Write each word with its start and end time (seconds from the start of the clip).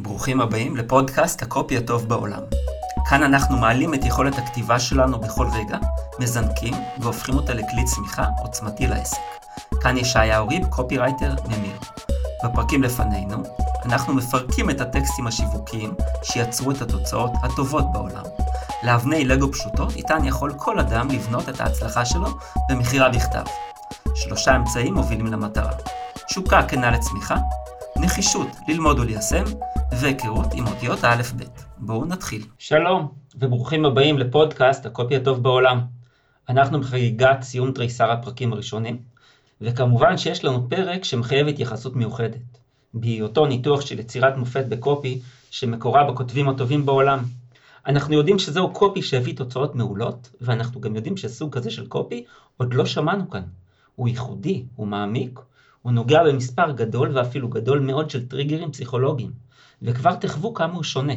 ברוכים 0.00 0.40
הבאים 0.40 0.76
לפודקאסט 0.76 1.42
הקופי 1.42 1.76
הטוב 1.76 2.08
בעולם. 2.08 2.42
כאן 3.10 3.22
אנחנו 3.22 3.56
מעלים 3.56 3.94
את 3.94 4.04
יכולת 4.04 4.38
הכתיבה 4.38 4.80
שלנו 4.80 5.18
בכל 5.20 5.46
רגע, 5.52 5.78
מזנקים 6.18 6.74
והופכים 7.00 7.34
אותה 7.34 7.54
לכלי 7.54 7.84
צמיחה 7.84 8.26
עוצמתי 8.38 8.86
לעסק. 8.86 9.18
כאן 9.80 9.96
ישעיהו 9.96 10.48
ריב, 10.48 10.66
קופירייטר 10.66 11.34
ממיר. 11.48 11.76
בפרקים 12.44 12.82
לפנינו, 12.82 13.36
אנחנו 13.84 14.14
מפרקים 14.14 14.70
את 14.70 14.80
הטקסטים 14.80 15.26
השיווקיים 15.26 15.94
שיצרו 16.22 16.70
את 16.70 16.82
התוצאות 16.82 17.32
הטובות 17.42 17.92
בעולם. 17.92 18.24
לאבני 18.82 19.24
לגו 19.24 19.52
פשוטות, 19.52 19.96
איתן 19.96 20.24
יכול 20.24 20.52
כל 20.56 20.78
אדם 20.78 21.08
לבנות 21.10 21.48
את 21.48 21.60
ההצלחה 21.60 22.04
שלו 22.04 22.28
במכירה 22.68 23.08
בכתב. 23.08 23.44
שלושה 24.14 24.56
אמצעים 24.56 24.94
מובילים 24.94 25.26
למטרה. 25.26 25.72
תשוקה 26.26 26.62
כנה 26.62 26.90
לצמיחה, 26.90 27.36
נחישות 28.08 28.48
ללמוד 28.68 28.98
וליישם, 28.98 29.44
והיכרות 29.92 30.46
עם 30.54 30.66
אותיות 30.66 31.04
האלף-בית. 31.04 31.64
בואו 31.78 32.04
נתחיל. 32.04 32.42
שלום, 32.58 33.08
וברוכים 33.34 33.84
הבאים 33.84 34.18
לפודקאסט 34.18 34.86
הקופי 34.86 35.16
הטוב 35.16 35.42
בעולם. 35.42 35.80
אנחנו 36.48 36.80
בחגיגת 36.80 37.42
סיום 37.42 37.72
תריסר 37.72 38.10
הפרקים 38.10 38.52
הראשונים, 38.52 38.98
וכמובן 39.60 40.18
שיש 40.18 40.44
לנו 40.44 40.68
פרק 40.68 41.04
שמחייב 41.04 41.48
התייחסות 41.48 41.96
מיוחדת, 41.96 42.58
בהיותו 42.94 43.46
ניתוח 43.46 43.80
של 43.80 43.98
יצירת 43.98 44.36
מופת 44.36 44.64
בקופי 44.68 45.20
שמקורה 45.50 46.04
בכותבים 46.04 46.48
הטובים 46.48 46.86
בעולם. 46.86 47.18
אנחנו 47.86 48.14
יודעים 48.14 48.38
שזהו 48.38 48.72
קופי 48.72 49.02
שהביא 49.02 49.36
תוצאות 49.36 49.74
מעולות, 49.74 50.30
ואנחנו 50.40 50.80
גם 50.80 50.96
יודעים 50.96 51.16
שסוג 51.16 51.54
כזה 51.54 51.70
של 51.70 51.86
קופי 51.86 52.24
עוד 52.56 52.74
לא 52.74 52.86
שמענו 52.86 53.30
כאן. 53.30 53.42
הוא 53.96 54.08
ייחודי, 54.08 54.64
הוא 54.76 54.86
מעמיק, 54.86 55.40
הוא 55.82 55.92
נוגע 55.92 56.24
במספר 56.24 56.70
גדול 56.72 57.18
ואפילו 57.18 57.48
גדול 57.48 57.80
מאוד 57.80 58.10
של 58.10 58.28
טריגרים 58.28 58.72
פסיכולוגיים, 58.72 59.32
וכבר 59.82 60.14
תחוו 60.14 60.54
כמה 60.54 60.74
הוא 60.74 60.82
שונה. 60.82 61.14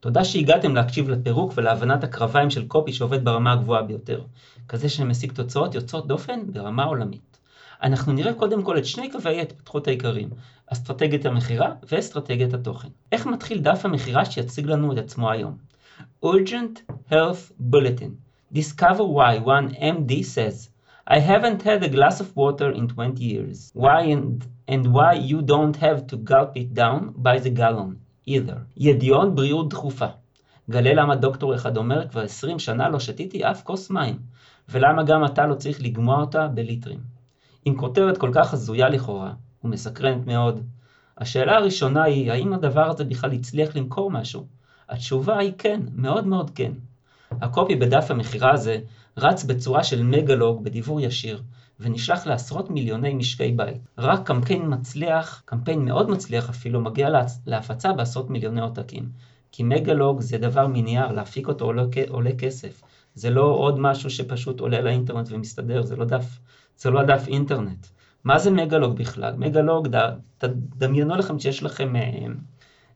תודה 0.00 0.24
שהגעתם 0.24 0.74
להקשיב 0.74 1.08
לפירוק 1.08 1.52
ולהבנת 1.56 2.04
הקרביים 2.04 2.50
של 2.50 2.66
קופי 2.68 2.92
שעובד 2.92 3.24
ברמה 3.24 3.52
הגבוהה 3.52 3.82
ביותר, 3.82 4.24
כזה 4.68 4.88
שמשיג 4.88 5.32
תוצאות 5.32 5.74
יוצאות 5.74 6.06
דופן 6.06 6.52
ברמה 6.52 6.84
עולמית. 6.84 7.38
אנחנו 7.82 8.12
נראה 8.12 8.34
קודם 8.34 8.62
כל 8.62 8.78
את 8.78 8.86
שני 8.86 9.10
קווי 9.10 9.38
ההתפתחות 9.38 9.86
העיקריים, 9.86 10.30
אסטרטגיית 10.66 11.26
המכירה 11.26 11.74
ואסטרטגיית 11.90 12.54
התוכן. 12.54 12.88
איך 13.12 13.26
מתחיל 13.26 13.58
דף 13.58 13.84
המכירה 13.84 14.24
שיציג 14.24 14.66
לנו 14.66 14.92
את 14.92 14.98
עצמו 14.98 15.30
היום? 15.30 15.56
Urgent 16.24 16.92
Health 17.10 17.52
Bulletin 17.72 18.12
Discover 18.54 19.06
why 19.18 19.38
one 19.38 19.74
MD 19.74 20.22
says 20.22 20.71
I 21.06 21.18
haven't 21.18 21.62
had 21.62 21.82
a 21.82 21.88
glass 21.88 22.20
of 22.20 22.36
water 22.36 22.70
in 22.70 22.86
20 22.88 23.24
years. 23.24 23.70
Why 23.74 24.02
and, 24.02 24.46
and 24.68 24.92
why 24.92 25.14
you 25.14 25.42
don't 25.42 25.76
have 25.76 26.06
to 26.06 26.16
gulp 26.16 26.56
it 26.56 26.74
down 26.74 27.12
by 27.16 27.38
the 27.38 27.50
gallon 27.50 27.96
either. 28.26 28.56
ידיעון 28.76 29.34
בריאות 29.34 29.68
דחופה. 29.68 30.06
גלה 30.70 30.94
למה 30.94 31.16
דוקטור 31.16 31.54
אחד 31.54 31.76
אומר 31.76 32.08
כבר 32.08 32.20
20 32.20 32.58
שנה 32.58 32.88
לא 32.88 33.00
שתיתי 33.00 33.44
אף 33.44 33.62
כוס 33.62 33.90
מים, 33.90 34.18
ולמה 34.68 35.02
גם 35.02 35.24
אתה 35.24 35.46
לא 35.46 35.54
צריך 35.54 35.82
לגמוע 35.82 36.20
אותה 36.20 36.48
בליטרים. 36.48 36.98
עם 37.64 37.76
כותרת 37.76 38.18
כל 38.18 38.30
כך 38.34 38.54
הזויה 38.54 38.88
לכאורה, 38.88 39.32
ומסקרנת 39.64 40.26
מאוד, 40.26 40.60
השאלה 41.18 41.56
הראשונה 41.56 42.02
היא, 42.02 42.32
האם 42.32 42.52
הדבר 42.52 42.90
הזה 42.90 43.04
בכלל 43.04 43.32
הצליח 43.32 43.76
למכור 43.76 44.10
משהו? 44.10 44.46
התשובה 44.88 45.38
היא 45.38 45.52
כן, 45.58 45.80
מאוד 45.94 46.26
מאוד 46.26 46.50
כן. 46.50 46.72
הקופי 47.40 47.76
בדף 47.76 48.10
המכירה 48.10 48.52
הזה 48.52 48.78
רץ 49.16 49.44
בצורה 49.44 49.84
של 49.84 50.02
מגלוג 50.02 50.64
בדיבור 50.64 51.00
ישיר, 51.00 51.42
ונשלח 51.80 52.26
לעשרות 52.26 52.70
מיליוני 52.70 53.14
משקי 53.14 53.52
בית. 53.52 53.82
רק 53.98 54.26
קמפיין 54.26 54.62
מצליח, 54.68 55.42
קמפיין 55.44 55.84
מאוד 55.84 56.10
מצליח 56.10 56.50
אפילו, 56.50 56.80
מגיע 56.80 57.08
להפצה 57.46 57.92
בעשרות 57.92 58.30
מיליוני 58.30 58.60
עותקים. 58.60 59.08
כי 59.52 59.62
מגלוג 59.62 60.20
זה 60.20 60.38
דבר 60.38 60.66
מנייר, 60.66 61.12
להפיק 61.12 61.48
אותו 61.48 61.64
עולה, 61.64 61.82
עולה 62.08 62.30
כסף. 62.38 62.82
זה 63.14 63.30
לא 63.30 63.42
עוד 63.42 63.78
משהו 63.78 64.10
שפשוט 64.10 64.60
עולה 64.60 64.80
לאינטרנט 64.80 65.32
ומסתדר, 65.32 65.82
זה 65.82 65.96
לא 65.96 66.04
דף, 66.04 66.38
זה 66.76 66.90
לא 66.90 67.02
דף 67.02 67.24
אינטרנט. 67.28 67.86
מה 68.24 68.38
זה 68.38 68.50
מגלוג 68.50 68.96
בכלל? 68.96 69.34
מגלוג, 69.36 69.88
ד, 69.88 70.12
דמיינו 70.76 71.16
לכם 71.16 71.38
שיש 71.38 71.62
לכם 71.62 71.96
אה, 71.96 72.26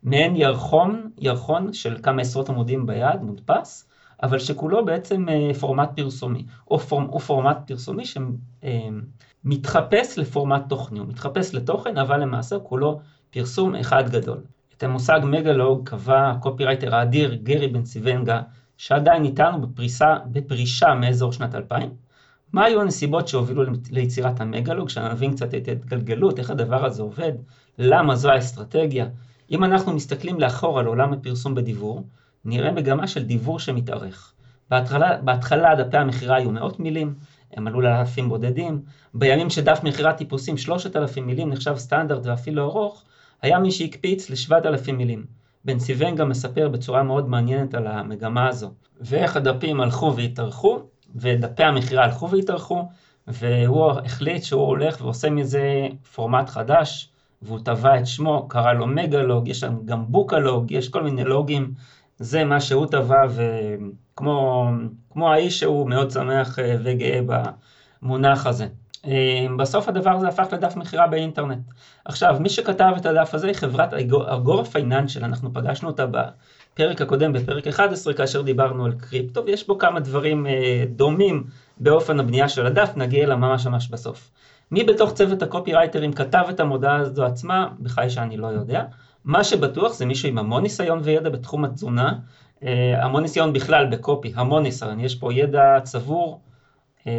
מעין 0.03 0.37
ירחון, 0.37 1.11
ירחון 1.19 1.73
של 1.73 1.97
כמה 2.03 2.23
עשרות 2.23 2.49
עמודים 2.49 2.87
ביד, 2.87 3.23
מודפס, 3.23 3.86
אבל 4.23 4.39
שכולו 4.39 4.85
בעצם 4.85 5.29
אה, 5.29 5.55
פורמט 5.61 5.91
פרסומי, 5.97 6.45
או, 6.71 6.79
פורמ, 6.79 7.09
או 7.09 7.21
פורמט 7.21 7.57
פרסומי 7.67 8.05
שמתחפש 9.45 10.19
אה, 10.19 10.23
לפורמט 10.23 10.63
תוכני, 10.69 10.99
הוא 10.99 11.09
מתחפש 11.09 11.55
לתוכן, 11.55 11.99
אבל 11.99 12.21
למעשה 12.21 12.59
כולו 12.59 13.01
פרסום 13.31 13.75
אחד 13.75 14.11
גדול. 14.11 14.39
את 14.77 14.83
המושג 14.83 15.21
magalog 15.25 15.89
קבע 15.89 16.31
הקופירייטר 16.31 16.95
האדיר 16.95 17.35
גרי 17.35 17.69
בנסיבנגה, 17.69 18.43
שעדיין 18.77 19.25
איתנו 19.25 19.61
בפריסה, 19.61 20.17
בפרישה 20.33 20.95
מאזור 20.95 21.33
שנת 21.33 21.55
2000. 21.55 21.91
מה 22.53 22.65
היו 22.65 22.81
הנסיבות 22.81 23.29
שהובילו 23.29 23.63
ליצירת 23.91 24.41
המגלוג, 24.41 24.89
שנבין 24.89 25.33
קצת 25.33 25.55
את 25.55 25.69
ההתגלגלות, 25.69 26.39
איך 26.39 26.51
הדבר 26.51 26.85
הזה 26.85 27.03
עובד, 27.03 27.33
למה 27.79 28.17
זו 28.17 28.31
האסטרטגיה. 28.31 29.07
אם 29.51 29.65
אנחנו 29.65 29.93
מסתכלים 29.93 30.41
לאחור 30.41 30.79
על 30.79 30.87
עולם 30.87 31.13
הפרסום 31.13 31.55
בדיבור, 31.55 32.05
נראה 32.47 32.71
מגמה 32.71 33.07
של 33.07 33.25
דיבור 33.25 33.59
שמתארך. 33.59 34.33
בהתחלה, 34.71 35.17
בהתחלה 35.17 35.75
דפי 35.75 35.97
המכירה 35.97 36.37
היו 36.37 36.51
מאות 36.51 36.81
מילים, 36.81 37.15
הם 37.53 37.67
עלו 37.67 37.81
לאלפים 37.81 38.29
בודדים. 38.29 38.83
בימים 39.15 39.51
שדף 39.51 39.81
מכירה 39.83 40.13
טיפוסים 40.13 40.57
3,000 40.57 41.27
מילים 41.27 41.51
נחשב 41.51 41.77
סטנדרט 41.77 42.27
ואפילו 42.27 42.63
ארוך, 42.63 43.05
היה 43.43 43.59
מי 43.59 43.71
שהקפיץ 43.71 44.31
ל-7,000 44.31 44.93
מילים. 44.93 45.25
בן 45.65 45.79
סיוון 45.79 46.15
גם 46.15 46.29
מספר 46.29 46.69
בצורה 46.69 47.03
מאוד 47.03 47.29
מעניינת 47.29 47.75
על 47.75 47.87
המגמה 47.87 48.49
הזו, 48.49 48.73
ואיך 49.01 49.37
הדפים 49.37 49.81
הלכו 49.81 50.17
והתארכו, 50.17 50.81
ודפי 51.17 51.65
המכירה 51.65 52.05
הלכו 52.05 52.31
והתארכו, 52.31 52.89
והוא 53.29 53.91
החליט 53.91 54.43
שהוא 54.43 54.67
הולך 54.67 55.01
ועושה 55.01 55.31
מזה 55.31 55.89
פורמט 56.15 56.49
חדש, 56.49 57.09
והוא 57.43 57.59
טבע 57.65 57.99
את 57.99 58.07
שמו, 58.07 58.49
קרא 58.49 58.73
לו 58.73 58.87
מגלוג, 58.87 59.49
יש 59.49 59.61
שם 59.61 59.77
גם 59.85 60.05
בוקלוג, 60.09 60.71
יש 60.71 60.89
כל 60.89 61.03
מיני 61.03 61.25
לוגים 61.25 61.75
זה 62.19 62.45
מה 62.45 62.61
שהוא 62.61 62.87
טבע, 62.87 63.23
וכמו 63.35 65.33
האיש 65.33 65.61
שהוא 65.61 65.89
מאוד 65.89 66.11
שמח 66.11 66.59
אה, 66.59 66.77
וגאה 66.85 67.21
במונח 68.03 68.47
הזה. 68.47 68.67
אה, 69.07 69.47
בסוף 69.59 69.89
הדבר 69.89 70.11
הזה 70.11 70.29
הפך 70.29 70.47
לדף 70.53 70.77
מכירה 70.77 71.07
באינטרנט. 71.07 71.59
עכשיו, 72.05 72.37
מי 72.41 72.49
שכתב 72.49 72.93
את 72.97 73.07
הדף 73.07 73.35
הזה 73.35 73.47
היא 73.47 73.55
חברת 73.55 73.95
אגורה 74.29 74.65
פייננשל, 74.65 75.25
אנחנו 75.25 75.53
פגשנו 75.53 75.89
אותה 75.89 76.07
בפרק 76.07 77.01
הקודם, 77.01 77.33
בפרק 77.33 77.67
11, 77.67 78.15
כאשר 78.15 78.43
דיברנו 78.43 78.85
על 78.85 78.93
קריפטו, 78.93 79.45
ויש 79.47 79.67
בו 79.67 79.79
כמה 79.79 80.01
דברים 80.01 80.47
אה, 80.47 80.85
דומים 80.89 81.45
באופן 81.77 82.21
הבנייה 82.21 82.49
של 82.49 82.67
הדף, 82.67 82.91
נגיע 82.97 83.25
אליו 83.25 83.39
ממש 83.39 83.67
ממש 83.67 83.89
בסוף. 83.89 84.31
מי 84.71 84.85
בתוך 84.85 85.13
צוות 85.13 85.43
הקופירייטרים 85.43 86.13
כתב 86.13 86.45
את 86.51 86.61
המודעה 86.61 86.97
הזו 86.97 87.25
עצמה, 87.25 87.69
בחי 87.83 88.11
שאני 88.11 88.37
לא 88.37 88.47
יודע. 88.47 88.83
מה 89.27 89.45
שבטוח 89.45 89.93
זה 89.93 90.07
מישהו 90.07 90.29
עם 90.29 90.39
המון 90.39 90.63
ניסיון 90.63 91.01
וידע 91.03 91.31
בתחום 91.31 91.65
התזונה, 91.65 92.13
אה, 92.63 93.05
המון 93.05 93.23
ניסיון 93.23 93.53
בכלל 93.53 93.87
בקופי, 93.87 94.33
המון 94.37 94.63
ניסיון, 94.63 95.01
יש 95.01 95.15
פה 95.15 95.35
ידע 95.35 95.81
צבור, 95.83 96.41
אה, 97.07 97.13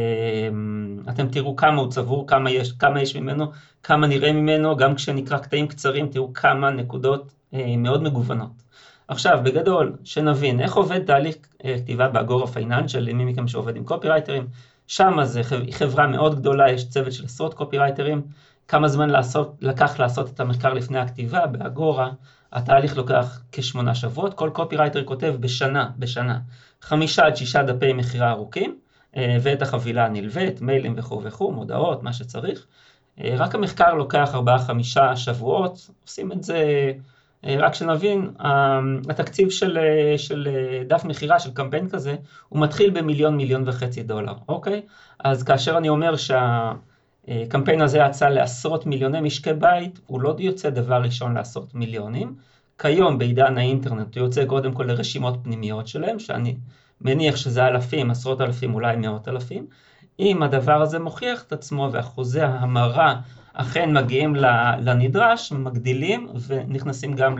אתם 1.09 1.27
תראו 1.27 1.55
כמה 1.55 1.81
הוא 1.81 1.91
צבור, 1.91 2.27
כמה 2.27 2.51
יש, 2.51 2.71
כמה 2.71 3.01
יש 3.01 3.15
ממנו, 3.15 3.45
כמה 3.83 4.07
נראה 4.07 4.31
ממנו, 4.31 4.77
גם 4.77 4.95
כשנקרא 4.95 5.37
קטעים 5.37 5.67
קצרים 5.67 6.07
תראו 6.07 6.33
כמה 6.33 6.69
נקודות 6.69 7.31
אה, 7.53 7.75
מאוד 7.77 8.03
מגוונות. 8.03 8.63
עכשיו, 9.07 9.39
בגדול, 9.43 9.93
שנבין 10.03 10.59
איך 10.59 10.75
עובד 10.75 11.03
תהליך 11.03 11.35
כתיבה 11.77 12.09
באגורה 12.09 12.47
פייננשל, 12.47 12.99
למי 12.99 13.25
מכם 13.25 13.47
שעובד 13.47 13.75
עם 13.75 13.83
קופירייטרים, 13.83 14.47
שם 14.87 15.19
זה 15.23 15.41
חברה 15.71 16.07
מאוד 16.07 16.35
גדולה, 16.35 16.71
יש 16.71 16.89
צוות 16.89 17.13
של 17.13 17.25
עשרות 17.25 17.53
קופירייטרים, 17.53 18.21
כמה 18.67 18.87
זמן 18.87 19.09
לעשות, 19.09 19.55
לקח 19.61 19.99
לעשות 19.99 20.29
את 20.29 20.39
המחקר 20.39 20.73
לפני 20.73 20.99
הכתיבה, 20.99 21.47
באגורה, 21.47 22.09
התהליך 22.51 22.97
לוקח 22.97 23.41
כשמונה 23.51 23.95
שבועות, 23.95 24.33
כל 24.33 24.49
קופירייטר 24.53 25.03
כותב 25.03 25.35
בשנה, 25.39 25.89
בשנה, 25.97 26.39
חמישה 26.81 27.25
עד 27.25 27.35
שישה 27.35 27.63
דפי 27.63 27.93
מכירה 27.93 28.31
ארוכים, 28.31 28.75
אה, 29.17 29.37
ואת 29.41 29.61
החבילה 29.61 30.05
הנלווית, 30.05 30.61
מיילים 30.61 30.93
וכו' 30.97 31.21
וכו', 31.23 31.51
מודעות, 31.51 32.03
מה 32.03 32.13
שצריך. 32.13 32.65
אה, 33.23 33.35
רק 33.37 33.55
המחקר 33.55 33.93
לוקח 33.93 34.35
ארבעה 34.35 34.59
חמישה 34.59 35.15
שבועות, 35.15 35.89
עושים 36.03 36.31
את 36.31 36.43
זה, 36.43 36.91
אה, 37.45 37.55
רק 37.59 37.73
שנבין, 37.73 38.31
התקציב 39.09 39.49
של, 39.49 39.77
של 40.17 40.47
דף 40.87 41.05
מכירה, 41.05 41.39
של 41.39 41.53
קמפיין 41.53 41.89
כזה, 41.89 42.15
הוא 42.49 42.61
מתחיל 42.61 42.89
במיליון, 42.89 43.37
מיליון 43.37 43.63
וחצי 43.65 44.03
דולר, 44.03 44.33
אוקיי? 44.49 44.81
אז 45.19 45.43
כאשר 45.43 45.77
אני 45.77 45.89
אומר 45.89 46.15
שה... 46.15 46.71
הקמפיין 47.27 47.81
הזה 47.81 47.97
יצא 47.97 48.29
לעשרות 48.29 48.85
מיליוני 48.85 49.21
משקי 49.21 49.53
בית, 49.53 49.99
הוא 50.05 50.21
לא 50.21 50.35
יוצא 50.39 50.69
דבר 50.69 51.01
ראשון 51.01 51.33
לעשרות 51.33 51.75
מיליונים. 51.75 52.35
כיום 52.79 53.17
בעידן 53.17 53.57
האינטרנט 53.57 54.17
הוא 54.17 54.23
יוצא 54.23 54.45
קודם 54.45 54.73
כל 54.73 54.83
לרשימות 54.83 55.37
פנימיות 55.43 55.87
שלהם, 55.87 56.19
שאני 56.19 56.55
מניח 57.01 57.35
שזה 57.35 57.67
אלפים, 57.67 58.11
עשרות 58.11 58.41
אלפים, 58.41 58.73
אולי 58.73 58.95
מאות 58.95 59.27
אלפים. 59.27 59.65
אם 60.19 60.43
הדבר 60.43 60.81
הזה 60.81 60.99
מוכיח 60.99 61.43
את 61.43 61.53
עצמו 61.53 61.89
ואחוזי 61.91 62.41
ההמרה 62.41 63.15
אכן 63.53 63.97
מגיעים 63.97 64.35
לנדרש, 64.79 65.51
מגדילים 65.51 66.27
ונכנסים 66.47 67.13
גם 67.13 67.35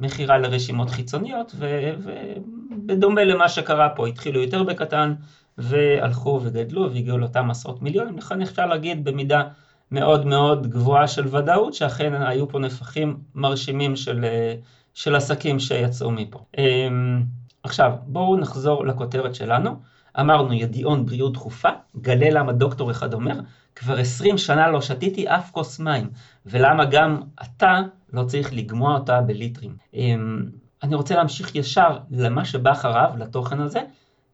מכירה 0.00 0.38
לרשימות 0.38 0.90
חיצוניות, 0.90 1.54
ובדומה 1.58 3.24
למה 3.24 3.48
שקרה 3.48 3.88
פה, 3.88 4.06
התחילו 4.06 4.42
יותר 4.42 4.62
בקטן, 4.62 5.14
והלכו 5.58 6.40
וגדלו 6.42 6.92
והגיעו 6.92 7.18
לאותם 7.18 7.50
עשרות 7.50 7.82
מיליונים, 7.82 8.18
לכן 8.18 8.42
אפשר 8.42 8.66
להגיד 8.66 9.04
במידה 9.04 9.42
מאוד 9.90 10.26
מאוד 10.26 10.66
גבוהה 10.66 11.08
של 11.08 11.36
ודאות, 11.36 11.74
שאכן 11.74 12.22
היו 12.22 12.48
פה 12.48 12.58
נפחים 12.58 13.18
מרשימים 13.34 13.96
של, 13.96 14.24
של 14.94 15.14
עסקים 15.14 15.58
שיצאו 15.58 16.10
מפה. 16.10 16.38
אמ, 16.58 17.22
עכשיו, 17.62 17.92
בואו 18.06 18.36
נחזור 18.36 18.86
לכותרת 18.86 19.34
שלנו. 19.34 19.76
אמרנו 20.20 20.52
ידיעון 20.52 21.06
בריאות 21.06 21.32
דחופה, 21.32 21.68
גלה 22.00 22.30
למה 22.30 22.52
דוקטור 22.52 22.90
אחד 22.90 23.14
אומר, 23.14 23.40
כבר 23.76 23.98
עשרים 23.98 24.38
שנה 24.38 24.68
לא 24.68 24.80
שתיתי 24.80 25.28
אף 25.28 25.50
כוס 25.50 25.78
מים, 25.78 26.10
ולמה 26.46 26.84
גם 26.84 27.20
אתה 27.42 27.80
לא 28.12 28.24
צריך 28.24 28.52
לגמוע 28.52 28.94
אותה 28.94 29.20
בליטרים. 29.20 29.76
אמ, 29.94 30.42
אני 30.82 30.94
רוצה 30.94 31.14
להמשיך 31.14 31.54
ישר 31.54 31.98
למה 32.10 32.44
שבא 32.44 32.72
אחריו, 32.72 33.10
לתוכן 33.18 33.60
הזה, 33.60 33.80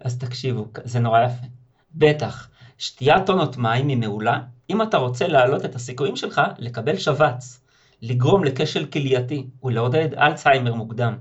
אז 0.00 0.18
תקשיבו, 0.18 0.66
זה 0.84 1.00
נורא 1.00 1.20
יפה. 1.20 1.46
בטח, 1.94 2.48
שתיית 2.78 3.26
טונות 3.26 3.56
מים 3.56 3.88
היא 3.88 3.96
מעולה, 3.96 4.40
אם 4.70 4.82
אתה 4.82 4.96
רוצה 4.96 5.28
להעלות 5.28 5.64
את 5.64 5.74
הסיכויים 5.74 6.16
שלך 6.16 6.40
לקבל 6.58 6.96
שבץ, 6.96 7.60
לגרום 8.02 8.44
לכשל 8.44 8.86
כלייתי 8.86 9.46
ולעודד 9.62 10.14
אלצהיימר 10.14 10.74
מוקדם. 10.74 11.16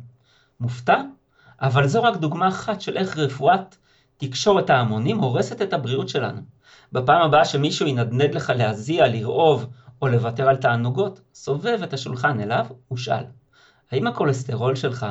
מופתע? 0.60 1.02
אבל 1.62 1.88
זו 1.88 2.04
רק 2.04 2.18
דוגמה 2.18 2.48
אחת 2.48 2.82
של 2.82 2.98
איך 2.98 3.18
רפואת 3.18 3.76
תקשורת 4.18 4.70
ההמונים 4.70 5.18
הורסת 5.18 5.62
את 5.62 5.74
הבריאות 5.74 6.10
שלנו. 6.10 6.42
בפעם 6.92 7.22
הבאה 7.22 7.46
שמישהו 7.46 7.88
ינדנד 7.88 8.36
לך 8.36 8.54
להזיע, 8.56 9.08
לרעוב 9.08 9.66
או 10.02 10.08
לוותר 10.08 10.50
על 10.50 10.56
תענוגות, 10.56 11.22
סובב 11.34 11.80
את 11.84 11.94
השולחן 11.94 12.40
אליו 12.40 12.66
ושאל, 12.92 13.24
האם 13.92 14.08
הכולסטרול 14.08 14.76
שלך 14.76 15.06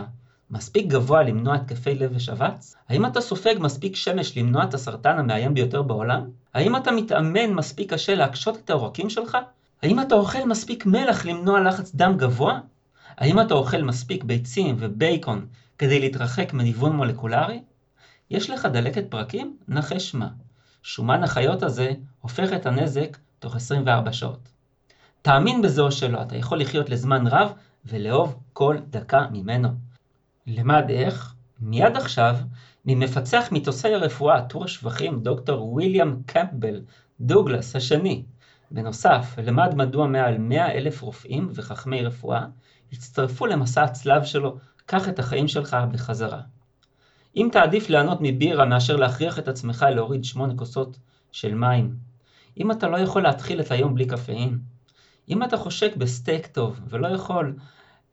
מספיק 0.50 0.87
גבוה 0.87 1.23
למנוע 1.23 1.55
התקפי 1.55 1.95
לב 1.95 2.11
ושבץ? 2.15 2.77
האם 2.89 3.06
אתה 3.06 3.21
סופג 3.21 3.55
מספיק 3.59 3.97
שמש 3.97 4.39
למנוע 4.39 4.65
את 4.65 4.75
הסרטן 4.75 5.19
המאיים 5.19 5.55
ביותר 5.55 5.83
בעולם? 5.83 6.31
האם 6.55 6.77
אתה 6.77 6.93
מתאמן 6.93 7.53
מספיק 7.53 7.93
קשה 7.93 8.15
להקשות 8.15 8.56
את 8.56 8.71
העורקים 8.71 9.11
שלך? 9.11 9.39
האם 9.83 10.00
אתה 10.00 10.15
אוכל 10.15 10.45
מספיק 10.45 10.87
מלח 10.87 11.27
למנוע 11.27 11.61
לחץ 11.61 11.95
דם 11.95 12.15
גבוה? 12.17 12.61
האם 13.17 13.41
אתה 13.41 13.55
אוכל 13.55 13.83
מספיק 13.83 14.25
ביצים 14.25 14.77
ובייקון 14.79 15.47
כדי 15.79 16.00
להתרחק 16.00 16.53
מניוון 16.53 16.97
מולקולרי? 16.97 17.61
יש 18.31 18.51
לך 18.51 18.67
דלקת 18.67 19.05
פרקים? 19.09 19.56
נחש 19.69 20.15
מה. 20.15 20.29
שומן 20.83 21.23
החיות 21.23 21.62
הזה 21.62 21.93
הופך 22.21 22.53
את 22.53 22.67
הנזק 22.67 23.17
תוך 23.39 23.56
24 23.56 24.12
שעות. 24.12 24.49
תאמין 25.23 25.62
בזה 25.62 25.83
או 25.83 25.93
שלא, 25.93 26.23
אתה 26.23 26.37
יכול 26.37 26.61
לחיות 26.61 26.91
לזמן 26.91 27.27
רב 27.27 27.53
ולאהוב 27.85 28.39
כל 28.53 28.77
דקה 28.91 29.27
ממנו. 29.33 29.88
למד 30.49 30.91
איך? 30.91 31.35
מיד 31.61 31.97
עכשיו, 31.97 32.37
ממפצח 32.85 33.49
מיתוסי 33.53 33.95
הרפואה, 33.95 34.43
טור 34.43 34.65
השבחים, 34.65 35.21
דוקטור 35.21 35.73
ויליאם 35.73 36.23
קמפבל 36.27 36.81
דוגלס 37.21 37.77
השני. 37.77 38.23
בנוסף, 38.71 39.35
למד 39.43 39.75
מדוע 39.75 40.06
מעל 40.06 40.39
100 40.39 40.73
אלף 40.73 41.03
רופאים 41.03 41.50
וחכמי 41.55 42.03
רפואה 42.03 42.45
הצטרפו 42.93 43.47
למסע 43.47 43.83
הצלב 43.83 44.25
שלו, 44.25 44.56
קח 44.87 45.09
את 45.09 45.19
החיים 45.19 45.49
שלך 45.49 45.77
בחזרה. 45.93 46.41
אם 47.37 47.49
תעדיף 47.53 47.91
ליהנות 47.91 48.19
מבירה 48.21 48.65
מאשר 48.65 48.97
להכריח 48.97 49.39
את 49.39 49.49
עצמך 49.49 49.87
להוריד 49.91 50.25
שמונה 50.25 50.55
כוסות 50.56 50.99
של 51.33 51.55
מים, 51.55 51.97
אם 52.61 52.71
אתה 52.71 52.89
לא 52.89 52.97
יכול 52.97 53.23
להתחיל 53.23 53.61
את 53.61 53.71
היום 53.71 53.94
בלי 53.94 54.06
קפאין, 54.06 54.59
אם 55.29 55.43
אתה 55.43 55.56
חושק 55.56 55.97
בסטייק 55.97 56.47
טוב 56.47 56.81
ולא 56.89 57.09
יכול 57.09 57.56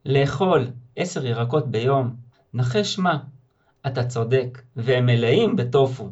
לאכול 0.04 0.66
עשר 0.96 1.26
ירקות 1.26 1.70
ביום, 1.70 2.25
נחש 2.56 2.98
מה, 2.98 3.18
אתה 3.86 4.04
צודק, 4.04 4.62
והם 4.76 5.06
מלאים 5.06 5.56
בטופו. 5.56 6.10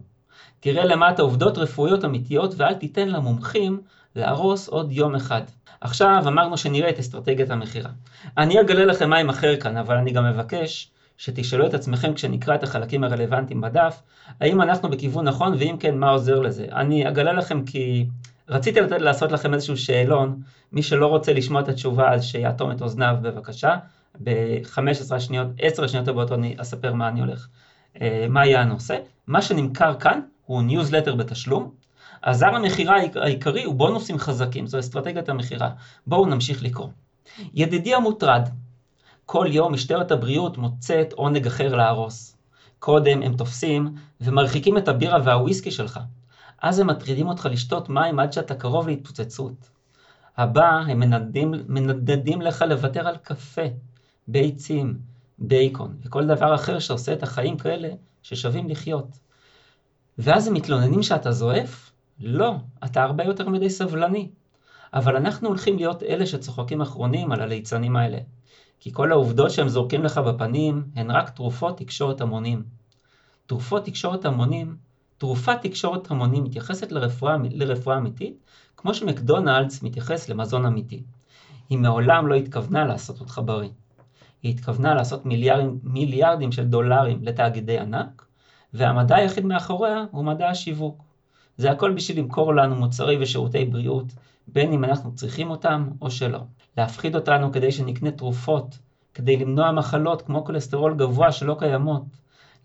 תראה 0.61 0.85
למטה 0.85 1.23
עובדות 1.23 1.58
רפואיות 1.58 2.05
אמיתיות 2.05 2.55
ואל 2.56 2.75
תיתן 2.75 3.08
למומחים 3.08 3.81
להרוס 4.17 4.69
עוד 4.69 4.93
יום 4.93 5.14
אחד. 5.14 5.43
עכשיו 5.81 6.23
אמרנו 6.26 6.56
שנראה 6.56 6.91
את 6.91 6.99
אסטרטגיית 6.99 7.50
המכירה. 7.50 7.91
אני 8.38 8.61
אגלה 8.61 8.85
לכם 8.85 9.11
מה 9.11 9.17
עם 9.17 9.29
אחר 9.29 9.56
כאן, 9.61 9.76
אבל 9.76 9.96
אני 9.96 10.12
גם 10.12 10.25
מבקש 10.25 10.91
שתשאלו 11.19 11.67
את 11.67 11.75
עצמכם 11.75 12.14
כשנקרא 12.14 12.55
את 12.55 12.62
החלקים 12.62 13.05
הרלוונטיים 13.05 13.61
בדף, 13.61 14.02
האם 14.41 14.62
אנחנו 14.62 14.91
בכיוון 14.91 15.29
נכון, 15.29 15.55
ואם 15.58 15.76
כן, 15.81 15.99
מה 15.99 16.11
עוזר 16.11 16.41
לזה. 16.41 16.67
אני 16.73 17.08
אגלה 17.08 17.32
לכם 17.32 17.64
כי 17.64 18.06
רציתי 18.49 18.81
לתת, 18.81 19.00
לעשות 19.00 19.32
לכם 19.32 19.55
איזשהו 19.55 19.76
שאלון, 19.76 20.41
מי 20.73 20.82
שלא 20.82 21.06
רוצה 21.06 21.32
לשמוע 21.32 21.61
את 21.61 21.69
התשובה 21.69 22.12
אז 22.12 22.25
שיאטום 22.25 22.70
את 22.70 22.82
אוזניו 22.82 23.17
בבקשה, 23.23 23.76
ב-15 24.22 25.20
שניות, 25.20 25.46
10 25.58 25.87
שניות 25.87 26.08
הבאות 26.08 26.32
אני 26.32 26.56
אספר 26.58 26.94
מה 26.94 27.08
אני 27.08 27.20
הולך, 27.20 27.49
אה, 28.00 28.26
מה 28.28 28.46
יהיה 28.46 28.61
הנושא. 28.61 28.99
מה 29.26 29.43
שנמכר 29.43 29.94
כאן 29.94 30.20
הוא 30.46 30.62
ניוזלטר 30.62 31.14
בתשלום, 31.14 31.70
עזר 32.25 32.46
המכירה 32.46 32.96
העיקרי 33.14 33.64
הוא 33.64 33.75
בונוסים 33.75 34.19
חזקים, 34.19 34.66
זו 34.66 34.78
אסטרטגיית 34.78 35.28
המכירה. 35.28 35.70
בואו 36.06 36.26
נמשיך 36.26 36.62
לקרוא. 36.62 36.88
ידידי 37.55 37.94
המוטרד, 37.94 38.49
כל 39.26 39.46
יום 39.50 39.72
משטרת 39.72 40.11
הבריאות 40.11 40.58
מוצאת 40.58 41.12
עונג 41.12 41.46
אחר 41.46 41.76
להרוס. 41.76 42.37
קודם 42.78 43.22
הם 43.22 43.37
תופסים 43.37 43.94
ומרחיקים 44.20 44.78
את 44.78 44.88
הבירה 44.88 45.19
והוויסקי 45.25 45.70
שלך. 45.70 46.00
אז 46.62 46.78
הם 46.78 46.87
מטרידים 46.87 47.28
אותך 47.28 47.49
לשתות 47.50 47.88
מים 47.88 48.19
עד 48.19 48.32
שאתה 48.32 48.55
קרוב 48.55 48.88
להתפוצצות. 48.88 49.70
הבא 50.37 50.70
הם 50.88 51.00
מנדנדים, 51.00 51.55
מנדנדים 51.69 52.43
לך 52.43 52.64
לוותר 52.69 53.08
על 53.08 53.17
קפה, 53.17 53.62
ביצים, 54.29 54.99
בייקון 55.38 55.97
וכל 56.05 56.26
דבר 56.26 56.55
אחר 56.55 56.79
שעושה 56.79 57.12
את 57.12 57.23
החיים 57.23 57.59
כאלה 57.59 57.88
ששווים 58.23 58.69
לחיות. 58.69 59.19
ואז 60.19 60.49
הם 60.49 60.55
מתלוננים 60.55 61.03
שאתה 61.03 61.32
זועף? 61.32 61.93
לא, 62.21 62.55
אתה 62.85 63.03
הרבה 63.03 63.25
יותר 63.25 63.49
מדי 63.49 63.71
סבלני. 63.71 64.29
אבל 64.94 65.17
אנחנו 65.17 65.49
הולכים 65.49 65.76
להיות 65.76 66.03
אלה 66.03 66.26
שצוחקים 66.26 66.81
אחרונים 66.81 67.32
על 67.32 67.41
הליצנים 67.41 67.97
האלה. 67.97 68.19
כי 68.81 68.93
כל 68.93 69.12
העובדות 69.12 69.50
שהם 69.50 69.69
זורקים 69.69 70.05
לך 70.05 70.19
בפנים 70.19 70.85
הן 70.94 71.11
רק 71.11 71.31
תרופות 71.31 71.79
תקשורת 71.79 72.20
המונים. 72.20 72.62
תרופות 73.47 73.85
תקשורת 73.85 74.25
המונים, 74.25 74.77
תרופת 75.19 75.62
תקשורת 75.62 76.11
המונים 76.11 76.44
מתייחסת 76.44 76.93
לרפואה, 76.93 77.37
לרפואה 77.50 77.97
אמיתית, 77.97 78.37
כמו 78.77 78.94
שמקדונלדס 78.94 79.82
מתייחס 79.82 80.29
למזון 80.29 80.67
אמיתי. 80.67 81.03
היא 81.70 81.79
מעולם 81.79 82.27
לא 82.27 82.35
התכוונה 82.35 82.85
לעשות 82.85 83.20
אותך 83.20 83.41
בריא. 83.44 83.70
היא 84.44 84.55
התכוונה 84.55 84.94
לעשות 84.94 85.26
מיליארדים, 85.26 85.79
מיליארדים 85.82 86.52
של 86.52 86.64
דולרים 86.64 87.19
לתאגידי 87.22 87.79
ענק, 87.79 88.27
והמדע 88.74 89.17
היחיד 89.17 89.44
מאחוריה 89.44 90.05
הוא 90.10 90.24
מדע 90.24 90.48
השיווק. 90.48 91.05
זה 91.56 91.70
הכל 91.70 91.93
בשביל 91.93 92.19
למכור 92.19 92.55
לנו 92.55 92.74
מוצרי 92.74 93.17
ושירותי 93.20 93.65
בריאות, 93.65 94.06
בין 94.48 94.72
אם 94.72 94.84
אנחנו 94.84 95.15
צריכים 95.15 95.51
אותם 95.51 95.89
או 96.01 96.10
שלא. 96.10 96.39
להפחיד 96.79 97.15
אותנו 97.15 97.53
כדי 97.53 97.72
שנקנה 97.72 98.10
תרופות, 98.10 98.79
כדי 99.15 99.36
למנוע 99.36 99.72
מחלות 99.72 100.22
כמו 100.22 100.44
כולסטרול 100.44 100.94
גבוה 100.94 101.32
שלא 101.32 101.56
קיימות. 101.58 102.05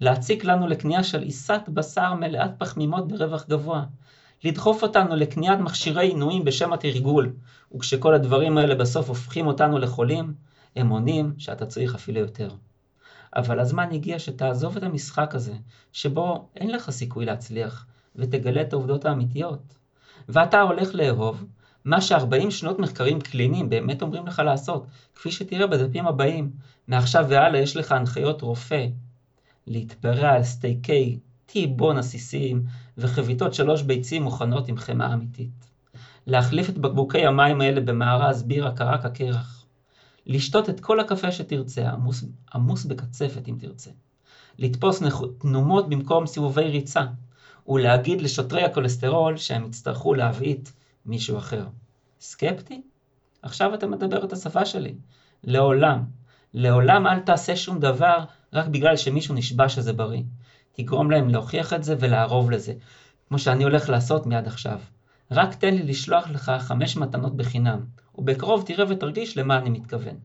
להציק 0.01 0.43
לנו 0.43 0.67
לקנייה 0.67 1.03
של 1.03 1.21
עיסת 1.21 1.61
בשר 1.67 2.13
מלאת 2.13 2.51
פחמימות 2.57 3.07
ברווח 3.07 3.45
גבוה. 3.49 3.83
לדחוף 4.43 4.83
אותנו 4.83 5.15
לקניית 5.15 5.59
מכשירי 5.59 6.07
עינויים 6.07 6.43
בשם 6.43 6.73
התרגול, 6.73 7.33
וכשכל 7.75 8.13
הדברים 8.13 8.57
האלה 8.57 8.75
בסוף 8.75 9.09
הופכים 9.09 9.47
אותנו 9.47 9.77
לחולים, 9.79 10.48
הם 10.75 10.89
עונים 10.89 11.33
שאתה 11.37 11.65
צריך 11.65 11.95
אפילו 11.95 12.19
יותר. 12.19 12.49
אבל 13.35 13.59
הזמן 13.59 13.87
הגיע 13.91 14.19
שתעזוב 14.19 14.77
את 14.77 14.83
המשחק 14.83 15.35
הזה, 15.35 15.53
שבו 15.93 16.49
אין 16.55 16.71
לך 16.71 16.89
סיכוי 16.89 17.25
להצליח, 17.25 17.85
ותגלה 18.15 18.61
את 18.61 18.73
העובדות 18.73 19.05
האמיתיות. 19.05 19.75
ואתה 20.29 20.61
הולך 20.61 20.95
לאהוב 20.95 21.45
מה 21.85 22.01
ש-40 22.01 22.49
שנות 22.51 22.79
מחקרים 22.79 23.21
קליניים 23.21 23.69
באמת 23.69 24.01
אומרים 24.01 24.27
לך 24.27 24.39
לעשות, 24.45 24.85
כפי 25.15 25.31
שתראה 25.31 25.67
בדפים 25.67 26.07
הבאים. 26.07 26.51
מעכשיו 26.87 27.25
והלאה 27.29 27.59
יש 27.59 27.77
לך 27.77 27.91
הנחיות 27.91 28.41
רופא 28.41 28.87
להתברע 29.67 30.29
על 30.29 30.43
סטייקי 30.43 31.19
טי-בון 31.45 31.97
עסיסיים 31.97 32.63
וחביתות 32.97 33.53
שלוש 33.53 33.81
ביצים 33.81 34.23
מוכנות 34.23 34.67
עם 34.67 34.77
חמאה 34.77 35.13
אמיתית. 35.13 35.69
להחליף 36.27 36.69
את 36.69 36.77
בקבוקי 36.77 37.25
המים 37.25 37.61
האלה 37.61 37.81
במארז 37.81 38.43
בירה 38.43 38.71
קרה 38.71 38.97
כקרח. 38.97 39.58
לשתות 40.29 40.69
את 40.69 40.79
כל 40.79 40.99
הקפה 40.99 41.31
שתרצה, 41.31 41.89
עמוס, 41.89 42.23
עמוס 42.53 42.85
בקצפת 42.85 43.47
אם 43.47 43.55
תרצה. 43.59 43.91
לתפוס 44.59 45.03
תנומות 45.39 45.89
במקום 45.89 46.27
סיבובי 46.27 46.61
ריצה. 46.63 47.05
ולהגיד 47.67 48.21
לשוטרי 48.21 48.63
הכולסטרול 48.63 49.37
שהם 49.37 49.65
יצטרכו 49.65 50.13
להבעיט 50.13 50.69
מישהו 51.05 51.37
אחר. 51.37 51.65
סקפטי? 52.21 52.81
עכשיו 53.41 53.73
אתה 53.73 53.87
מדבר 53.87 54.25
את 54.25 54.33
השפה 54.33 54.65
שלי. 54.65 54.95
לעולם. 55.43 56.03
לעולם 56.53 57.07
אל 57.07 57.19
תעשה 57.19 57.55
שום 57.55 57.79
דבר 57.79 58.17
רק 58.53 58.67
בגלל 58.67 58.97
שמישהו 58.97 59.35
נשבע 59.35 59.69
שזה 59.69 59.93
בריא. 59.93 60.23
תגרום 60.71 61.11
להם 61.11 61.29
להוכיח 61.29 61.73
את 61.73 61.83
זה 61.83 61.95
ולערוב 61.99 62.51
לזה, 62.51 62.73
כמו 63.27 63.39
שאני 63.39 63.63
הולך 63.63 63.89
לעשות 63.89 64.25
מיד 64.25 64.47
עכשיו. 64.47 64.79
רק 65.31 65.55
תן 65.55 65.73
לי 65.73 65.83
לשלוח 65.83 66.29
לך 66.29 66.51
חמש 66.59 66.97
מתנות 66.97 67.37
בחינם, 67.37 67.85
ובקרוב 68.19 68.63
תראה 68.65 68.85
ותרגיש 68.89 69.37
למה 69.37 69.57
אני 69.57 69.69
מתכוון. 69.69 70.15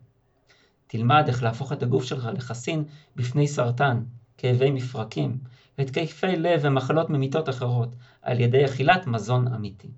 תלמד 0.87 1.25
איך 1.29 1.43
להפוך 1.43 1.73
את 1.73 1.83
הגוף 1.83 2.05
שלך 2.05 2.29
לחסין 2.35 2.85
בפני 3.17 3.49
סרטן, 3.49 4.03
כאבי 4.39 4.71
מפרקים, 4.71 5.39
התקפי 5.79 6.37
לב 6.37 6.61
ומחלות 6.63 7.11
ממיתות 7.11 7.49
אחרות, 7.49 7.89
על 8.23 8.41
ידי 8.41 8.65
אכילת 8.65 9.07
מזון 9.07 9.49
אמיתי. 9.49 9.89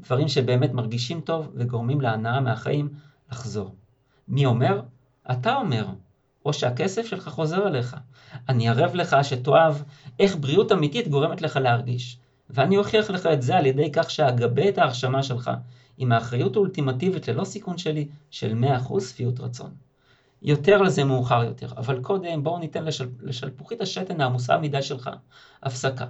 דברים 0.00 0.28
שבאמת 0.28 0.72
מרגישים 0.72 1.20
טוב 1.20 1.50
וגורמים 1.54 2.00
להנאה 2.00 2.40
מהחיים 2.40 2.88
לחזור. 3.32 3.74
מי 4.28 4.46
אומר? 4.46 4.82
אתה 5.30 5.56
אומר. 5.56 5.86
או 6.44 6.52
שהכסף 6.52 7.06
שלך 7.06 7.28
חוזר 7.28 7.68
אליך. 7.68 7.96
אני 8.48 8.68
ערב 8.68 8.94
לך 8.94 9.16
שתאהב 9.22 9.74
איך 10.18 10.36
בריאות 10.36 10.72
אמיתית 10.72 11.08
גורמת 11.08 11.42
לך 11.42 11.56
להרגיש. 11.56 12.18
ואני 12.50 12.76
אוכיח 12.76 13.10
לך 13.10 13.26
את 13.26 13.42
זה 13.42 13.56
על 13.56 13.66
ידי 13.66 13.92
כך 13.92 14.10
שאגבה 14.10 14.68
את 14.68 14.78
ההרשמה 14.78 15.22
שלך 15.22 15.50
עם 16.00 16.12
האחריות 16.12 16.56
האולטימטיבית 16.56 17.28
ללא 17.28 17.44
סיכון 17.44 17.78
שלי 17.78 18.08
של 18.30 18.64
100% 18.88 19.00
שפיות 19.00 19.40
רצון. 19.40 19.70
יותר 20.42 20.82
לזה 20.82 21.04
מאוחר 21.04 21.44
יותר, 21.44 21.66
אבל 21.76 22.02
קודם 22.02 22.44
בואו 22.44 22.58
ניתן 22.58 22.84
לשל... 22.84 23.08
לשלפוחית 23.22 23.80
השתן 23.80 24.20
העמוסה 24.20 24.58
מדי 24.58 24.82
שלך 24.82 25.10
הפסקה. 25.62 26.06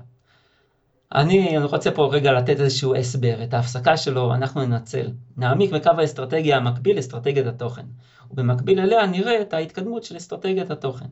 אני 1.15 1.59
רוצה 1.59 1.91
פה 1.91 2.09
רגע 2.13 2.33
לתת 2.33 2.61
איזשהו 2.61 2.95
הסבר, 2.95 3.43
את 3.45 3.55
ההפסקה 3.55 3.97
שלו 3.97 4.35
אנחנו 4.35 4.67
ננצל. 4.67 5.11
נעמיק 5.37 5.71
בקו 5.73 5.91
האסטרטגיה 5.99 6.57
המקביל 6.57 6.97
לאסטרטגיית 6.97 7.47
התוכן, 7.47 7.87
ובמקביל 8.31 8.81
אליה 8.81 9.07
נראה 9.07 9.43
את 9.43 9.53
ההתקדמות 9.53 10.05
של 10.05 10.17
אסטרטגיית 10.17 10.71
התוכן. 10.71 11.07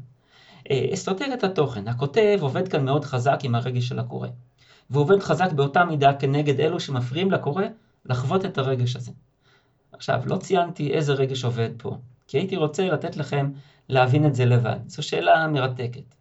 אה, 0.70 0.87
אסטרטגיית 0.92 1.44
התוכן, 1.44 1.88
הכותב 1.88 2.38
עובד 2.40 2.68
כאן 2.68 2.85
מאוד 2.85 3.04
חזק 3.04 3.38
עם 3.42 3.54
הרגש 3.54 3.88
של 3.88 3.99
הקורא, 3.99 4.28
ועובד 4.90 5.23
חזק 5.23 5.52
באותה 5.52 5.85
מידה 5.85 6.12
כנגד 6.12 6.61
אלו 6.61 6.80
שמפריעים 6.80 7.30
לקורא 7.30 7.64
לחוות 8.08 8.44
את 8.44 8.58
הרגש 8.58 8.96
הזה. 8.96 9.12
עכשיו, 9.92 10.22
לא 10.26 10.36
ציינתי 10.36 10.92
איזה 10.92 11.12
רגש 11.12 11.44
עובד 11.44 11.70
פה, 11.76 11.96
כי 12.28 12.38
הייתי 12.38 12.56
רוצה 12.56 12.88
לתת 12.88 13.16
לכם 13.16 13.50
להבין 13.88 14.26
את 14.26 14.34
זה 14.34 14.44
לבד. 14.44 14.78
זו 14.86 15.02
שאלה 15.02 15.48
מרתקת. 15.48 16.14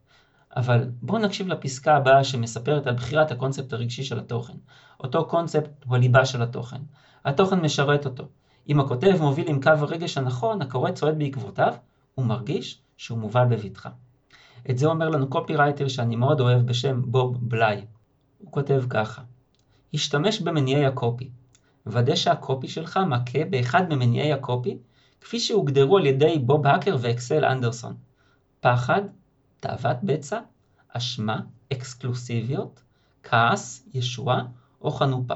אבל 0.56 0.89
בואו 1.01 1.17
נקשיב 1.17 1.48
לפסקה 1.48 1.96
הבאה 1.96 2.24
שמספרת 2.24 2.88
על 2.88 2.96
בחירת 2.96 3.32
הקונספט 3.32 3.74
הרגשי 3.74 4.03
של 4.03 4.20
התוכן. 4.20 4.53
אותו 5.00 5.25
קונספט 5.25 5.70
הוא 5.86 5.96
הליבה 5.96 6.25
של 6.25 6.41
התוכן. 6.41 6.82
התוכן 7.25 7.60
משרת 7.60 8.06
אותו. 8.06 8.27
אם 8.70 8.79
הכותב 8.79 9.17
מוביל 9.20 9.48
עם 9.48 9.62
קו 9.62 9.70
הרגש 9.70 10.17
הנכון, 10.17 10.62
הקורא 10.62 10.91
צועד 10.91 11.20
בעקבותיו, 11.20 11.74
הוא 12.15 12.25
מרגיש 12.25 12.82
שהוא 12.98 13.20
מובל 13.20 13.46
בבטחה. 13.46 13.89
את 14.70 14.77
זה 14.77 14.88
אומר 14.88 15.10
לנו 15.10 15.27
קופירייטר 15.27 15.88
שאני 15.88 16.15
מאוד 16.15 16.39
אוהב 16.39 16.65
בשם 16.65 17.01
בוב 17.06 17.50
בליי. 17.50 17.86
הוא 18.38 18.51
כותב 18.51 18.84
ככה: 18.89 19.22
השתמש 19.94 20.41
במניעי 20.41 20.86
הקופי. 20.86 21.29
ודא 21.91 22.15
שהקופי 22.15 22.67
שלך 22.67 23.00
מכה 23.08 23.46
באחד 23.50 23.94
ממניעי 23.94 24.34
הקופי, 24.34 24.77
כפי 25.22 25.39
שהוגדרו 25.39 25.98
על 25.98 26.06
ידי 26.06 26.39
בוב 26.39 26.67
האקר 26.67 26.98
ואקסל 27.00 27.46
אנדרסון. 27.46 27.94
פחד, 28.60 29.01
תאוות 29.60 29.98
בצע, 30.03 30.39
אשמה, 30.89 31.39
אקסקלוסיביות, 31.74 32.82
כעס, 33.24 33.89
ישועה 33.94 34.44
או 34.82 34.91
חנופה. 34.91 35.34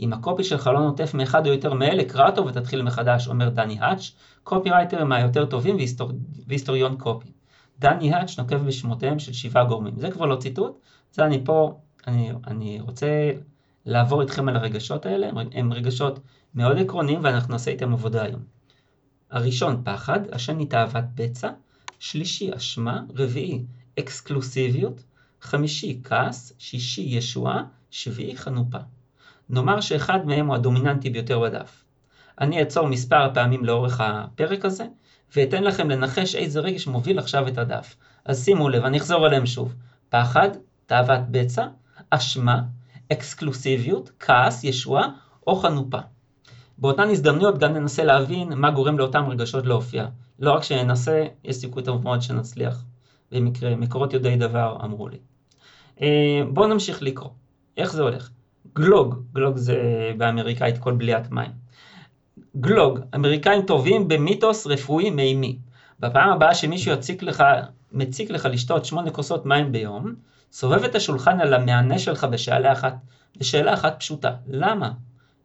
אם 0.00 0.12
הקופי 0.12 0.44
שלך 0.44 0.66
לא 0.66 0.80
נוטף 0.80 1.14
מאחד 1.14 1.46
או 1.46 1.52
יותר 1.52 1.74
מאלה, 1.74 2.04
קרא 2.04 2.26
אותו 2.26 2.46
ותתחיל 2.46 2.82
מחדש, 2.82 3.28
אומר 3.28 3.48
דני 3.48 3.80
האץ', 3.80 4.10
קופירייטר 4.42 5.04
מהיותר 5.04 5.46
טובים 5.46 5.76
והיסטור... 5.76 6.12
והיסטוריון 6.46 6.96
קופי. 6.98 7.32
דני 7.78 8.14
האץ' 8.14 8.38
נוקב 8.38 8.56
בשמותיהם 8.56 9.18
של 9.18 9.32
שבעה 9.32 9.64
גורמים. 9.64 9.98
זה 9.98 10.10
כבר 10.10 10.26
לא 10.26 10.36
ציטוט, 10.36 10.78
זה 11.12 11.24
אני 11.24 11.44
פה, 11.44 11.78
אני, 12.06 12.32
אני 12.46 12.80
רוצה 12.80 13.06
לעבור 13.86 14.22
איתכם 14.22 14.48
על 14.48 14.56
הרגשות 14.56 15.06
האלה, 15.06 15.30
הם 15.52 15.72
רגשות 15.72 16.20
מאוד 16.54 16.78
עקרוניים 16.78 17.24
ואנחנו 17.24 17.52
נעשה 17.52 17.70
איתם 17.70 17.92
עבודה 17.92 18.22
היום. 18.22 18.42
הראשון 19.30 19.82
פחד, 19.84 20.20
השני 20.32 20.66
תאוות 20.66 21.04
בצע, 21.14 21.50
שלישי 21.98 22.50
אשמה, 22.56 23.02
רביעי 23.14 23.64
אקסקלוסיביות, 23.98 25.02
חמישי 25.40 26.00
כעס, 26.04 26.52
שישי 26.58 27.00
ישועה, 27.00 27.62
שביעי 27.90 28.36
חנופה. 28.36 28.78
נאמר 29.50 29.80
שאחד 29.80 30.26
מהם 30.26 30.46
הוא 30.46 30.54
הדומיננטי 30.54 31.10
ביותר 31.10 31.40
בדף. 31.40 31.84
אני 32.40 32.60
אעצור 32.60 32.86
מספר 32.86 33.34
פעמים 33.34 33.64
לאורך 33.64 34.00
הפרק 34.00 34.64
הזה, 34.64 34.86
ואתן 35.36 35.64
לכם 35.64 35.90
לנחש 35.90 36.34
איזה 36.34 36.60
רגש 36.60 36.86
מוביל 36.86 37.18
עכשיו 37.18 37.48
את 37.48 37.58
הדף. 37.58 37.96
אז 38.24 38.44
שימו 38.44 38.68
לב, 38.68 38.84
אני 38.84 38.98
אחזור 38.98 39.26
עליהם 39.26 39.46
שוב. 39.46 39.74
פחד, 40.08 40.48
תאוות 40.86 41.20
בצע, 41.30 41.66
אשמה, 42.10 42.62
אקסקלוסיביות, 43.12 44.10
כעס, 44.20 44.64
ישועה 44.64 45.08
או 45.46 45.56
חנופה. 45.56 45.98
באותן 46.78 47.08
הזדמנויות 47.08 47.58
גם 47.58 47.72
ננסה 47.72 48.04
להבין 48.04 48.52
מה 48.52 48.70
גורם 48.70 48.98
לאותם 48.98 49.24
רגשות 49.28 49.66
להופיע. 49.66 50.06
לא 50.38 50.52
רק 50.52 50.62
שננסה, 50.62 51.26
יש 51.44 51.56
סיכוי 51.56 51.82
טוב 51.82 52.04
מאוד 52.04 52.22
שנצליח. 52.22 52.84
במקרה, 53.32 53.76
מקורות 53.76 54.12
יודעי 54.12 54.36
דבר 54.36 54.76
אמרו 54.84 55.08
לי. 55.08 55.16
אה, 56.02 56.42
בואו 56.52 56.66
נמשיך 56.66 57.02
לקרוא. 57.02 57.30
איך 57.76 57.92
זה 57.92 58.02
הולך? 58.02 58.30
גלוג, 58.74 59.14
גלוג 59.32 59.56
זה 59.56 59.76
באמריקאית 60.16 60.78
כל 60.78 60.92
בליית 60.92 61.30
מים. 61.30 61.50
גלוג, 62.56 62.98
אמריקאים 63.14 63.62
טובים 63.62 64.08
במיתוס 64.08 64.66
רפואי 64.66 65.10
מימי. 65.10 65.58
בפעם 66.00 66.30
הבאה 66.30 66.54
שמישהו 66.54 66.92
יציק 66.92 67.22
לך, 67.22 67.44
מציק 67.92 68.30
לך 68.30 68.48
לשתות 68.50 68.84
שמונה 68.84 69.10
כוסות 69.10 69.46
מים 69.46 69.72
ביום, 69.72 70.14
סובב 70.52 70.84
את 70.84 70.94
השולחן 70.94 71.40
על 71.40 71.54
המענה 71.54 71.98
שלך 71.98 72.24
בשאלה 72.24 72.72
אחת, 72.72 72.94
בשאלה 73.38 73.74
אחת 73.74 73.96
פשוטה, 73.98 74.34
למה? 74.46 74.92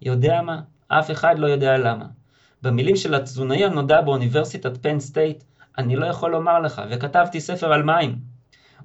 יודע 0.01 0.41
מה? 0.41 0.62
אף 0.88 1.12
אחד 1.12 1.39
לא 1.39 1.47
יודע 1.47 1.77
למה. 1.77 2.05
במילים 2.62 2.95
של 2.95 3.15
התזונאי 3.15 3.65
הנודע 3.65 4.01
באוניברסיטת 4.01 4.77
פן 4.81 5.00
סטייט, 5.00 5.43
אני 5.77 5.95
לא 5.95 6.05
יכול 6.05 6.31
לומר 6.31 6.59
לך, 6.59 6.81
וכתבתי 6.89 7.41
ספר 7.41 7.74
על 7.74 7.83
מים. 7.83 8.19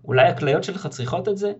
אולי 0.05 0.29
הכליות 0.29 0.65
שלך 0.65 0.87
צריכות 0.87 1.29
את 1.29 1.39
זה? 1.39 1.53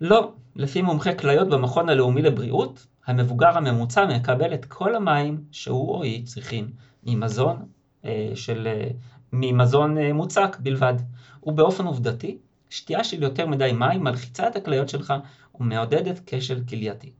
לא. 0.00 0.32
לפי 0.56 0.82
מומחי 0.82 1.16
כליות 1.16 1.48
במכון 1.48 1.88
הלאומי 1.88 2.22
לבריאות, 2.22 2.86
המבוגר 3.06 3.58
הממוצע 3.58 4.06
מקבל 4.06 4.54
את 4.54 4.64
כל 4.64 4.94
המים 4.94 5.44
שהוא 5.50 5.94
או 5.94 6.02
היא 6.02 6.26
צריכים 6.26 6.70
ממזון, 7.04 7.56
אה, 8.04 8.30
של, 8.34 8.66
אה, 8.66 8.88
ממזון 9.32 9.98
אה, 9.98 10.12
מוצק 10.12 10.56
בלבד. 10.60 10.94
ובאופן 11.42 11.84
עובדתי, 11.84 12.38
שתייה 12.74 13.04
של 13.04 13.22
יותר 13.22 13.46
מדי 13.46 13.72
מים 13.72 14.04
מלחיצה 14.04 14.48
את 14.48 14.56
הכליות 14.56 14.88
שלך 14.88 15.14
ומעודדת 15.60 16.20
כשל 16.26 16.60
כלייתי. 16.68 17.12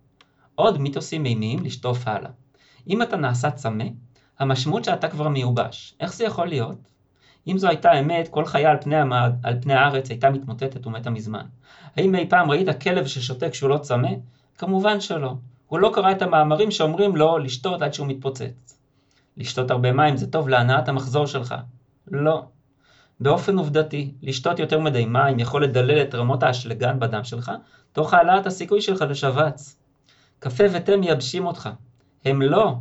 עוד 0.55 0.81
מיתוסים 0.81 1.23
מימיים 1.23 1.65
לשטוף 1.65 2.09
הלאה. 2.09 2.31
אם 2.89 3.03
אתה 3.03 3.17
נעשה 3.17 3.51
צמא, 3.51 3.85
המשמעות 4.39 4.85
שאתה 4.85 5.09
כבר 5.09 5.29
מיובש. 5.29 5.95
איך 6.01 6.15
זה 6.15 6.25
יכול 6.25 6.47
להיות? 6.47 6.79
אם 7.47 7.59
זו 7.59 7.69
הייתה 7.69 8.01
אמת, 8.01 8.29
כל 8.29 8.45
חיה 8.45 8.71
על 8.71 8.77
פני, 8.81 8.97
המד, 8.97 9.33
על 9.43 9.61
פני 9.63 9.75
הארץ 9.75 10.11
הייתה 10.11 10.31
מתמוטטת 10.31 10.87
ומתה 10.87 11.11
מזמן. 11.11 11.47
האם 11.97 12.15
אי 12.15 12.27
פעם 12.29 12.51
ראית 12.51 12.83
כלב 12.83 13.07
ששותה 13.07 13.51
כשהוא 13.51 13.71
לא 13.71 13.79
צמא? 13.79 14.11
כמובן 14.59 15.01
שלא. 15.01 15.35
הוא 15.67 15.79
לא 15.79 15.91
קרא 15.95 16.13
את 16.13 16.23
המאמרים 16.23 16.71
שאומרים 16.71 17.17
לו 17.17 17.39
לשתות 17.39 17.83
עד 17.83 17.95
שהוא 17.95 18.07
מתפוצץ. 18.07 18.79
לשתות 19.37 19.71
הרבה 19.71 19.93
מים 19.93 20.17
זה 20.17 20.31
טוב 20.31 20.49
להנעת 20.49 20.89
המחזור 20.89 21.27
שלך. 21.27 21.55
לא. 22.11 22.45
באופן 23.25 23.59
עובדתי, 23.59 24.15
לשתות 24.23 24.59
יותר 24.59 24.81
מדי 24.81 25.05
מים 25.05 25.39
יכול 25.39 25.65
לדלל 25.65 26.03
את 26.03 26.15
רמות 26.15 26.43
האשלגן 26.43 27.01
בדם 27.01 27.25
שלך, 27.25 27.53
תוך 27.93 28.15
העלאת 28.15 28.47
הסיכוי 28.47 28.81
שלך 28.81 29.05
לשבץ. 29.11 29.77
קפה 30.39 30.65
ותה 30.73 30.97
מייבשים 30.97 31.47
אותך. 31.47 31.71
הם 32.25 32.43
לא. 32.43 32.75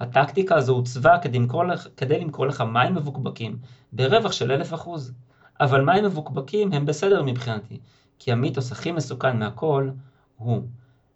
הטקטיקה 0.00 0.56
הזו 0.56 0.74
עוצבה 0.74 1.18
כדי 1.18 1.38
למכור, 1.38 1.64
לך, 1.64 1.88
כדי 1.96 2.20
למכור 2.20 2.46
לך 2.46 2.60
מים 2.60 2.94
מבוקבקים 2.94 3.58
ברווח 3.92 4.32
של 4.32 4.52
אלף 4.52 4.74
אחוז. 4.74 5.12
אבל 5.60 5.80
מים 5.80 6.04
מבוקבקים 6.04 6.72
הם 6.72 6.86
בסדר 6.86 7.22
מבחינתי, 7.22 7.78
כי 8.18 8.32
המיתוס 8.32 8.72
הכי 8.72 8.92
מסוכן 8.92 9.38
מהכל 9.38 9.90
הוא 10.36 10.62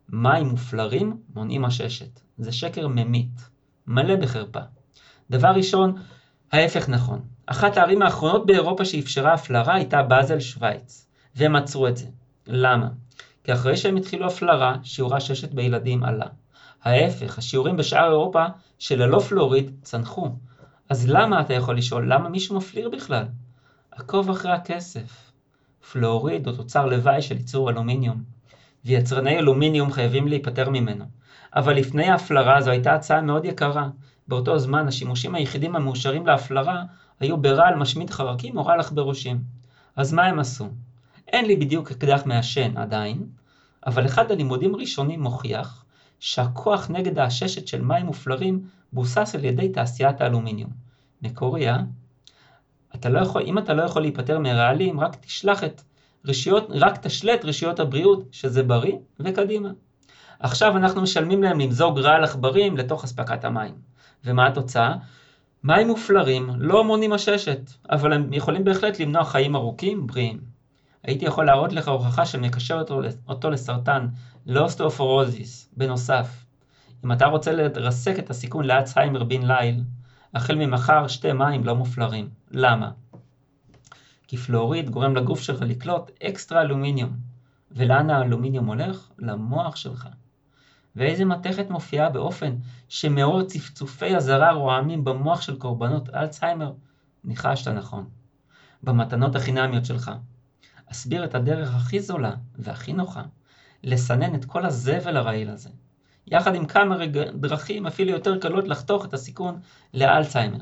מים 0.09 0.47
מופלרים 0.47 1.17
מונעים 1.35 1.64
עששת. 1.64 2.21
זה 2.38 2.52
שקר 2.52 2.88
ממית, 2.88 3.50
מלא 3.87 4.17
בחרפה. 4.17 4.61
דבר 5.31 5.49
ראשון, 5.49 5.95
ההפך 6.52 6.88
נכון. 6.88 7.21
אחת 7.52 7.76
הערים 7.76 8.02
האחרונות 8.02 8.47
באירופה 8.47 8.85
שאפשרה 8.85 9.33
הפלרה 9.33 9.75
הייתה 9.75 10.02
באזל 10.02 10.40
שווייץ, 10.40 11.07
והם 11.35 11.57
עצרו 11.57 11.88
את 11.88 11.97
זה. 11.97 12.07
למה? 12.47 12.88
כי 13.45 13.52
אחרי 13.52 13.76
שהם 13.76 13.97
התחילו 13.97 14.26
הפלרה, 14.26 14.76
שיעור 14.83 15.14
העששת 15.14 15.52
בילדים 15.52 16.04
עלה. 16.04 16.26
ההפך, 16.83 17.38
השיעורים 17.38 17.76
בשאר 17.76 18.11
אירופה 18.11 18.45
שללא 18.78 19.19
פלוריד 19.19 19.71
צנחו. 19.83 20.28
אז 20.88 21.09
למה, 21.09 21.40
אתה 21.40 21.54
יכול 21.54 21.76
לשאול, 21.76 22.12
למה 22.12 22.28
מישהו 22.28 22.57
מפליר 22.57 22.88
בכלל? 22.88 23.25
עקוב 23.90 24.30
אחרי 24.30 24.52
הכסף. 24.52 25.33
פלוריד 25.92 26.47
הוא 26.49 26.57
תוצר 26.57 26.87
לוואי 26.87 27.23
של 27.23 27.37
ייצור 27.37 27.71
אלומיניום, 27.71 28.23
ויצרני 28.85 29.38
אלומיניום 29.38 29.92
חייבים 29.92 30.28
להיפטר 30.28 30.71
ממנו. 30.71 31.04
אבל 31.57 31.76
לפני 31.76 32.09
ההפלרה 32.09 32.61
זו 32.61 32.71
הייתה 32.71 32.95
הצעה 32.95 33.21
מאוד 33.21 33.45
יקרה. 33.45 33.88
באותו 34.28 34.59
זמן 34.59 34.88
השימושים 34.88 35.35
היחידים 35.35 35.76
המאושרים 35.76 36.26
להפלרה 36.26 36.83
היו 37.20 37.36
ברעל 37.36 37.74
משמיד 37.74 38.10
חרקים 38.10 38.58
או 38.58 38.66
רעל 38.66 38.80
עכברושים. 38.80 39.40
אז 39.96 40.12
מה 40.12 40.24
הם 40.24 40.38
עשו? 40.38 40.68
אין 41.28 41.44
לי 41.44 41.56
בדיוק 41.56 41.90
אקדח 41.90 42.22
מעשן 42.26 42.76
עדיין, 42.76 43.26
אבל 43.86 44.06
אחד 44.06 44.30
הלימודים 44.30 44.76
ראשונים 44.76 45.22
מוכיח 45.22 45.84
שהכוח 46.20 46.90
נגד 46.90 47.18
העששת 47.18 47.68
של 47.68 47.82
מים 47.82 48.06
מופלרים 48.06 48.62
בוסס 48.92 49.34
על 49.34 49.44
ידי 49.44 49.68
תעשיית 49.68 50.20
האלומיניום. 50.20 50.70
מקורי, 51.22 51.70
אה? 51.70 51.78
אתה 52.94 53.08
לא 53.08 53.20
יכול, 53.20 53.42
אם 53.42 53.58
אתה 53.58 53.74
לא 53.74 53.82
יכול 53.82 54.02
להיפטר 54.02 54.38
מרעלים, 54.38 55.00
רק 55.00 55.16
תשלח 55.16 55.64
את 55.64 55.82
רשויות, 56.24 56.66
רק 56.70 56.96
תשלט 56.96 57.44
רשויות 57.44 57.80
הבריאות 57.80 58.24
שזה 58.32 58.62
בריא, 58.62 58.96
וקדימה. 59.20 59.68
עכשיו 60.40 60.76
אנחנו 60.76 61.02
משלמים 61.02 61.42
להם 61.42 61.60
למזוג 61.60 61.98
רעל 61.98 62.24
עכברים 62.24 62.76
לתוך 62.76 63.04
אספקת 63.04 63.44
המים. 63.44 63.74
ומה 64.24 64.46
התוצאה? 64.46 64.94
מים 65.64 65.87
מופלרים, 65.87 66.50
לא 66.59 66.85
מונים 66.85 67.12
עששת, 67.12 67.61
אבל 67.90 68.12
הם 68.12 68.33
יכולים 68.33 68.64
בהחלט 68.64 69.00
למנוע 69.00 69.25
חיים 69.25 69.57
ארוכים, 69.57 70.07
בריאים. 70.07 70.40
הייתי 71.02 71.25
יכול 71.25 71.47
להראות 71.47 71.73
לך 71.73 71.88
הוכחה 71.88 72.26
שמקשר 72.26 72.79
אותו, 72.79 73.00
אותו 73.29 73.50
לסרטן, 73.50 74.07
לאוסטאופורוזיס, 74.47 75.69
בנוסף. 75.76 76.45
אם 77.05 77.12
אתה 77.12 77.26
רוצה 77.26 77.52
לרסק 77.52 78.19
את 78.19 78.31
הסיכון 78.31 78.64
לאלצהיימר 78.64 79.25
בן 79.25 79.43
ליל, 79.43 79.83
החל 80.35 80.55
ממחר 80.55 81.09
שתה 81.09 81.32
מים 81.33 81.64
לא 81.64 81.75
מופלרים. 81.75 82.29
למה? 82.50 82.90
כי 84.29 84.37
פלואוריד 84.37 84.90
גורם 84.90 85.17
לגוף 85.17 85.40
שלך 85.40 85.62
לקלוט 85.62 86.11
אקסטרה 86.23 86.62
אלומיניום. 86.62 87.11
ולאן 87.71 88.11
האלומיניום 88.11 88.67
הולך? 88.67 89.09
למוח 89.19 89.76
שלך. 89.76 90.09
ואיזה 90.97 91.25
מתכת 91.25 91.70
מופיעה 91.70 92.11
באופן 92.11 92.56
שמעורר 92.88 93.44
צפצופי 93.44 94.16
אזהרה 94.16 94.52
רועמים 94.52 95.04
במוח 95.04 95.40
של 95.40 95.59
קורבנות 95.59 96.09
אלצהיימר? 96.14 96.73
ניחשת 97.25 97.68
נכון. 97.68 98.09
במתנות 98.82 99.37
החינמיות 99.37 99.85
שלך. 99.85 100.11
אסביר 100.92 101.25
את 101.25 101.35
הדרך 101.35 101.75
הכי 101.75 102.00
זולה 102.00 102.32
והכי 102.59 102.92
נוחה 102.92 103.23
לסנן 103.85 104.35
את 104.35 104.44
כל 104.44 104.66
הזבל 104.66 105.16
הרעיל 105.16 105.50
הזה. 105.50 105.70
יחד 106.26 106.54
עם 106.54 106.66
כמה 106.66 106.97
רג... 106.97 107.18
דרכים 107.18 107.87
אפילו 107.87 108.11
יותר 108.11 108.38
קלות 108.38 108.68
לחתוך 108.68 109.04
את 109.04 109.14
הסיכון 109.14 109.61
לאלצהיימר. 109.94 110.59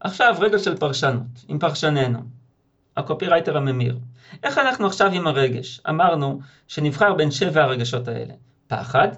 עכשיו 0.00 0.36
רגע 0.40 0.58
של 0.58 0.76
פרשנות, 0.76 1.44
עם 1.48 1.58
פרשננו, 1.58 2.18
הקופירייטר 2.96 3.56
הממיר. 3.56 3.98
איך 4.42 4.58
אנחנו 4.58 4.86
עכשיו 4.86 5.12
עם 5.12 5.26
הרגש? 5.26 5.80
אמרנו 5.88 6.40
שנבחר 6.68 7.14
בין 7.14 7.30
שבע 7.30 7.62
הרגשות 7.62 8.08
האלה. 8.08 8.34
פחד, 8.66 9.08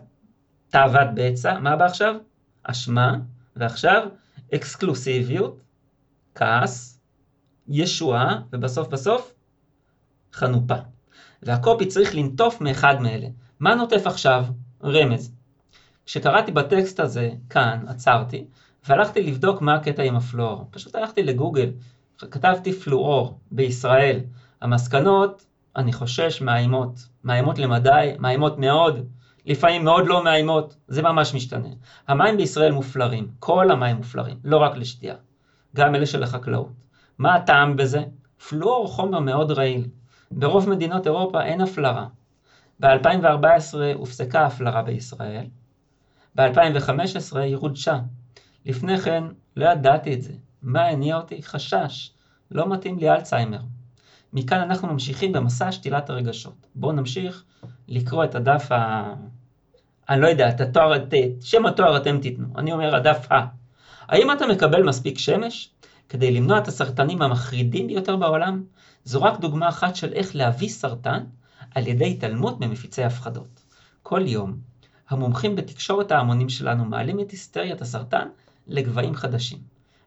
תאוות 0.70 1.08
בצע, 1.14 1.58
מה 1.58 1.76
בא 1.76 1.84
עכשיו? 1.84 2.14
אשמה, 2.62 3.16
ועכשיו 3.56 4.08
אקסקלוסיביות, 4.54 5.60
כעס, 6.34 7.00
ישועה, 7.68 8.40
ובסוף 8.52 8.88
בסוף 8.88 9.34
חנופה. 10.32 10.74
והקופי 11.42 11.86
צריך 11.86 12.14
לנטוף 12.14 12.60
מאחד 12.60 13.00
מאלה. 13.00 13.26
מה 13.60 13.74
נוטף 13.74 14.06
עכשיו? 14.06 14.44
רמז. 14.84 15.32
כשקראתי 16.06 16.52
בטקסט 16.52 17.00
הזה, 17.00 17.30
כאן, 17.50 17.84
עצרתי, 17.88 18.44
והלכתי 18.88 19.22
לבדוק 19.22 19.62
מה 19.62 19.74
הקטע 19.74 20.02
עם 20.02 20.16
הפלואור. 20.16 20.68
פשוט 20.70 20.94
הלכתי 20.94 21.22
לגוגל, 21.22 21.70
כתבתי 22.18 22.72
פלואור 22.72 23.38
בישראל. 23.50 24.20
המסקנות, 24.60 25.46
אני 25.76 25.92
חושש, 25.92 26.40
מאיימות. 26.40 27.08
מאיימות 27.24 27.58
למדי, 27.58 28.14
מאיימות 28.18 28.58
מאוד, 28.58 29.08
לפעמים 29.46 29.84
מאוד 29.84 30.06
לא 30.06 30.24
מאיימות, 30.24 30.76
זה 30.88 31.02
ממש 31.02 31.34
משתנה. 31.34 31.68
המים 32.08 32.36
בישראל 32.36 32.72
מופלרים, 32.72 33.28
כל 33.38 33.70
המים 33.70 33.96
מופלרים, 33.96 34.36
לא 34.44 34.56
רק 34.56 34.76
לשתייה, 34.76 35.14
גם 35.76 35.94
אלה 35.94 36.06
של 36.06 36.22
החקלאות. 36.22 36.72
מה 37.18 37.34
הטעם 37.34 37.76
בזה? 37.76 38.02
פלואור 38.48 38.88
חומר 38.88 39.20
מאוד 39.20 39.50
רעיל. 39.50 39.88
ברוב 40.30 40.70
מדינות 40.70 41.06
אירופה 41.06 41.42
אין 41.42 41.60
הפלרה. 41.60 42.06
ב-2014 42.80 43.76
הופסקה 43.94 44.40
ההפלרה 44.40 44.82
בישראל, 44.82 45.46
ב-2015 46.34 47.38
היא 47.38 47.56
חודשה. 47.56 47.98
לפני 48.66 48.98
כן 48.98 49.24
לא 49.56 49.68
ידעתי 49.68 50.14
את 50.14 50.22
זה. 50.22 50.32
מה 50.62 50.84
הניע 50.84 51.16
אותי? 51.16 51.42
חשש. 51.42 52.10
לא 52.50 52.68
מתאים 52.68 52.98
לי 52.98 53.10
אלצהיימר. 53.10 53.60
מכאן 54.32 54.60
אנחנו 54.60 54.88
ממשיכים 54.88 55.32
במסע 55.32 55.72
שתילת 55.72 56.10
הרגשות. 56.10 56.66
בואו 56.74 56.92
נמשיך 56.92 57.44
לקרוא 57.88 58.24
את 58.24 58.34
הדף 58.34 58.72
ה... 58.72 59.14
אני 60.08 60.20
לא 60.20 60.26
יודע, 60.26 60.48
את 60.48 60.60
התואר, 60.60 60.96
את 60.96 61.14
שם 61.40 61.66
התואר 61.66 61.96
אתם 61.96 62.18
תיתנו. 62.20 62.46
אני 62.56 62.72
אומר 62.72 62.96
הדף 62.96 63.32
ה. 63.32 63.46
האם 64.08 64.32
אתה 64.32 64.46
מקבל 64.46 64.82
מספיק 64.82 65.18
שמש 65.18 65.70
כדי 66.08 66.30
למנוע 66.30 66.58
את 66.58 66.68
הסרטנים 66.68 67.22
המחרידים 67.22 67.86
ביותר 67.86 68.16
בעולם? 68.16 68.64
זו 69.04 69.22
רק 69.22 69.40
דוגמה 69.40 69.68
אחת 69.68 69.96
של 69.96 70.12
איך 70.12 70.36
להביא 70.36 70.68
סרטן 70.68 71.24
על 71.74 71.86
ידי 71.86 72.10
התעלמות 72.10 72.60
ממפיצי 72.60 73.04
הפחדות. 73.04 73.62
כל 74.02 74.26
יום, 74.26 74.56
המומחים 75.08 75.56
בתקשורת 75.56 76.12
ההמונים 76.12 76.48
שלנו 76.48 76.84
מעלים 76.84 77.20
את 77.20 77.30
היסטריית 77.30 77.80
הסרטן 77.80 78.28
לגבהים 78.66 79.14
חדשים. 79.14 79.58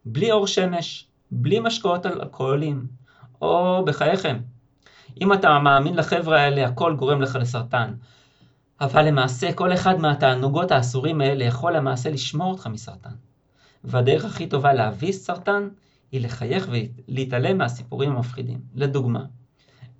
בלי 0.05 0.31
אור 0.31 0.47
שמש, 0.47 1.07
בלי 1.31 1.59
משקאות 1.59 2.05
אלכוהולים, 2.05 2.87
או 3.43 3.85
בחייכם. 3.85 4.37
אם 5.21 5.33
אתה 5.33 5.59
מאמין 5.59 5.95
לחבר'ה 5.95 6.41
האלה, 6.41 6.67
הכל 6.67 6.95
גורם 6.95 7.21
לך 7.21 7.35
לסרטן. 7.35 7.93
אבל 8.81 9.07
למעשה, 9.07 9.53
כל 9.53 9.73
אחד 9.73 9.99
מהתענוגות 9.99 10.71
האסורים 10.71 11.21
האלה 11.21 11.43
יכול 11.43 11.75
למעשה 11.75 12.09
לשמור 12.09 12.51
אותך 12.51 12.67
מסרטן. 12.67 13.13
והדרך 13.83 14.25
הכי 14.25 14.47
טובה 14.47 14.73
להביא 14.73 15.11
סרטן 15.11 15.67
היא 16.11 16.21
לחייך 16.21 16.67
ולהתעלם 17.07 17.57
מהסיפורים 17.57 18.11
המפחידים. 18.11 18.59
לדוגמה, 18.75 19.25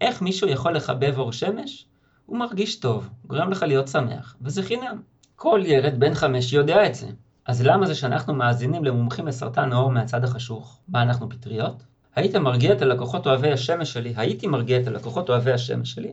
איך 0.01 0.21
מישהו 0.21 0.47
יכול 0.47 0.75
לחבב 0.75 1.13
אור 1.17 1.31
שמש? 1.31 1.85
הוא 2.25 2.37
מרגיש 2.37 2.79
טוב, 2.79 3.09
גורם 3.27 3.49
לך 3.49 3.63
להיות 3.63 3.87
שמח, 3.87 4.35
וזה 4.41 4.63
חינם. 4.63 5.01
כל 5.35 5.61
ילד 5.65 5.99
בן 5.99 6.13
חמש 6.13 6.53
יודע 6.53 6.87
את 6.87 6.95
זה. 6.95 7.07
אז 7.45 7.61
למה 7.61 7.85
זה 7.85 7.95
שאנחנו 7.95 8.33
מאזינים 8.33 8.83
למומחים 8.83 9.27
לסרטן 9.27 9.73
העור 9.73 9.91
מהצד 9.91 10.23
החשוך? 10.23 10.79
מה, 10.87 11.01
אנחנו 11.01 11.29
פטריות? 11.29 11.83
היית 12.15 12.35
מרגיע 12.35 12.73
את 12.73 12.81
הלקוחות 12.81 13.27
אוהבי 13.27 13.51
השמש 13.51 13.93
שלי, 13.93 14.13
הייתי 14.17 14.47
מרגיע 14.47 14.79
את 14.79 14.87
הלקוחות 14.87 15.29
אוהבי 15.29 15.51
השמש 15.51 15.91
שלי, 15.91 16.11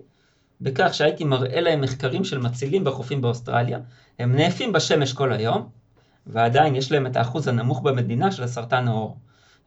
בכך 0.61 0.95
שהייתי 0.95 1.25
מראה 1.25 1.61
להם 1.61 1.81
מחקרים 1.81 2.25
של 2.25 2.39
מצילים 2.39 2.85
בחופים 2.85 3.21
באוסטרליה, 3.21 3.79
הם 4.19 4.37
נאפים 4.37 4.73
בשמש 4.73 5.13
כל 5.13 5.33
היום, 5.33 5.69
ועדיין 6.27 6.77
יש 6.77 6.93
להם 6.93 7.07
את 7.07 7.17
האחוז 7.17 7.49
הנמוך 7.49 7.81
במדינה 7.81 8.33
של 8.33 8.43
הסרטן 8.43 8.89
העור. 8.89 9.17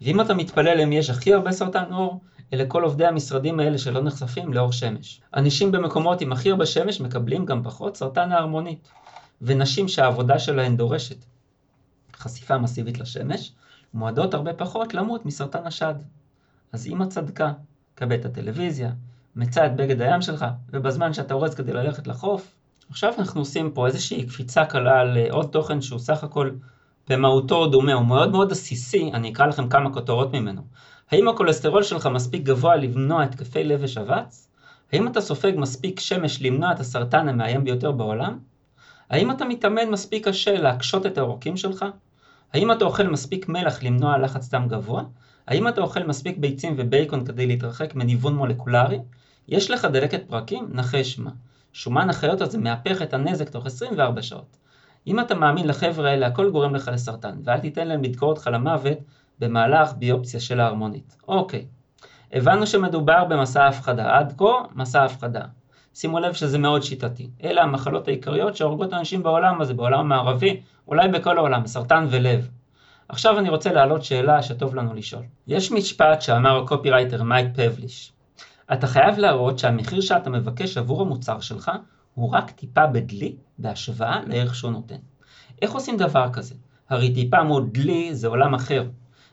ואם 0.01 0.21
אתה 0.21 0.33
מתפלל 0.33 0.81
למי 0.81 0.97
יש 0.97 1.09
הכי 1.09 1.33
הרבה 1.33 1.51
סרטן 1.51 1.93
עור, 1.93 2.21
אלה 2.53 2.65
כל 2.67 2.83
עובדי 2.83 3.05
המשרדים 3.05 3.59
האלה 3.59 3.77
שלא 3.77 4.01
נחשפים 4.01 4.53
לאור 4.53 4.71
שמש. 4.71 5.21
אנשים 5.35 5.71
במקומות 5.71 6.21
עם 6.21 6.31
הכי 6.31 6.51
הרבה 6.51 6.65
שמש 6.65 7.01
מקבלים 7.01 7.45
גם 7.45 7.63
פחות 7.63 7.97
סרטן 7.97 8.31
ההרמונית. 8.31 8.87
ונשים 9.41 9.87
שהעבודה 9.87 10.39
שלהן 10.39 10.77
דורשת 10.77 11.25
חשיפה 12.15 12.57
מסיבית 12.57 12.99
לשמש, 12.99 13.53
מועדות 13.93 14.33
הרבה 14.33 14.53
פחות 14.53 14.93
למות 14.93 15.25
מסרטן 15.25 15.67
השד. 15.67 15.95
אז 16.73 16.87
אמא 16.87 17.05
צדקה, 17.05 17.53
קבל 17.95 18.15
את 18.15 18.25
הטלוויזיה, 18.25 18.91
מצא 19.35 19.65
את 19.65 19.75
בגד 19.75 20.01
הים 20.01 20.21
שלך, 20.21 20.45
ובזמן 20.69 21.13
שאתה 21.13 21.33
אורז 21.33 21.55
כדי 21.55 21.73
ללכת 21.73 22.07
לחוף, 22.07 22.55
עכשיו 22.89 23.13
אנחנו 23.17 23.41
עושים 23.41 23.71
פה 23.71 23.87
איזושהי 23.87 24.25
קפיצה 24.27 24.65
קלה 24.65 24.99
על 24.99 25.17
עוד 25.31 25.49
תוכן 25.51 25.81
שהוא 25.81 25.99
סך 25.99 26.23
הכל 26.23 26.51
במהותו 27.09 27.67
דומה, 27.67 27.93
הוא 27.93 28.05
מאוד 28.05 28.31
מאוד 28.31 28.51
עסיסי, 28.51 29.11
אני 29.13 29.31
אקרא 29.31 29.45
לכם 29.45 29.69
כמה 29.69 29.93
כותרות 29.93 30.33
ממנו. 30.33 30.61
האם 31.11 31.27
הכולסטרול 31.27 31.83
שלך 31.83 32.07
מספיק 32.07 32.43
גבוה 32.43 32.75
למנוע 32.75 33.23
התקפי 33.23 33.63
לב 33.63 33.79
ושבץ? 33.83 34.49
האם 34.93 35.07
אתה 35.07 35.21
סופג 35.21 35.53
מספיק 35.57 35.99
שמש 35.99 36.41
למנוע 36.41 36.71
את 36.71 36.79
הסרטן 36.79 37.29
המאיים 37.29 37.63
ביותר 37.63 37.91
בעולם? 37.91 38.39
האם 39.09 39.31
אתה 39.31 39.45
מתאמן 39.45 39.89
מספיק 39.89 40.27
קשה 40.27 40.61
להקשות 40.61 41.05
את 41.05 41.17
העורקים 41.17 41.57
שלך? 41.57 41.85
האם 42.53 42.71
אתה 42.71 42.85
אוכל 42.85 43.07
מספיק 43.07 43.49
מלח 43.49 43.83
למנוע 43.83 44.17
לחץ 44.17 44.49
דם 44.49 44.67
גבוה? 44.67 45.03
האם 45.47 45.67
אתה 45.67 45.81
אוכל 45.81 46.03
מספיק 46.03 46.37
ביצים 46.37 46.75
ובייקון 46.77 47.25
כדי 47.25 47.47
להתרחק 47.47 47.95
מניוון 47.95 48.35
מולקולרי? 48.35 48.99
יש 49.47 49.71
לך 49.71 49.85
דלקת 49.85 50.23
פרקים? 50.27 50.69
נחש 50.71 51.19
מה. 51.19 51.31
שומן 51.73 52.09
החיות 52.09 52.41
הזה 52.41 52.57
מהפך 52.57 53.01
את 53.01 53.13
הנזק 53.13 53.49
תוך 53.49 53.65
24 53.65 54.21
שעות. 54.21 54.57
אם 55.07 55.19
אתה 55.19 55.35
מאמין 55.35 55.67
לחבר'ה 55.67 56.09
האלה, 56.09 56.27
הכל 56.27 56.51
גורם 56.51 56.75
לך 56.75 56.91
לסרטן, 56.93 57.39
ואל 57.43 57.59
תיתן 57.59 57.87
להם 57.87 58.03
לדקור 58.03 58.29
אותך 58.29 58.49
למוות 58.53 58.97
במהלך 59.39 59.93
ביופסיה 59.97 60.39
של 60.39 60.59
ההרמונית. 60.59 61.17
אוקיי, 61.27 61.65
הבנו 62.33 62.67
שמדובר 62.67 63.25
במסע 63.25 63.67
הפחדה. 63.67 64.17
עד 64.17 64.33
כה, 64.37 64.53
מסע 64.75 65.03
הפחדה. 65.03 65.41
שימו 65.93 66.19
לב 66.19 66.33
שזה 66.33 66.57
מאוד 66.57 66.83
שיטתי. 66.83 67.29
אלה 67.43 67.63
המחלות 67.63 68.07
העיקריות 68.07 68.55
שהורגות 68.55 68.93
אנשים 68.93 69.23
בעולם 69.23 69.61
הזה, 69.61 69.73
בעולם 69.73 69.99
המערבי, 69.99 70.61
אולי 70.87 71.07
בכל 71.07 71.37
העולם, 71.37 71.67
סרטן 71.67 72.07
ולב. 72.09 72.49
עכשיו 73.09 73.39
אני 73.39 73.49
רוצה 73.49 73.71
להעלות 73.71 74.03
שאלה 74.03 74.43
שטוב 74.43 74.75
לנו 74.75 74.93
לשאול. 74.93 75.23
יש 75.47 75.71
משפט 75.71 76.21
שאמר 76.21 76.57
הקופירייטר 76.63 77.23
מייק 77.23 77.47
פבליש. 77.55 78.11
אתה 78.73 78.87
חייב 78.87 79.17
להראות 79.17 79.59
שהמחיר 79.59 80.01
שאתה 80.01 80.29
מבקש 80.29 80.77
עבור 80.77 81.01
המוצר 81.01 81.39
שלך 81.39 81.71
הוא 82.13 82.31
רק 82.31 82.51
טיפה 82.51 82.87
בדלי 82.87 83.35
בהשוואה 83.57 84.19
לערך 84.27 84.55
שהוא 84.55 84.71
נותן. 84.71 84.95
איך 85.61 85.71
עושים 85.71 85.97
דבר 85.97 86.33
כזה? 86.33 86.55
הרי 86.89 87.13
טיפה 87.13 87.43
מול 87.43 87.69
דלי 87.71 88.15
זה 88.15 88.27
עולם 88.27 88.53
אחר. 88.53 88.83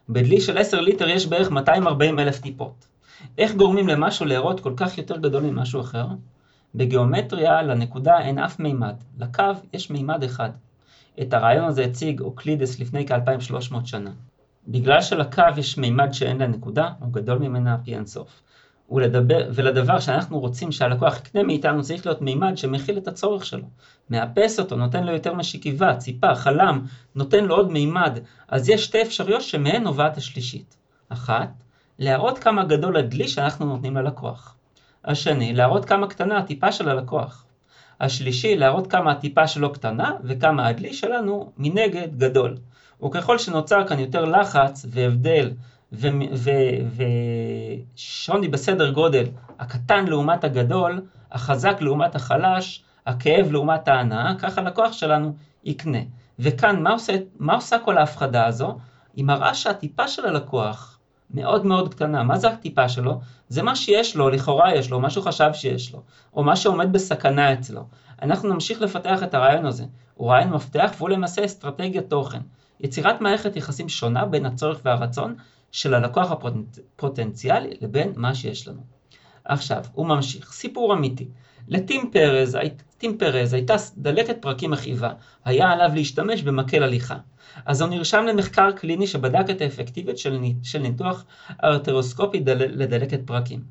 בדלי 0.09 0.41
של 0.41 0.59
10 0.59 0.81
ליטר 0.81 1.09
יש 1.09 1.27
בערך 1.27 1.51
240 1.51 2.19
אלף 2.19 2.39
טיפות. 2.39 2.87
איך 3.39 3.55
גורמים 3.55 3.89
למשהו 3.89 4.27
להיראות 4.27 4.61
כל 4.61 4.73
כך 4.77 4.99
יותר 4.99 5.17
גדול 5.17 5.43
ממשהו 5.43 5.81
אחר? 5.81 6.07
בגיאומטריה 6.75 7.63
לנקודה 7.63 8.21
אין 8.21 8.39
אף 8.39 8.61
מימד, 8.61 8.95
לקו 9.19 9.43
יש 9.73 9.91
מימד 9.91 10.25
אחד. 10.25 10.51
את 11.23 11.35
הרעיון 11.35 11.65
הזה 11.65 11.85
הציג 11.85 12.21
אוקלידס 12.21 12.81
לפני 12.81 13.07
כ-2300 13.07 13.75
שנה. 13.85 14.11
בגלל 14.69 15.03
שלקו 15.03 15.43
יש 15.57 15.79
מימד 15.79 16.13
שאין 16.13 16.39
לה 16.39 16.47
נקודה, 16.47 16.89
הוא 16.99 17.13
גדול 17.13 17.39
ממנה 17.39 17.79
פי 17.85 17.95
אינסוף. 17.95 18.43
ולדבר, 18.91 19.51
ולדבר 19.55 20.01
שאנחנו 20.01 20.41
רוצים 20.41 20.73
שהלקוח 20.73 21.19
יקנה 21.19 21.43
מאיתנו 21.43 21.83
צריך 21.83 22.07
להיות 22.07 22.23
מימד 22.23 22.57
שמכיל 22.57 22.99
את 22.99 23.09
הצורך 23.09 23.47
שלו. 23.47 23.67
מאפס 24.11 24.61
אותו, 24.61 24.77
נותן 24.77 25.05
לו 25.05 25.13
יותר 25.13 25.35
משכיבה, 25.35 25.97
ציפה, 25.97 26.35
חלם, 26.35 26.87
נותן 27.15 27.45
לו 27.45 27.57
עוד 27.57 27.73
מימד. 27.73 28.19
אז 28.49 28.69
יש 28.69 28.85
שתי 28.85 29.03
אפשרויות 29.03 29.43
שמהן 29.43 29.83
נובעת 29.83 30.17
השלישית. 30.17 30.77
אחת, 31.09 31.51
להראות 31.99 32.39
כמה 32.39 32.65
גדול 32.65 32.97
הדלי 32.97 33.29
שאנחנו 33.29 33.67
נותנים 33.67 33.97
ללקוח. 33.97 34.57
השני, 35.05 35.53
להראות 35.53 35.85
כמה 35.85 36.07
קטנה 36.09 36.39
הטיפה 36.39 36.73
של 36.73 36.89
הלקוח. 36.89 37.45
השלישי, 38.01 38.57
להראות 38.57 38.87
כמה 38.87 39.13
הטיפה 39.13 39.47
שלו 39.47 39.73
קטנה 39.73 40.13
וכמה 40.25 40.67
הדלי 40.67 40.93
שלנו 40.95 41.53
מנגד 41.59 42.19
גדול. 42.19 42.57
וככל 43.05 43.39
שנוצר 43.39 43.87
כאן 43.89 43.99
יותר 43.99 44.25
לחץ 44.25 44.87
והבדל 44.89 45.51
ושוני 47.97 48.49
בסדר 48.49 48.91
גודל, 48.91 49.25
הקטן 49.59 50.05
לעומת 50.09 50.45
הגדול, 50.45 51.01
החזק 51.33 51.77
לעומת 51.81 52.15
החלש, 52.15 52.83
הכאב 53.07 53.53
לעומת 53.53 53.89
ההנאה, 53.89 54.33
ככה 54.39 54.61
הלקוח 54.61 54.93
שלנו 54.93 55.35
יקנה. 55.65 55.99
וכאן, 56.39 56.83
מה, 56.83 56.91
עושה, 56.91 57.17
מה 57.39 57.55
עושה 57.55 57.79
כל 57.79 57.99
ההפחדה 57.99 58.47
הזו? 58.47 58.79
היא 59.17 59.25
מראה 59.25 59.55
שהטיפה 59.55 60.09
של 60.09 60.27
הלקוח 60.27 61.00
מאוד 61.35 61.67
מאוד 61.67 61.95
קטנה. 61.95 62.23
מה 62.23 62.39
זה 62.39 62.49
הטיפה 62.49 62.89
שלו? 62.89 63.21
זה 63.49 63.63
מה 63.63 63.77
שיש 63.77 64.17
לו, 64.17 64.31
לכאורה 64.31 64.75
יש 64.75 64.91
לו, 64.91 65.01
מה 65.01 65.11
שהוא 65.11 65.25
חשב 65.25 65.51
שיש 65.53 65.93
לו, 65.93 66.03
או 66.35 66.45
מה 66.45 66.57
שעומד 66.57 66.93
בסכנה 66.93 67.53
אצלו. 67.53 67.85
אנחנו 68.23 68.49
נמשיך 68.49 68.83
לפתח 68.83 69.23
את 69.23 69.35
הרעיון 69.35 69.67
הזה. 69.67 69.85
הוא 70.15 70.31
רעיון 70.31 70.51
מפתח 70.51 70.93
והוא 70.99 71.09
למעשה 71.09 71.45
אסטרטגיית 71.45 72.11
תוכן. 72.11 72.41
יצירת 72.81 73.21
מערכת 73.21 73.57
יחסים 73.57 73.89
שונה 73.89 74.25
בין 74.25 74.47
הצורך 74.47 74.81
והרצון 74.85 75.35
של 75.73 75.95
הלקוח 75.95 76.31
הפוטנציאלי 76.31 77.71
לבין 77.81 78.13
מה 78.17 78.35
שיש 78.35 78.69
לנו. 78.69 78.81
עכשיו, 79.45 79.85
הוא 79.93 80.07
ממשיך, 80.07 80.53
סיפור 80.53 80.95
אמיתי. 80.95 81.29
לטים 81.69 82.11
פרז, 82.13 82.59
טים 82.99 83.19
פרז 83.19 83.53
הייתה 83.53 83.75
דלקת 83.97 84.43
פרקים 84.43 84.71
מכאיבה, 84.71 85.13
היה 85.45 85.71
עליו 85.71 85.91
להשתמש 85.95 86.43
במקל 86.43 86.83
הליכה. 86.83 87.17
אז 87.67 87.81
הוא 87.81 87.91
נרשם 87.91 88.25
למחקר 88.29 88.73
קליני 88.73 89.07
שבדק 89.07 89.51
את 89.51 89.61
האפקטיביות 89.61 90.19
של, 90.19 90.39
של 90.63 90.79
ניתוח 90.79 91.25
ארתרוסקופי 91.65 92.41
דל, 92.41 92.57
לדלקת 92.59 93.21
פרקים. 93.25 93.63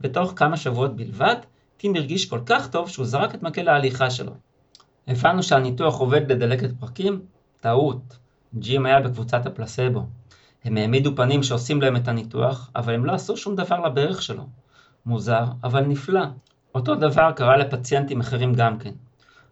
בתוך 0.00 0.32
כמה 0.36 0.56
שבועות 0.56 0.96
בלבד, 0.96 1.36
טים 1.76 1.96
הרגיש 1.96 2.26
כל 2.26 2.40
כך 2.46 2.70
טוב 2.70 2.88
שהוא 2.88 3.06
זרק 3.06 3.34
את 3.34 3.42
מקל 3.42 3.68
ההליכה 3.68 4.10
שלו. 4.10 4.32
הבנו 5.08 5.42
שהניתוח 5.42 5.98
עובד 5.98 6.32
לדלקת 6.32 6.70
פרקים? 6.80 7.20
טעות. 7.60 8.18
ג'ים 8.54 8.86
היה 8.86 9.00
בקבוצת 9.00 9.46
הפלסבו. 9.46 10.06
הם 10.64 10.76
העמידו 10.76 11.16
פנים 11.16 11.42
שעושים 11.42 11.82
להם 11.82 11.96
את 11.96 12.08
הניתוח, 12.08 12.70
אבל 12.76 12.94
הם 12.94 13.04
לא 13.04 13.12
עשו 13.12 13.36
שום 13.36 13.56
דבר 13.56 13.80
לברך 13.80 14.22
שלו. 14.22 14.46
מוזר, 15.06 15.44
אבל 15.64 15.80
נפלא. 15.80 16.20
אותו 16.76 16.94
דבר 16.94 17.32
קרה 17.32 17.56
לפציינטים 17.56 18.20
אחרים 18.20 18.54
גם 18.54 18.78
כן. 18.78 18.90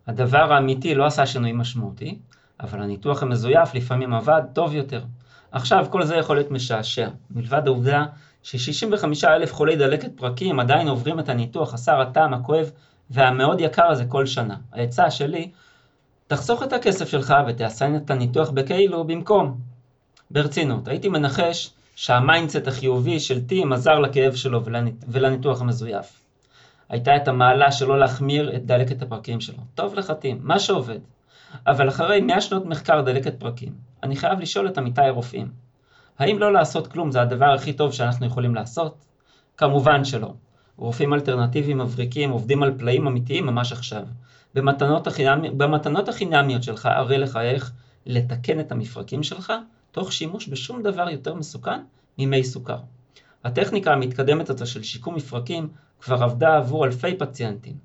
הדבר 0.07 0.53
האמיתי 0.53 0.95
לא 0.95 1.07
עשה 1.07 1.27
שינוי 1.27 1.53
משמעותי, 1.53 2.19
אבל 2.61 2.83
הניתוח 2.83 3.23
המזויף 3.23 3.75
לפעמים 3.75 4.15
עבד 4.15 4.43
טוב 4.53 4.75
יותר. 4.75 5.03
עכשיו 5.53 5.87
כל 5.91 6.05
זה 6.05 6.17
יכול 6.17 6.37
להיות 6.37 6.51
משעשע, 6.51 7.09
מלבד 7.31 7.63
העובדה 7.67 8.05
ש-65 8.43 9.29
אלף 9.29 9.53
חולי 9.55 9.77
דלקת 9.77 10.17
פרקים 10.17 10.61
עדיין 10.61 10.89
עוברים 10.89 11.21
את 11.21 11.29
הניתוח 11.29 11.73
חסר 11.73 12.01
הטעם 12.01 12.35
הכואב 12.35 12.71
והמאוד 13.11 13.61
יקר 13.61 13.87
הזה 13.87 14.05
כל 14.05 14.27
שנה. 14.27 14.57
העצה 14.73 15.11
שלי, 15.11 15.51
תחסוך 16.27 16.63
את 16.63 16.73
הכסף 16.73 17.09
שלך 17.09 17.35
ותעשה 17.49 17.97
את 17.97 18.11
הניתוח 18.11 18.51
בכאילו 18.51 19.05
במקום. 19.05 19.61
ברצינות, 20.31 20.89
הייתי 20.89 21.09
מנחש 21.09 21.71
שה 21.97 22.18
mindset 22.18 22.67
החיובי 22.67 23.21
של 23.21 23.47
טים 23.47 23.73
עזר 23.73 23.99
לכאב 23.99 24.35
שלו 24.35 24.61
ולניתוח 25.09 25.61
המזויף. 25.61 26.24
הייתה 26.89 27.17
את 27.17 27.29
המעלה 27.29 27.73
שלא 27.73 27.99
להחמיר 27.99 28.57
את 28.57 28.67
דלקת 28.67 29.03
הפרקים 29.03 29.41
שלו. 29.41 29.59
טוב 29.75 29.95
לך 29.95 30.13
טים, 30.21 30.39
מה 30.43 30.59
שעובד. 30.59 30.99
אבל 31.67 31.89
אחרי 31.89 32.21
100 32.21 32.41
שנות 32.41 32.67
מחקר 32.67 33.01
דלקת 33.01 33.41
פרקים, 33.41 33.73
אני 34.03 34.17
חייב 34.17 34.41
לשאול 34.41 34.69
את 34.69 34.79
עמיתי 34.79 35.03
הרופאים, 35.03 35.49
האם 36.19 36.39
לא 36.39 36.53
לעשות 36.53 36.87
כלום 36.87 37.11
זה 37.11 37.23
הדבר 37.23 37.53
הכי 37.55 37.73
טוב 37.73 37.93
שאנחנו 37.93 38.27
יכולים 38.27 38.55
לעשות? 38.55 39.05
כמובן 39.57 40.05
שלא. 40.05 40.35
רופאים 40.77 41.15
אלטרנטיביים 41.15 41.79
מבריקים 41.79 42.31
עובדים 42.31 42.63
על 42.63 42.79
פלאים 42.79 43.07
אמיתיים 43.07 43.47
ממש 43.47 43.73
עכשיו. 43.73 44.03
במתנות, 44.55 45.07
החינמי, 45.07 45.51
במתנות 45.51 46.09
החינמיות 46.09 46.63
שלך 46.63 46.87
אראה 46.87 47.17
לך 47.17 47.37
איך 47.37 47.73
לתקן 48.07 48.61
את 48.61 48.73
המפרקים 48.73 49.23
שלך 49.23 49.53
תוך 49.93 50.13
שימוש 50.13 50.49
בשום 50.49 50.83
דבר 50.83 51.11
יותר 51.11 51.35
מסוכן 51.35 51.81
ממי 52.19 52.45
סוכר. 52.45 52.79
הטכניקה 53.45 53.93
המתקדמת 53.93 54.51
הזו 54.51 54.67
של 54.67 54.83
שיקום 54.83 55.15
מפרקים 55.15 55.69
כבר 56.05 56.23
עבדה 56.23 56.57
עבור 56.57 56.87
אלפי 56.87 57.15
פציינטים, 57.19 57.77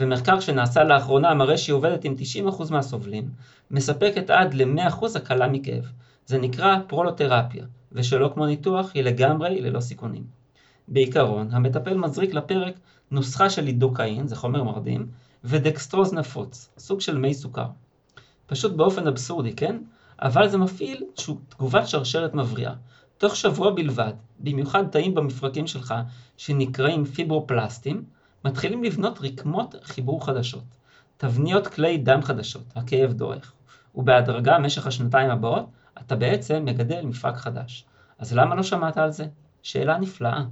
ומחקר 0.00 0.40
שנעשה 0.40 0.84
לאחרונה 0.84 1.34
מראה 1.34 1.58
שהיא 1.58 1.74
עובדת 1.74 2.04
עם 2.04 2.14
90% 2.48 2.72
מהסובלים, 2.72 3.28
מספקת 3.70 4.30
עד 4.30 4.54
ל-100% 4.54 5.04
הקלה 5.16 5.48
מכאב. 5.48 5.92
זה 6.26 6.38
נקרא 6.38 6.76
פרולותרפיה, 6.86 7.64
ושלא 7.92 8.30
כמו 8.34 8.46
ניתוח 8.46 8.90
היא 8.94 9.02
לגמרי 9.02 9.60
ללא 9.60 9.80
סיכונים. 9.80 10.24
בעיקרון, 10.88 11.48
המטפל 11.52 11.96
מזריק 11.96 12.34
לפרק 12.34 12.74
נוסחה 13.10 13.50
של 13.50 13.62
לידוקאין, 13.62 14.26
זה 14.26 14.36
חומר 14.36 14.62
מרדים, 14.62 15.06
ודקסטרוז 15.44 16.14
נפוץ, 16.14 16.70
סוג 16.78 17.00
של 17.00 17.18
מי 17.18 17.34
סוכר. 17.34 17.66
פשוט 18.46 18.72
באופן 18.72 19.06
אבסורדי, 19.06 19.52
כן? 19.52 19.76
אבל 20.22 20.48
זה 20.48 20.58
מפעיל 20.58 21.04
תגובת 21.48 21.88
שרשרת 21.88 22.34
מבריאה. 22.34 22.72
תוך 23.20 23.36
שבוע 23.36 23.70
בלבד, 23.70 24.12
במיוחד 24.38 24.86
תאים 24.86 25.14
במפרקים 25.14 25.66
שלך 25.66 25.94
שנקראים 26.36 27.04
פיברופלסטים, 27.04 28.04
מתחילים 28.44 28.84
לבנות 28.84 29.18
רקמות 29.20 29.74
חיבור 29.82 30.26
חדשות, 30.26 30.64
תבניות 31.16 31.66
כלי 31.66 31.98
דם 31.98 32.22
חדשות, 32.22 32.62
הכאב 32.76 33.12
דועך, 33.12 33.52
ובהדרגה 33.94 34.58
במשך 34.58 34.86
השנתיים 34.86 35.30
הבאות 35.30 35.66
אתה 35.98 36.16
בעצם 36.16 36.64
מגדל 36.64 37.06
מפרק 37.06 37.36
חדש. 37.36 37.84
אז 38.18 38.32
למה 38.34 38.54
לא 38.54 38.62
שמעת 38.62 38.98
על 38.98 39.10
זה? 39.10 39.26
שאלה 39.62 39.98
נפלאה. 39.98 40.42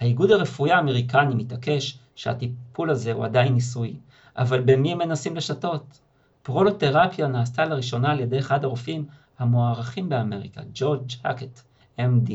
האיגוד 0.00 0.30
הרפואי 0.30 0.72
האמריקני 0.72 1.34
מתעקש 1.34 1.98
שהטיפול 2.14 2.90
הזה 2.90 3.12
הוא 3.12 3.24
עדיין 3.24 3.54
ניסוי, 3.54 3.96
אבל 4.36 4.60
במי 4.60 4.92
הם 4.92 4.98
מנסים 4.98 5.36
לשתות? 5.36 6.00
פרולותרפיה 6.42 7.26
נעשתה 7.26 7.64
לראשונה 7.64 8.10
על 8.10 8.20
ידי 8.20 8.38
אחד 8.38 8.64
הרופאים 8.64 9.06
המוערכים 9.38 10.08
באמריקה, 10.08 10.60
ג'ורג' 10.74 11.12
האקט, 11.24 11.60
MD. 12.00 12.32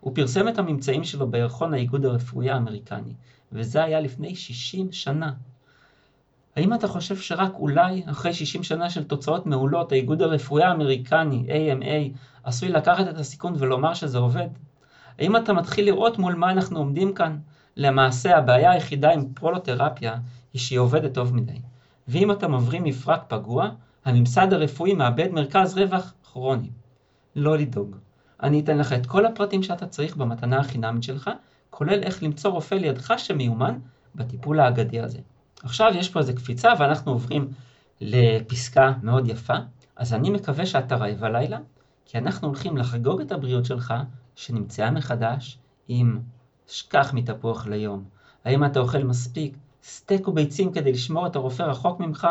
הוא 0.00 0.14
פרסם 0.14 0.48
את 0.48 0.58
הממצאים 0.58 1.04
שלו 1.04 1.30
בירחון 1.30 1.74
האיגוד 1.74 2.04
הרפואי 2.04 2.50
האמריקני, 2.50 3.12
וזה 3.52 3.84
היה 3.84 4.00
לפני 4.00 4.36
60 4.36 4.92
שנה. 4.92 5.32
האם 6.56 6.74
אתה 6.74 6.88
חושב 6.88 7.16
שרק 7.16 7.52
אולי, 7.54 8.02
אחרי 8.06 8.32
60 8.32 8.62
שנה 8.62 8.90
של 8.90 9.04
תוצאות 9.04 9.46
מעולות, 9.46 9.92
האיגוד 9.92 10.22
הרפואי 10.22 10.62
האמריקני, 10.62 11.46
AMA, 11.48 12.18
עשוי 12.44 12.68
לקחת 12.68 13.08
את 13.08 13.18
הסיכון 13.18 13.54
ולומר 13.58 13.94
שזה 13.94 14.18
עובד? 14.18 14.48
האם 15.18 15.36
אתה 15.36 15.52
מתחיל 15.52 15.86
לראות 15.86 16.18
מול 16.18 16.34
מה 16.34 16.50
אנחנו 16.50 16.78
עומדים 16.78 17.14
כאן? 17.14 17.38
למעשה, 17.76 18.36
הבעיה 18.38 18.70
היחידה 18.70 19.12
עם 19.12 19.28
פרולותרפיה 19.34 20.14
היא 20.52 20.60
שהיא 20.60 20.78
עובדת 20.78 21.14
טוב 21.14 21.34
מדי. 21.34 21.58
ואם 22.08 22.32
אתה 22.32 22.48
מבריא 22.48 22.80
מפרק 22.80 23.24
פגוע, 23.28 23.68
הממסד 24.04 24.52
הרפואי 24.52 24.94
מאבד 24.94 25.28
מרכז 25.32 25.78
רווח 25.78 26.14
כרוני. 26.24 26.70
לא 27.36 27.58
לדאוג. 27.58 27.96
אני 28.42 28.60
אתן 28.60 28.78
לך 28.78 28.92
את 28.92 29.06
כל 29.06 29.26
הפרטים 29.26 29.62
שאתה 29.62 29.86
צריך 29.86 30.16
במתנה 30.16 30.60
החינמית 30.60 31.02
שלך, 31.02 31.30
כולל 31.70 32.02
איך 32.02 32.22
למצוא 32.22 32.50
רופא 32.50 32.74
לידך 32.74 33.14
שמיומן 33.16 33.78
בטיפול 34.14 34.60
האגדי 34.60 35.00
הזה. 35.00 35.18
עכשיו 35.62 35.92
יש 35.94 36.08
פה 36.08 36.20
איזה 36.20 36.32
קפיצה 36.32 36.72
ואנחנו 36.78 37.12
עוברים 37.12 37.48
לפסקה 38.00 38.92
מאוד 39.02 39.28
יפה, 39.28 39.54
אז 39.96 40.14
אני 40.14 40.30
מקווה 40.30 40.66
שאתה 40.66 40.96
רעב 40.96 41.24
הלילה, 41.24 41.58
כי 42.04 42.18
אנחנו 42.18 42.48
הולכים 42.48 42.76
לחגוג 42.76 43.20
את 43.20 43.32
הבריאות 43.32 43.64
שלך, 43.64 43.94
שנמצאה 44.36 44.90
מחדש 44.90 45.58
עם 45.88 46.20
שכח 46.66 47.14
מתפוח 47.14 47.66
ליום. 47.66 48.04
האם 48.44 48.64
אתה 48.64 48.80
אוכל 48.80 49.02
מספיק 49.02 49.56
סטייק 49.82 50.28
וביצים 50.28 50.72
כדי 50.72 50.92
לשמור 50.92 51.26
את 51.26 51.36
הרופא 51.36 51.62
רחוק 51.62 52.00
ממך? 52.00 52.28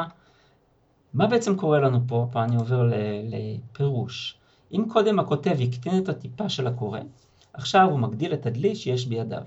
מה 1.14 1.28
בעצם 1.28 1.58
קורה 1.58 1.80
לנו 1.80 2.00
פה? 2.08 2.28
פה 2.32 2.44
אני 2.44 2.56
עובר 2.56 2.92
לפירוש. 3.24 4.38
אם 4.74 4.86
קודם 4.90 5.20
הכותב 5.20 5.56
הקטין 5.62 5.98
את 5.98 6.10
הטיפה 6.10 6.50
של 6.50 6.68
הקורא, 6.68 7.00
עכשיו 7.54 7.88
הוא 7.90 8.00
מגדיל 8.00 8.34
את 8.34 8.46
הדלי 8.46 8.76
שיש 8.76 9.08
בידיו. 9.08 9.42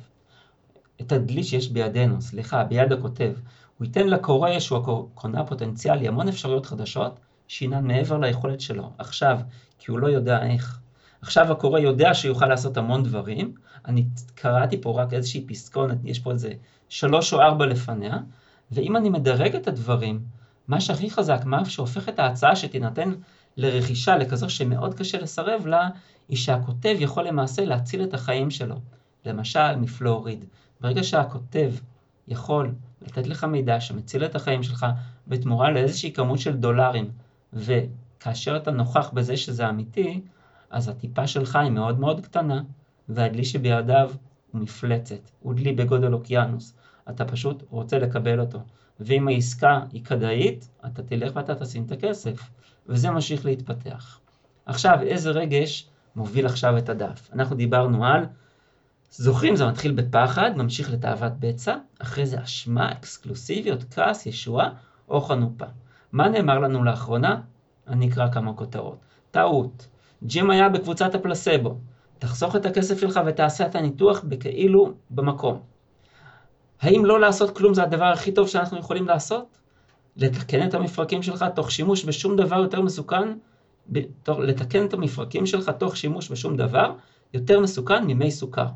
את 1.01 1.13
הדלי 1.13 1.45
שיש 1.45 1.69
בידינו, 1.69 2.23
סליחה, 2.23 2.65
ביד 2.65 2.93
הכותב. 2.93 3.33
הוא 3.79 3.87
ייתן 3.87 4.09
לקורא 4.09 4.59
שהוא 4.59 4.79
הקונה 4.79 5.41
הפוטנציאלי 5.41 6.09
המון 6.09 6.29
אפשרויות 6.29 6.67
חדשות, 6.67 7.21
שהינן 7.49 7.87
מעבר 7.87 8.19
ליכולת 8.19 8.61
שלו. 8.61 8.91
עכשיו, 8.99 9.39
כי 9.79 9.91
הוא 9.91 9.99
לא 9.99 10.07
יודע 10.07 10.47
איך. 10.47 10.81
עכשיו 11.23 11.53
הקורא 11.53 11.79
יודע 11.79 12.15
שהוא 12.15 12.29
יוכל 12.29 12.47
לעשות 12.47 12.77
המון 12.77 13.03
דברים. 13.03 13.55
אני 13.87 14.05
קראתי 14.35 14.81
פה 14.83 15.03
רק 15.03 15.13
איזושהי 15.13 15.47
פסקונת, 15.47 15.99
יש 16.05 16.19
פה 16.19 16.33
איזה 16.33 16.53
שלוש 16.89 17.33
או 17.33 17.41
ארבע 17.41 17.67
לפניה, 17.67 18.19
ואם 18.73 18.97
אני 18.97 19.11
מדרג 19.11 19.57
את 19.57 19.69
הדברים, 19.69 20.21
מה 20.69 20.81
שהכי 20.81 21.11
חזק, 21.11 21.41
מה 21.45 21.65
שהופך 21.65 22.09
את 22.09 22.19
ההצעה 22.19 22.57
שתינתן 22.57 23.13
לרכישה 23.57 24.17
לכזו 24.17 24.51
שמאוד 24.51 24.95
קשה 24.95 25.19
לסרב 25.19 25.67
לה, 25.67 25.89
היא 26.29 26.37
שהכותב 26.37 26.97
יכול 26.99 27.25
למעשה 27.25 27.65
להציל 27.65 28.05
את 28.05 28.15
החיים 28.15 28.51
שלו. 28.51 28.77
למשל, 29.25 29.77
מפלוריד. 29.77 30.45
ברגע 30.81 31.03
שהכותב 31.03 31.73
יכול 32.29 32.75
לתת 33.03 33.27
לך 33.27 33.45
מידע 33.45 33.81
שמציל 33.81 34.25
את 34.25 34.35
החיים 34.35 34.63
שלך 34.63 34.87
בתמורה 35.27 35.71
לאיזושהי 35.71 36.13
כמות 36.13 36.39
של 36.39 36.57
דולרים, 36.57 37.11
וכאשר 37.53 38.57
אתה 38.57 38.71
נוכח 38.71 39.11
בזה 39.11 39.37
שזה 39.37 39.69
אמיתי, 39.69 40.21
אז 40.71 40.89
הטיפה 40.89 41.27
שלך 41.27 41.57
היא 41.57 41.71
מאוד 41.71 42.01
מאוד 42.01 42.21
קטנה, 42.21 42.63
והדלי 43.09 43.45
שבידיו 43.45 44.11
הוא 44.53 44.61
מפלצת, 44.61 45.31
הוא 45.41 45.55
דלי 45.55 45.73
בגודל 45.73 46.15
אוקיינוס. 46.15 46.75
אתה 47.11 47.25
פשוט 47.25 47.63
רוצה 47.71 47.99
לקבל 47.99 48.41
אותו. 48.41 48.59
ואם 49.01 49.29
העסקה 49.29 49.81
היא 49.93 50.05
כדאית, 50.05 50.69
אתה 50.87 51.03
תלך 51.03 51.33
ואתה 51.37 51.55
תשים 51.55 51.85
את 51.85 51.93
הכסף, 51.93 52.51
וזה 52.89 53.11
ממשיך 53.11 53.45
להתפתח. 53.45 54.21
עכשיו, 54.67 54.99
איזה 55.03 55.31
רגש 55.31 55.89
מוביל 56.17 56.47
עכשיו 56.47 56.79
את 56.79 56.89
הדף? 56.89 57.31
אנחנו 57.33 57.57
דיברנו 57.57 58.07
על, 58.07 58.27
זוכרים, 59.11 59.57
זה 59.57 59.67
מתחיל 59.67 59.93
בפחד, 59.93 60.51
ממשיך 60.57 60.91
לתאוות 60.91 61.33
בצע, 61.41 61.77
אחרי 61.99 62.27
זה 62.27 62.43
אשמה, 62.43 62.93
אקסקלוסיביות, 62.93 63.85
כעס, 63.91 64.27
ישועה 64.27 64.71
או 65.09 65.21
חנופה. 65.21 65.65
מה 66.13 66.29
נאמר 66.29 66.59
לנו 66.59 66.85
לאחרונה? 66.85 67.41
אני 67.89 68.09
אקרא 68.09 68.31
כמה 68.33 68.53
כותרות. 68.53 68.99
טעות. 69.31 69.89
ג'ים 70.25 70.51
היה 70.51 70.69
בקבוצת 70.69 71.15
הפלסבו. 71.15 71.79
תחסוך 72.19 72.57
את 72.57 72.67
הכסף 72.67 73.01
שלך 73.01 73.21
ותעשה 73.27 73.67
את 73.67 73.75
הניתוח 73.75 74.25
בכאילו 74.25 74.93
במקום. 75.11 75.61
האם 76.81 77.05
לא 77.05 77.21
לעשות 77.21 77.57
כלום 77.57 77.75
זה 77.75 77.83
הדבר 77.83 78.05
הכי 78.05 78.33
טוב 78.33 78.49
שאנחנו 78.49 78.79
יכולים 78.79 79.07
לעשות? 79.07 79.59
לתקן 80.17 80.69
את 80.69 80.75
המפרקים 80.75 81.23
שלך 81.23 81.45
תוך 81.55 81.71
שימוש 81.71 82.05
בשום 82.05 82.37
דבר 82.37 82.57
יותר 82.57 82.81
מסוכן, 82.81 83.29
בתוך, 83.89 84.39
לתקן 84.39 84.85
את 84.85 84.93
המפרקים 84.95 85.47
שלך 85.47 85.71
תוך 85.79 85.97
שימוש 85.97 86.31
בשום 86.31 86.57
דבר 86.57 86.93
יותר 87.35 87.61
מסוכן 87.61 88.05
ממי 88.07 88.31
סוכר. 88.31 88.67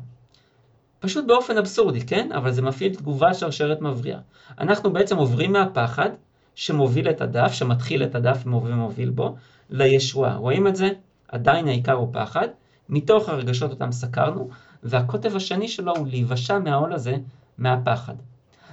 פשוט 0.99 1.25
באופן 1.25 1.57
אבסורדי, 1.57 2.01
כן? 2.01 2.31
אבל 2.31 2.51
זה 2.51 2.61
מפעיל 2.61 2.95
תגובה 2.95 3.33
שרשרת 3.33 3.81
מבריאה. 3.81 4.19
אנחנו 4.59 4.93
בעצם 4.93 5.17
עוברים 5.17 5.53
מהפחד 5.53 6.09
שמוביל 6.55 7.09
את 7.09 7.21
הדף, 7.21 7.51
שמתחיל 7.53 8.03
את 8.03 8.15
הדף 8.15 8.43
ומוביל 8.45 9.09
בו, 9.09 9.35
לישועה. 9.69 10.35
רואים 10.35 10.67
את 10.67 10.75
זה? 10.75 10.89
עדיין 11.27 11.67
העיקר 11.67 11.93
הוא 11.93 12.07
פחד, 12.11 12.47
מתוך 12.89 13.29
הרגשות 13.29 13.71
אותם 13.71 13.91
סקרנו, 13.91 14.49
והקוטב 14.83 15.35
השני 15.35 15.67
שלו 15.67 15.95
הוא 15.95 16.07
להיוושע 16.07 16.59
מהעול 16.59 16.93
הזה 16.93 17.15
מהפחד. 17.57 18.15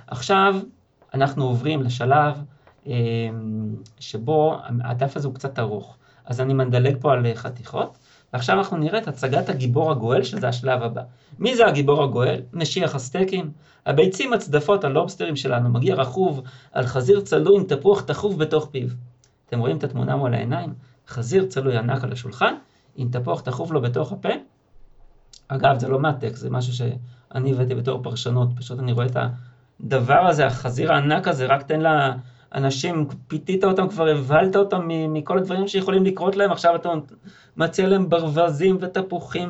עכשיו 0.07 0.57
אנחנו 1.15 1.45
עוברים 1.45 1.83
לשלב 1.83 2.43
שבו 4.01 4.57
הדף 4.85 5.17
הזה 5.17 5.29
הוא 5.29 5.35
קצת 5.35 5.59
ארוך, 5.59 5.97
אז 6.25 6.41
אני 6.41 6.55
מדלג 6.55 6.97
פה 7.01 7.13
על 7.13 7.27
חתיכות, 7.35 7.99
ועכשיו 8.33 8.59
אנחנו 8.59 8.77
נראה 8.77 8.99
את 8.99 9.09
הצגת 9.09 9.49
הגיבור 9.49 9.91
הגואל, 9.91 10.23
שזה 10.23 10.49
השלב 10.49 10.83
הבא. 10.83 11.03
מי 11.39 11.57
זה 11.57 11.67
הגיבור 11.67 12.03
הגואל? 12.03 12.41
משיח 12.53 12.95
הסטייקים. 12.95 13.51
הביצים 13.87 14.33
הצדפות, 14.33 14.85
הלובסטרים 14.85 15.37
שלנו, 15.37 15.69
מגיע 15.69 15.95
רכוב 15.95 16.43
על 16.73 16.87
חזיר 16.87 17.21
צלוי 17.21 17.57
עם 17.57 17.65
תפוח 17.65 18.01
תחוב 18.01 18.39
בתוך 18.39 18.69
פיו. 18.71 18.89
אתם 19.47 19.59
רואים 19.59 19.77
את 19.77 19.85
התמונה 19.85 20.17
מול 20.17 20.35
העיניים? 20.35 20.75
חזיר 21.09 21.47
צלוי 21.47 21.77
ענק 21.77 22.05
על 22.05 22.13
השולחן, 22.13 22.55
עם 22.97 23.09
תפוח 23.11 23.41
תחוב 23.41 23.73
לו 23.73 23.81
בתוך 23.81 24.13
הפה. 24.13 24.29
אגב, 25.49 25.79
זה 25.79 25.89
לא 25.89 26.01
מהטקסט, 26.01 26.37
זה 26.37 26.51
משהו 26.51 26.73
שאני 26.73 27.53
הבאתי 27.53 27.75
בתור 27.75 28.03
פרשנות, 28.03 28.49
פשוט 28.57 28.79
אני 28.79 28.93
רואה 28.93 29.07
את 29.07 29.17
הדבר 29.81 30.27
הזה, 30.27 30.47
החזיר 30.47 30.93
הענק 30.93 31.29
הזה, 31.29 31.47
רק 31.47 31.63
תן 31.63 31.81
לאנשים, 32.55 33.09
פיתית 33.29 33.65
אותם, 33.65 33.89
כבר 33.89 34.09
הבהלת 34.09 34.57
אותם 34.57 34.89
מכל 34.89 35.39
הדברים 35.39 35.69
שיכולים 35.69 36.05
לקרות 36.05 36.37
להם, 36.37 36.53
עכשיו 36.53 36.77
אתה 36.77 36.89
מציע 37.57 37.89
להם 37.89 38.09
ברווזים 38.09 38.79
ותפוחים 38.81 39.49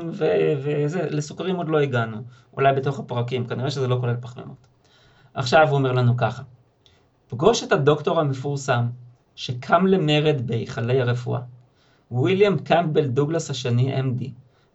וזה, 0.63 1.09
לסוכרים 1.11 1.57
עוד 1.57 1.69
לא 1.69 1.79
הגענו, 1.79 2.17
אולי 2.57 2.73
בתוך 2.73 2.99
הפרקים, 2.99 3.47
כנראה 3.47 3.71
שזה 3.71 3.89
לא 3.89 3.97
כולל 4.01 4.17
פחמימות. 4.21 4.67
עכשיו 5.35 5.69
הוא 5.69 5.77
אומר 5.77 5.93
לנו 5.93 6.17
ככה, 6.17 6.43
פגוש 7.29 7.63
את 7.63 7.73
הדוקטור 7.73 8.21
המפורסם, 8.21 8.87
שקם 9.35 9.87
למרד 9.87 10.47
בהיכלי 10.47 11.01
הרפואה. 11.01 11.41
ויליאם 12.13 12.59
קמפבל 12.59 13.07
דוגלס 13.07 13.51
השני, 13.51 14.01
MD, 14.01 14.25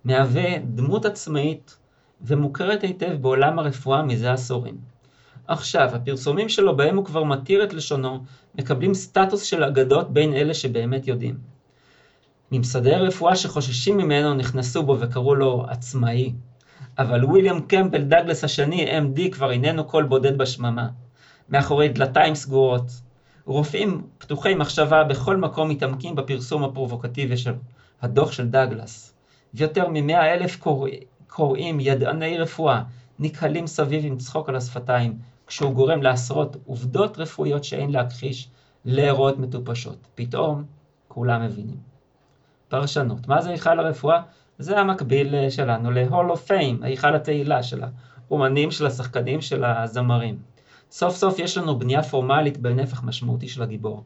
מהווה 0.03 0.59
דמות 0.59 1.05
עצמאית 1.05 1.77
ומוכרת 2.21 2.83
היטב 2.83 3.13
בעולם 3.21 3.59
הרפואה 3.59 4.03
מזה 4.03 4.33
עשורים. 4.33 4.92
עכשיו, 5.47 5.89
הפרסומים 5.93 6.49
שלו 6.49 6.77
בהם 6.77 6.97
הוא 6.97 7.05
כבר 7.05 7.23
מתיר 7.23 7.63
את 7.63 7.73
לשונו, 7.73 8.23
מקבלים 8.55 8.93
סטטוס 8.93 9.43
של 9.43 9.63
אגדות 9.63 10.13
בין 10.13 10.33
אלה 10.33 10.53
שבאמת 10.53 11.07
יודעים. 11.07 11.37
ממסדי 12.51 12.95
הרפואה 12.95 13.35
שחוששים 13.35 13.97
ממנו 13.97 14.33
נכנסו 14.33 14.83
בו 14.83 14.97
וקראו 14.99 15.35
לו 15.35 15.65
עצמאי, 15.69 16.33
אבל 16.97 17.25
ויליאם 17.25 17.61
קמפל 17.61 18.01
דגלס 18.01 18.43
השני, 18.43 18.99
MD, 18.99 19.31
כבר 19.31 19.51
איננו 19.51 19.83
קול 19.83 20.03
בודד 20.03 20.37
בשממה. 20.37 20.87
מאחורי 21.49 21.89
דלתיים 21.89 22.35
סגורות, 22.35 22.85
רופאים 23.45 24.01
פתוחי 24.17 24.55
מחשבה 24.55 25.03
בכל 25.03 25.37
מקום 25.37 25.69
מתעמקים 25.69 26.15
בפרסום 26.15 26.63
הפרובוקטיבי 26.63 27.37
של 27.37 27.53
הדוח 28.01 28.31
של 28.31 28.47
דאגלס. 28.47 29.13
ויותר 29.53 29.87
ממאה 29.89 30.33
אלף 30.33 30.57
קוראים, 31.27 31.79
ידעני 31.79 32.37
רפואה, 32.37 32.83
נקהלים 33.19 33.67
סביב 33.67 34.05
עם 34.05 34.17
צחוק 34.17 34.49
על 34.49 34.55
השפתיים, 34.55 35.17
כשהוא 35.53 35.73
גורם 35.73 36.01
לעשרות 36.01 36.57
עובדות 36.65 37.19
רפואיות 37.19 37.63
שאין 37.63 37.91
להכחיש 37.91 38.49
להיראות 38.85 39.39
מטופשות. 39.39 39.97
פתאום 40.15 40.63
כולם 41.07 41.45
מבינים. 41.45 41.77
פרשנות. 42.67 43.27
מה 43.27 43.41
זה 43.41 43.49
היכל 43.49 43.79
הרפואה? 43.79 44.21
זה 44.57 44.79
המקביל 44.79 45.35
אה, 45.35 45.51
שלנו 45.51 45.91
ל-Hall 45.91 46.33
of 46.33 46.49
Fame, 46.49 46.85
היכל 46.85 47.15
התהילה 47.15 47.63
של 47.63 47.81
האומנים, 47.83 48.71
של 48.71 48.85
השחקנים, 48.85 49.41
של 49.41 49.63
הזמרים. 49.63 50.37
סוף 50.91 51.15
סוף 51.15 51.39
יש 51.39 51.57
לנו 51.57 51.79
בנייה 51.79 52.03
פורמלית 52.03 52.57
בנפח 52.57 53.03
משמעותי 53.03 53.47
של 53.47 53.63
הגיבור. 53.63 54.03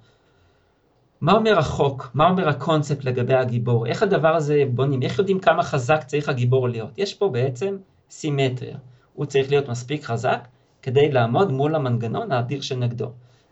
מה 1.22 1.32
אומר 1.32 1.60
החוק? 1.60 2.10
מה 2.14 2.30
אומר 2.30 2.50
הקונספט 2.50 3.04
לגבי 3.04 3.36
הגיבור? 3.36 3.86
איך 3.86 4.04
הדבר 4.04 4.36
הזה 4.36 4.64
בונים? 4.74 5.02
איך 5.02 5.20
יודעים 5.20 5.40
כמה 5.40 5.64
חזק 5.64 6.04
צריך 6.04 6.30
הגיבור 6.30 6.70
להיות? 6.70 6.98
יש 6.98 7.14
פה 7.14 7.30
בעצם 7.30 7.78
סימטריה. 8.10 8.78
הוא 9.14 9.26
צריך 9.26 9.50
להיות 9.50 9.70
מספיק 9.70 10.04
חזק 10.04 10.48
כדי 10.88 11.12
לעמוד 11.12 11.52
מול 11.52 11.76
המנגנון 11.76 12.32
האדיר 12.32 12.62
שנגדו. 12.62 13.12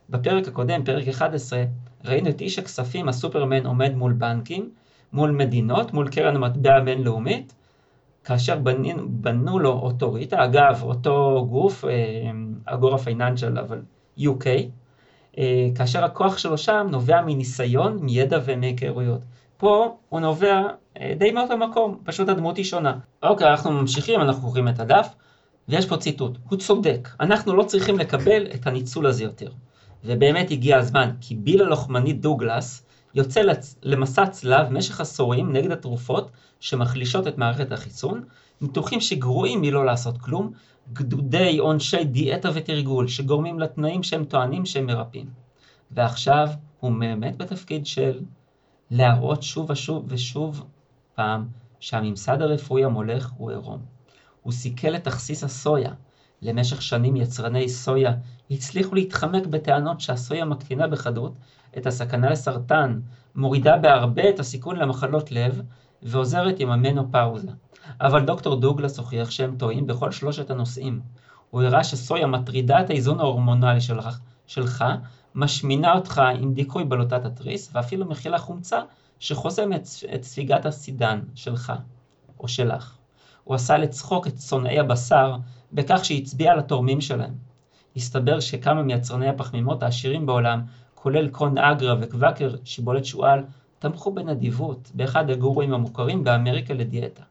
בפרק 0.10 0.48
הקודם, 0.48 0.84
פרק 0.84 1.08
11, 1.08 1.64
ראינו 2.06 2.30
את 2.30 2.42
איש 2.42 2.60
הכספים, 2.60 3.10
הסופרמן, 3.10 3.66
עומד 3.66 3.96
מול 3.96 4.14
בנקים, 4.14 4.70
מול 5.14 5.32
מדינות, 5.32 5.94
מול 5.94 6.10
קרן 6.10 6.36
המטבע 6.36 6.76
הבינלאומית, 6.76 7.56
כאשר 8.24 8.58
בנו, 8.58 9.10
בנו 9.10 9.60
לו 9.60 9.72
אוטוריטה, 9.72 10.44
אגב, 10.44 10.84
אותו 10.84 11.46
גוף, 11.50 11.86
אגורה 12.66 12.98
פייננשל, 12.98 13.58
אבל 13.60 13.82
UK, 14.20 14.46
אה, 15.38 15.70
כאשר 15.76 16.04
הכוח 16.04 16.38
שלו 16.38 16.58
שם 16.58 16.88
נובע 16.92 17.22
מניסיון, 17.22 17.98
מידע 18.02 18.40
ומהיכרויות. 18.46 19.22
פה 19.58 19.98
הוא 20.10 20.20
נובע 20.20 20.62
אה, 21.00 21.14
די 21.18 21.32
מאותו 21.32 21.58
מקום, 21.58 22.00
פשוט 22.04 22.30
הדמות 22.30 22.58
היא 22.58 22.66
שונה. 22.66 22.98
אוקיי, 23.24 23.48
אנחנו 23.48 23.72
ממשיכים, 23.72 24.22
אנחנו 24.22 24.42
קוראים 24.42 24.68
את 24.68 24.80
הדף, 24.80 25.08
ויש 25.70 25.86
פה 25.86 25.98
ציטוט, 25.98 26.38
הוא 26.50 26.60
צודק, 26.60 27.10
אנחנו 27.20 27.56
לא 27.56 27.64
צריכים 27.64 28.00
לקבל 28.00 28.48
את 28.54 28.68
הניצול 28.68 29.06
הזה 29.06 29.24
יותר. 29.24 29.52
ובאמת 30.04 30.52
הגיע 30.52 30.78
הזמן, 30.78 31.12
כי 31.22 31.36
ביל 31.36 31.62
הלוחמני 31.62 32.14
דוגלס 32.14 32.86
יוצא 33.14 33.42
למסע 33.84 34.28
צלב 34.28 34.68
במשך 34.68 35.02
עשורים 35.02 35.54
נגד 35.54 35.72
התרופות 35.72 36.32
שמחלישות 36.60 37.28
את 37.28 37.38
מערכת 37.38 37.72
החיסון, 37.72 38.24
ניתוחים 38.62 39.02
שגרועים 39.02 39.62
מלא 39.62 39.86
לעשות 39.86 40.18
כלום, 40.18 40.52
גדודי 40.94 41.58
עונשי 41.58 42.04
דיאטה 42.04 42.50
ותרגול 42.54 43.08
שגורמים 43.08 43.60
לתנאים 43.60 44.04
שהם 44.04 44.26
טוענים 44.26 44.66
שהם 44.66 44.86
מרפאים. 44.86 45.30
ועכשיו 45.92 46.50
הוא 46.80 46.92
באמת 47.00 47.38
בתפקיד 47.38 47.86
של 47.86 48.20
להראות 48.92 49.44
שוב 49.44 49.70
ושוב 49.70 50.06
ושוב 50.08 50.64
פעם 51.16 51.48
שהממסד 51.80 52.42
הרפואי 52.42 52.84
המולך 52.84 53.32
הוא 53.38 53.52
עירום. 53.52 53.95
הוא 54.46 54.54
סיכל 54.54 54.96
את 54.96 55.04
תכסיס 55.04 55.44
הסויה. 55.44 55.92
למשך 56.42 56.82
שנים 56.82 57.16
יצרני 57.16 57.70
סויה 57.70 58.14
הצליחו 58.52 58.96
להתחמק 58.96 59.46
בטענות 59.46 60.02
שהסויה 60.02 60.46
מקטינה 60.46 60.88
בחדות 60.88 61.34
את 61.78 61.88
הסכנה 61.88 62.30
לסרטן, 62.30 63.00
מורידה 63.36 63.78
בהרבה 63.78 64.30
את 64.30 64.40
הסיכון 64.40 64.76
למחלות 64.76 65.32
לב 65.32 65.62
ועוזרת 66.04 66.60
עם 66.60 66.70
המנופאוזה. 66.70 67.52
אבל 68.02 68.26
דוקטור 68.26 68.56
דוגלס 68.56 68.98
הוכיח 68.98 69.32
שהם 69.32 69.56
טועים 69.58 69.88
בכל 69.88 70.12
שלושת 70.12 70.50
הנושאים. 70.50 71.02
הוא 71.50 71.62
הראה 71.62 71.84
שסויה 71.84 72.28
מטרידה 72.28 72.82
את 72.82 72.90
האיזון 72.90 73.20
ההורמונלי 73.20 73.82
שלך, 73.82 74.20
שלך, 74.48 74.86
משמינה 75.36 75.94
אותך 75.94 76.22
עם 76.40 76.54
דיכוי 76.54 76.84
בלוטת 76.84 77.26
התריס, 77.26 77.70
ואפילו 77.74 78.06
מכילה 78.06 78.38
חומצה 78.38 78.80
שחוסמת 79.20 79.88
את 80.16 80.24
ספיגת 80.24 80.66
הסידן 80.66 81.20
שלך, 81.36 81.74
או 82.40 82.48
שלך. 82.48 82.98
הוא 83.46 83.56
עשה 83.56 83.78
לצחוק 83.78 84.28
את 84.28 84.42
שונאי 84.42 84.80
הבשר 84.80 85.36
בכך 85.74 86.06
שהצביע 86.06 86.52
על 86.52 86.60
התורמים 86.60 87.02
שלהם. 87.02 87.34
הסתבר 87.96 88.40
שכמה 88.40 88.84
מיצרני 88.84 89.30
הפחמימות 89.30 89.84
העשירים 89.84 90.26
בעולם, 90.26 90.62
כולל 90.96 91.28
קון 91.28 91.58
אגרה 91.58 91.96
וקוואקר, 92.02 92.56
שיבולת 92.64 93.06
שועל, 93.06 93.44
תמכו 93.80 94.12
בנדיבות 94.12 94.92
באחד 94.94 95.30
הגורואים 95.30 95.74
המוכרים 95.74 96.24
באמריקה 96.24 96.74
לדיאטה. 96.74 97.24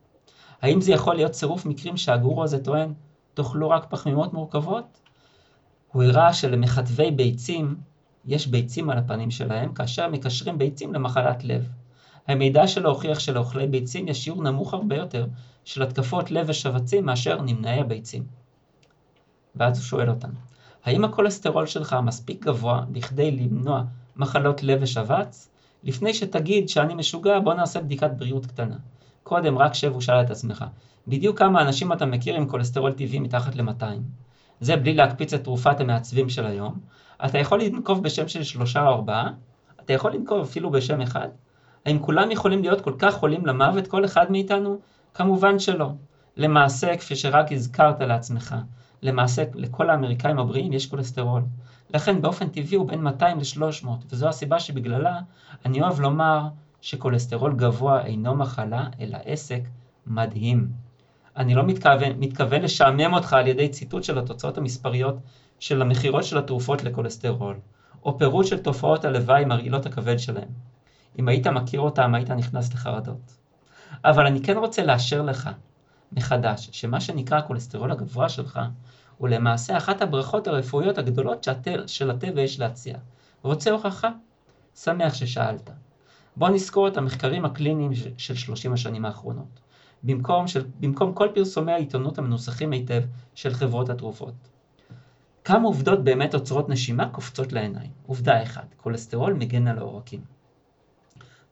האם 0.62 0.80
זה 0.80 0.92
יכול 0.92 1.14
להיות 1.14 1.32
צירוף 1.32 1.66
מקרים 1.66 1.96
שהגורו 1.96 2.44
הזה 2.44 2.64
טוען, 2.64 2.92
תאכלו 3.34 3.70
רק 3.70 3.86
פחמימות 3.90 4.32
מורכבות? 4.32 4.84
הוא 5.92 6.02
הראה 6.02 6.32
שלמכתבי 6.32 7.10
ביצים 7.10 7.76
יש 8.26 8.46
ביצים 8.46 8.90
על 8.90 8.98
הפנים 8.98 9.30
שלהם, 9.30 9.74
כאשר 9.74 10.08
מקשרים 10.08 10.58
ביצים 10.58 10.94
למחלת 10.94 11.44
לב. 11.44 11.68
המידע 12.28 12.66
שלו 12.66 12.90
הוכיח 12.90 13.18
שלאוכלי 13.18 13.66
ביצים 13.66 14.08
יש 14.08 14.24
שיעור 14.24 14.42
נמוך 14.42 14.74
הרבה 14.74 14.96
יותר 14.96 15.26
של 15.64 15.82
התקפות 15.82 16.30
לב 16.30 16.46
ושבצים 16.48 17.06
מאשר 17.06 17.42
נמנעי 17.42 17.80
הביצים. 17.80 18.24
ואז 19.56 19.78
הוא 19.78 19.84
שואל 19.84 20.10
אותנו, 20.10 20.34
האם 20.84 21.04
הכולסטרול 21.04 21.66
שלך 21.66 21.96
מספיק 22.02 22.44
גבוה 22.44 22.84
בכדי 22.92 23.30
למנוע 23.30 23.82
מחלות 24.16 24.62
לב 24.62 24.78
ושבץ? 24.82 25.48
לפני 25.84 26.14
שתגיד 26.14 26.68
שאני 26.68 26.94
משוגע, 26.94 27.38
בוא 27.40 27.54
נעשה 27.54 27.80
בדיקת 27.80 28.10
בריאות 28.18 28.46
קטנה. 28.46 28.76
קודם 29.22 29.58
רק 29.58 29.74
שב 29.74 29.96
ושאל 29.96 30.20
את 30.20 30.30
עצמך, 30.30 30.64
בדיוק 31.08 31.38
כמה 31.38 31.62
אנשים 31.62 31.92
אתה 31.92 32.06
מכיר 32.06 32.36
עם 32.36 32.48
כולסטרול 32.48 32.92
טבעי 32.92 33.18
מתחת 33.18 33.54
ל-200? 33.54 33.84
זה 34.60 34.76
בלי 34.76 34.94
להקפיץ 34.94 35.34
את 35.34 35.44
תרופת 35.44 35.80
המעצבים 35.80 36.28
של 36.28 36.46
היום. 36.46 36.78
אתה 37.24 37.38
יכול 37.38 37.62
לנקוב 37.62 38.02
בשם 38.02 38.28
של 38.28 38.42
שלושה 38.42 38.82
או 38.82 38.94
ארבעה, 38.94 39.30
אתה 39.80 39.92
יכול 39.92 40.12
לנקוב 40.14 40.40
אפילו 40.42 40.70
בשם 40.70 41.00
אחד. 41.00 41.28
האם 41.86 41.98
כולם 41.98 42.30
יכולים 42.30 42.62
להיות 42.62 42.80
כל 42.80 42.94
כך 42.98 43.14
חולים 43.14 43.46
למוות, 43.46 43.86
כל 43.86 44.04
אחד 44.04 44.32
מאיתנו? 44.32 44.78
כמובן 45.14 45.58
שלא. 45.58 45.90
למעשה, 46.36 46.96
כפי 46.96 47.16
שרק 47.16 47.52
הזכרת 47.52 48.00
לעצמך, 48.00 48.54
למעשה 49.02 49.44
לכל 49.54 49.90
האמריקאים 49.90 50.38
הבריאים 50.38 50.72
יש 50.72 50.86
כולסטרול. 50.86 51.42
לכן 51.94 52.22
באופן 52.22 52.48
טבעי 52.48 52.76
הוא 52.76 52.88
בין 52.88 53.02
200 53.02 53.38
ל-300, 53.38 53.86
וזו 54.10 54.28
הסיבה 54.28 54.60
שבגללה 54.60 55.20
אני 55.64 55.82
אוהב 55.82 56.00
לומר 56.00 56.40
שכולסטרול 56.80 57.54
גבוה 57.56 58.04
אינו 58.04 58.34
מחלה, 58.34 58.86
אלא 59.00 59.18
עסק 59.24 59.60
מדהים. 60.06 60.68
אני 61.36 61.54
לא 61.54 61.62
מתכוון, 61.62 62.12
מתכוון 62.18 62.62
לשעמם 62.62 63.14
אותך 63.14 63.32
על 63.32 63.46
ידי 63.46 63.68
ציטוט 63.68 64.04
של 64.04 64.18
התוצאות 64.18 64.58
המספריות 64.58 65.16
של 65.60 65.82
המכירות 65.82 66.24
של 66.24 66.38
התרופות 66.38 66.84
לכולסטרול, 66.84 67.56
או 68.04 68.18
פירוט 68.18 68.46
של 68.46 68.58
תופעות 68.58 69.04
הלוואי 69.04 69.44
מרעילות 69.44 69.86
הכבד 69.86 70.18
שלהם. 70.18 70.48
אם 71.18 71.28
היית 71.28 71.46
מכיר 71.46 71.80
אותם, 71.80 72.14
היית 72.14 72.30
נכנס 72.30 72.74
לחרדות. 72.74 73.36
אבל 74.04 74.26
אני 74.26 74.42
כן 74.42 74.56
רוצה 74.56 74.84
לאשר 74.84 75.22
לך 75.22 75.50
מחדש, 76.12 76.68
שמה 76.72 77.00
שנקרא 77.00 77.38
הכולסטרול 77.38 77.90
הגבוה 77.90 78.28
שלך, 78.28 78.60
הוא 79.18 79.28
למעשה 79.28 79.76
אחת 79.76 80.02
הברכות 80.02 80.46
הרפואיות 80.46 80.98
הגדולות 80.98 81.46
של 81.86 82.10
הטבע 82.10 82.40
יש 82.40 82.60
להציע. 82.60 82.96
רוצה 83.42 83.70
הוכחה? 83.70 84.10
שמח 84.74 85.14
ששאלת. 85.14 85.70
בוא 86.36 86.48
נזכור 86.48 86.88
את 86.88 86.96
המחקרים 86.96 87.44
הקליניים 87.44 87.90
של 88.16 88.34
30 88.34 88.72
השנים 88.72 89.04
האחרונות, 89.04 89.60
במקום, 90.02 90.46
של, 90.48 90.64
במקום 90.80 91.12
כל 91.12 91.28
פרסומי 91.34 91.72
העיתונות 91.72 92.18
המנוסחים 92.18 92.72
היטב 92.72 93.02
של 93.34 93.54
חברות 93.54 93.88
התרופות. 93.90 94.34
כמה 95.44 95.66
עובדות 95.66 96.04
באמת 96.04 96.34
עוצרות 96.34 96.68
נשימה 96.68 97.08
קופצות 97.08 97.52
לעיניים. 97.52 97.90
עובדה 98.06 98.42
אחת, 98.42 98.74
כולסטרול 98.76 99.32
מגן 99.32 99.68
על 99.68 99.78
העורקים. 99.78 100.20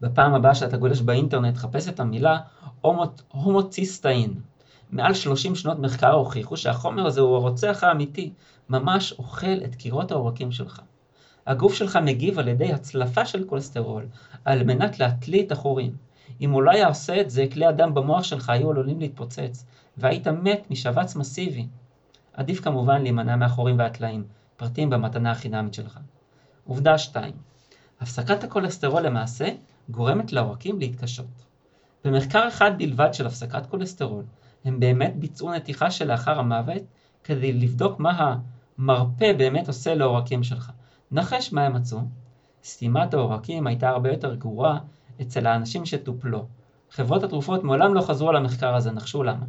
בפעם 0.02 0.34
הבאה 0.34 0.54
שאתה 0.54 0.76
גולש 0.76 1.00
באינטרנט, 1.00 1.56
חפש 1.56 1.88
את 1.88 2.00
המילה 2.00 2.38
הומוציסטאין. 3.28 4.34
מעל 4.90 5.14
30 5.14 5.54
שנות 5.54 5.78
מחקר 5.78 6.12
הוכיחו 6.12 6.56
שהחומר 6.56 7.06
הזה 7.06 7.20
הוא 7.20 7.36
הרוצח 7.36 7.84
האמיתי, 7.84 8.32
ממש 8.68 9.12
אוכל 9.12 9.64
את 9.64 9.74
קירות 9.74 10.10
העורקים 10.10 10.52
שלך. 10.52 10.80
הגוף 11.46 11.74
שלך 11.74 11.96
מגיב 11.96 12.38
על 12.38 12.48
ידי 12.48 12.72
הצלפה 12.72 13.26
של 13.26 13.44
כולסטרול, 13.44 14.06
על 14.44 14.64
מנת 14.64 14.98
להטליא 14.98 15.42
את 15.42 15.52
החורים. 15.52 15.96
אם 16.40 16.50
הוא 16.50 16.62
לא 16.62 16.70
היה 16.70 16.88
עושה 16.88 17.20
את 17.20 17.30
זה, 17.30 17.44
כלי 17.52 17.66
הדם 17.66 17.94
במוח 17.94 18.22
שלך 18.22 18.48
היו 18.48 18.70
עלולים 18.70 19.00
להתפוצץ, 19.00 19.64
והיית 19.96 20.28
מת 20.28 20.70
משבץ 20.70 21.16
מסיבי. 21.16 21.66
עדיף 22.32 22.60
כמובן 22.60 23.02
להימנע 23.02 23.36
מהחורים 23.36 23.78
והטלאים, 23.78 24.24
פרטים 24.56 24.90
במתנה 24.90 25.30
החינמית 25.30 25.74
שלך. 25.74 25.98
עובדה 26.64 26.98
2. 26.98 27.32
הפסקת 28.00 28.44
הכולסטרול 28.44 29.02
למעשה 29.02 29.48
גורמת 29.90 30.32
לעורקים 30.32 30.78
להתקשות. 30.78 31.44
במחקר 32.04 32.48
אחד 32.48 32.78
בלבד 32.78 33.14
של 33.14 33.26
הפסקת 33.26 33.66
כולסטרול, 33.66 34.24
הם 34.64 34.80
באמת 34.80 35.16
ביצעו 35.16 35.52
נתיחה 35.52 35.90
שלאחר 35.90 36.38
המוות 36.38 36.82
כדי 37.24 37.52
לבדוק 37.52 38.00
מה 38.00 38.36
המרפא 38.78 39.32
באמת 39.32 39.68
עושה 39.68 39.94
לעורקים 39.94 40.42
שלך. 40.42 40.70
נחש 41.10 41.52
מה 41.52 41.66
הם 41.66 41.72
מצאו? 41.72 41.98
סתימת 42.64 43.14
העורקים 43.14 43.66
הייתה 43.66 43.88
הרבה 43.88 44.10
יותר 44.10 44.34
גרועה 44.34 44.78
אצל 45.22 45.46
האנשים 45.46 45.86
שטופלו. 45.86 46.46
חברות 46.90 47.22
התרופות 47.22 47.64
מעולם 47.64 47.94
לא 47.94 48.00
חזרו 48.00 48.28
על 48.28 48.36
המחקר 48.36 48.74
הזה, 48.74 48.90
נחשו 48.90 49.22
למה. 49.22 49.44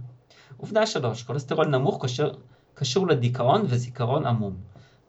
עובדה 0.57 0.85
שלוש, 0.85 1.23
כולסטרול 1.23 1.67
נמוך 1.67 2.05
קשור, 2.05 2.29
קשור 2.73 3.07
לדיכאון 3.07 3.61
וזיכרון 3.65 4.25
עמום, 4.25 4.55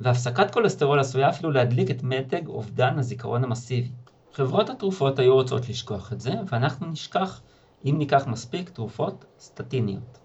והפסקת 0.01 0.51
כולסטרול 0.51 1.01
עשויה 1.01 1.29
אפילו 1.29 1.51
להדליק 1.51 1.91
את 1.91 2.03
מתג 2.03 2.47
אובדן 2.47 2.99
הזיכרון 2.99 3.45
המסיבי. 3.45 3.91
חברות 4.35 4.71
התרופות 4.71 5.19
היו 5.19 5.35
רוצות 5.35 5.69
לשכוח 5.69 6.13
את 6.13 6.21
זה, 6.21 6.33
ואנחנו 6.47 6.87
נשכח 6.87 7.41
אם 7.85 7.95
ניקח 7.99 8.27
מספיק 8.27 8.71
תרופות 8.71 9.25
סטטיניות. 9.39 10.19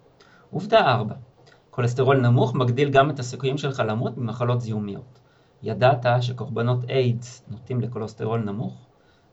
עובדה 0.51 0.79
4. 0.79 1.15
כולסטרול 1.69 2.17
נמוך 2.17 2.55
מגדיל 2.55 2.89
גם 2.89 3.09
את 3.09 3.19
הסיכויים 3.19 3.57
שלך 3.57 3.83
למות 3.87 4.17
ממחלות 4.17 4.61
זיהומיות. 4.61 5.19
ידעת 5.63 6.05
שקורבנות 6.21 6.89
איידס 6.89 7.43
נוטים 7.47 7.81
לכולסטרול 7.81 8.39
נמוך? 8.39 8.73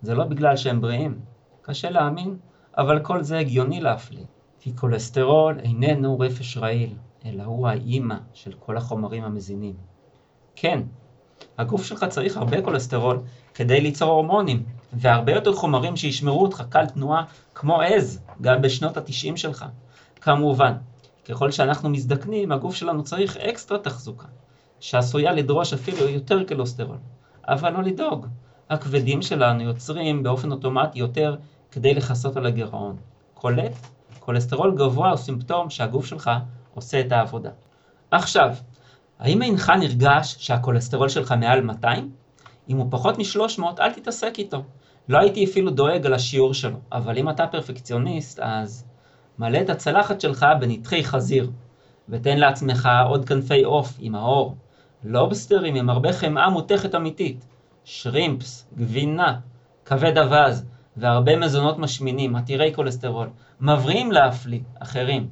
זה 0.02 0.14
לא 0.14 0.24
בגלל 0.24 0.56
שהם 0.56 0.80
בריאים. 0.80 1.20
קשה 1.62 1.90
להאמין, 1.90 2.36
אבל 2.78 3.00
כל 3.02 3.22
זה 3.22 3.38
הגיוני 3.38 3.80
להפליא. 3.80 4.24
כי 4.60 4.76
כולסטרול 4.76 5.58
איננו 5.58 6.18
רפש 6.18 6.56
רעיל, 6.56 6.94
אלא 7.24 7.42
הוא 7.42 7.68
האימא 7.68 8.16
של 8.32 8.52
כל 8.52 8.76
החומרים 8.76 9.24
המזינים. 9.24 9.74
כן, 10.56 10.82
הגוף 11.58 11.84
שלך 11.84 12.04
צריך 12.04 12.36
הרבה 12.36 12.62
כולסטרול 12.62 13.20
כדי 13.56 13.80
ליצור 13.80 14.10
הורמונים, 14.10 14.62
והרבה 14.92 15.32
יותר 15.32 15.52
חומרים 15.52 15.96
שישמרו 15.96 16.42
אותך 16.42 16.62
קל 16.68 16.86
תנועה 16.86 17.24
כמו 17.54 17.80
עז, 17.80 18.20
גם 18.40 18.62
בשנות 18.62 18.96
התשעים 18.96 19.36
שלך. 19.36 19.64
כמובן, 20.20 20.72
ככל 21.28 21.50
שאנחנו 21.50 21.88
מזדקנים, 21.88 22.52
הגוף 22.52 22.74
שלנו 22.74 23.04
צריך 23.04 23.36
אקסטרה 23.36 23.78
תחזוקה, 23.78 24.26
שעשויה 24.80 25.32
לדרוש 25.32 25.72
אפילו 25.72 26.08
יותר 26.08 26.46
כולסטרול. 26.48 26.96
אבל 27.48 27.72
לא 27.72 27.82
לדאוג, 27.82 28.26
הכבדים 28.70 29.22
שלנו 29.22 29.62
יוצרים 29.62 30.22
באופן 30.22 30.52
אוטומטי 30.52 30.98
יותר 30.98 31.36
כדי 31.70 31.94
לכסות 31.94 32.36
על 32.36 32.46
הגירעון. 32.46 32.96
קולט? 33.34 33.72
כולסטרול 34.20 34.74
גבוה 34.76 35.10
הוא 35.10 35.16
סימפטום 35.16 35.70
שהגוף 35.70 36.06
שלך 36.06 36.30
עושה 36.74 37.00
את 37.00 37.12
העבודה. 37.12 37.50
עכשיו, 38.10 38.54
האם 39.18 39.42
אינך 39.42 39.72
נרגש 39.80 40.36
שהכולסטרול 40.38 41.08
שלך 41.08 41.32
מעל 41.32 41.60
200? 41.60 42.25
אם 42.68 42.76
הוא 42.76 42.86
פחות 42.90 43.18
מ-300, 43.18 43.62
אל 43.80 43.92
תתעסק 43.92 44.38
איתו. 44.38 44.62
לא 45.08 45.18
הייתי 45.18 45.44
אפילו 45.44 45.70
דואג 45.70 46.06
על 46.06 46.14
השיעור 46.14 46.54
שלו, 46.54 46.78
אבל 46.92 47.18
אם 47.18 47.30
אתה 47.30 47.46
פרפקציוניסט, 47.46 48.40
אז 48.42 48.84
מלא 49.38 49.60
את 49.60 49.70
הצלחת 49.70 50.20
שלך 50.20 50.46
בנתחי 50.60 51.04
חזיר, 51.04 51.50
ותן 52.08 52.38
לעצמך 52.38 52.88
עוד 53.08 53.28
כנפי 53.28 53.62
עוף 53.62 53.96
עם 53.98 54.14
האור, 54.14 54.56
לובסטרים 55.04 55.74
עם 55.74 55.90
הרבה 55.90 56.12
חמאה 56.12 56.50
מותכת 56.50 56.94
אמיתית, 56.94 57.46
שרימפס, 57.84 58.68
גבינה, 58.76 59.38
כבד 59.84 60.18
אווז, 60.18 60.64
והרבה 60.96 61.36
מזונות 61.36 61.78
משמינים, 61.78 62.36
עתירי 62.36 62.74
כולסטרול, 62.74 63.28
מבריאים 63.60 64.12
להפליא, 64.12 64.60
אחרים. 64.78 65.28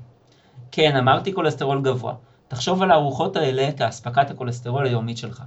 כן, 0.70 0.96
אמרתי 0.96 1.32
כולסטרול 1.32 1.82
גבוה. 1.82 2.14
תחשוב 2.48 2.82
על 2.82 2.90
הארוחות 2.90 3.36
האלה 3.36 3.72
כאספקת 3.72 4.30
הכולסטרול 4.30 4.86
היומית 4.86 5.18
שלך. 5.18 5.42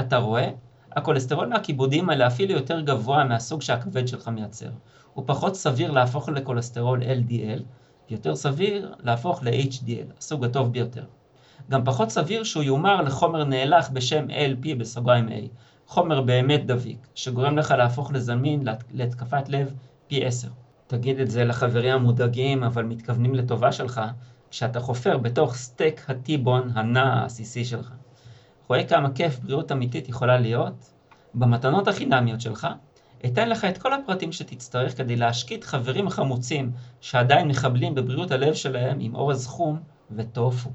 אתה 0.00 0.16
רואה? 0.16 0.48
הכולסטרול 0.96 1.46
מהכיבודים 1.46 2.10
האלה 2.10 2.26
אפילו 2.26 2.52
יותר 2.52 2.80
גבוה 2.80 3.24
מהסוג 3.24 3.62
שהכבד 3.62 4.08
שלך 4.08 4.28
מייצר. 4.28 4.70
הוא 5.14 5.24
פחות 5.26 5.54
סביר 5.56 5.90
להפוך 5.90 6.28
לכולסטרול 6.28 7.02
LDL, 7.02 7.62
ויותר 8.10 8.36
סביר 8.36 8.94
להפוך 9.00 9.42
ל-HDL, 9.42 10.18
הסוג 10.18 10.44
הטוב 10.44 10.72
ביותר. 10.72 11.04
גם 11.70 11.84
פחות 11.84 12.10
סביר 12.10 12.44
שהוא 12.44 12.62
יומר 12.62 13.02
לחומר 13.02 13.44
נאלח 13.44 13.88
בשם 13.92 14.26
LP 14.30 14.74
בסוגריים 14.78 15.28
A, 15.28 15.32
חומר 15.86 16.20
באמת 16.20 16.66
דביק, 16.66 17.06
שגורם 17.14 17.58
לך 17.58 17.70
להפוך 17.70 18.12
לזמין 18.12 18.64
להתקפת 18.92 19.48
לב 19.48 19.74
פי 20.06 20.24
10. 20.24 20.48
תגיד 20.86 21.20
את 21.20 21.30
זה 21.30 21.44
לחברים 21.44 21.94
המודאגים, 21.94 22.62
אבל 22.62 22.84
מתכוונים 22.84 23.34
לטובה 23.34 23.72
שלך, 23.72 24.00
כשאתה 24.50 24.80
חופר 24.80 25.18
בתוך 25.18 25.54
סטייק 25.54 26.10
הטיבון 26.10 26.70
הנע 26.74 27.04
העסיסי 27.04 27.64
שלך. 27.64 27.92
רואה 28.68 28.84
כמה 28.84 29.10
כיף 29.10 29.38
בריאות 29.38 29.72
אמיתית 29.72 30.08
יכולה 30.08 30.38
להיות? 30.38 30.95
במתנות 31.36 31.88
החינמיות 31.88 32.40
שלך, 32.40 32.68
אתן 33.26 33.48
לך 33.48 33.64
את 33.64 33.78
כל 33.78 33.92
הפרטים 33.92 34.32
שתצטרך 34.32 34.96
כדי 34.96 35.16
להשקיט 35.16 35.64
חברים 35.64 36.10
חמוצים 36.10 36.72
שעדיין 37.00 37.48
מחבלים 37.48 37.94
בבריאות 37.94 38.30
הלב 38.30 38.54
שלהם 38.54 39.00
עם 39.00 39.14
אורז 39.14 39.46
חום 39.46 39.78
וטופו. 40.10 40.70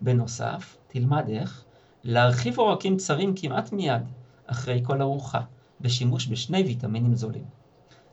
בנוסף, 0.00 0.76
תלמד 0.86 1.28
איך 1.28 1.64
להרחיב 2.04 2.58
עורקים 2.58 2.96
צרים 2.96 3.34
כמעט 3.36 3.72
מיד, 3.72 4.02
אחרי 4.46 4.80
כל 4.84 5.02
ארוחה, 5.02 5.40
בשימוש 5.80 6.28
בשני 6.28 6.62
ויטמינים 6.62 7.14
זולים. 7.14 7.44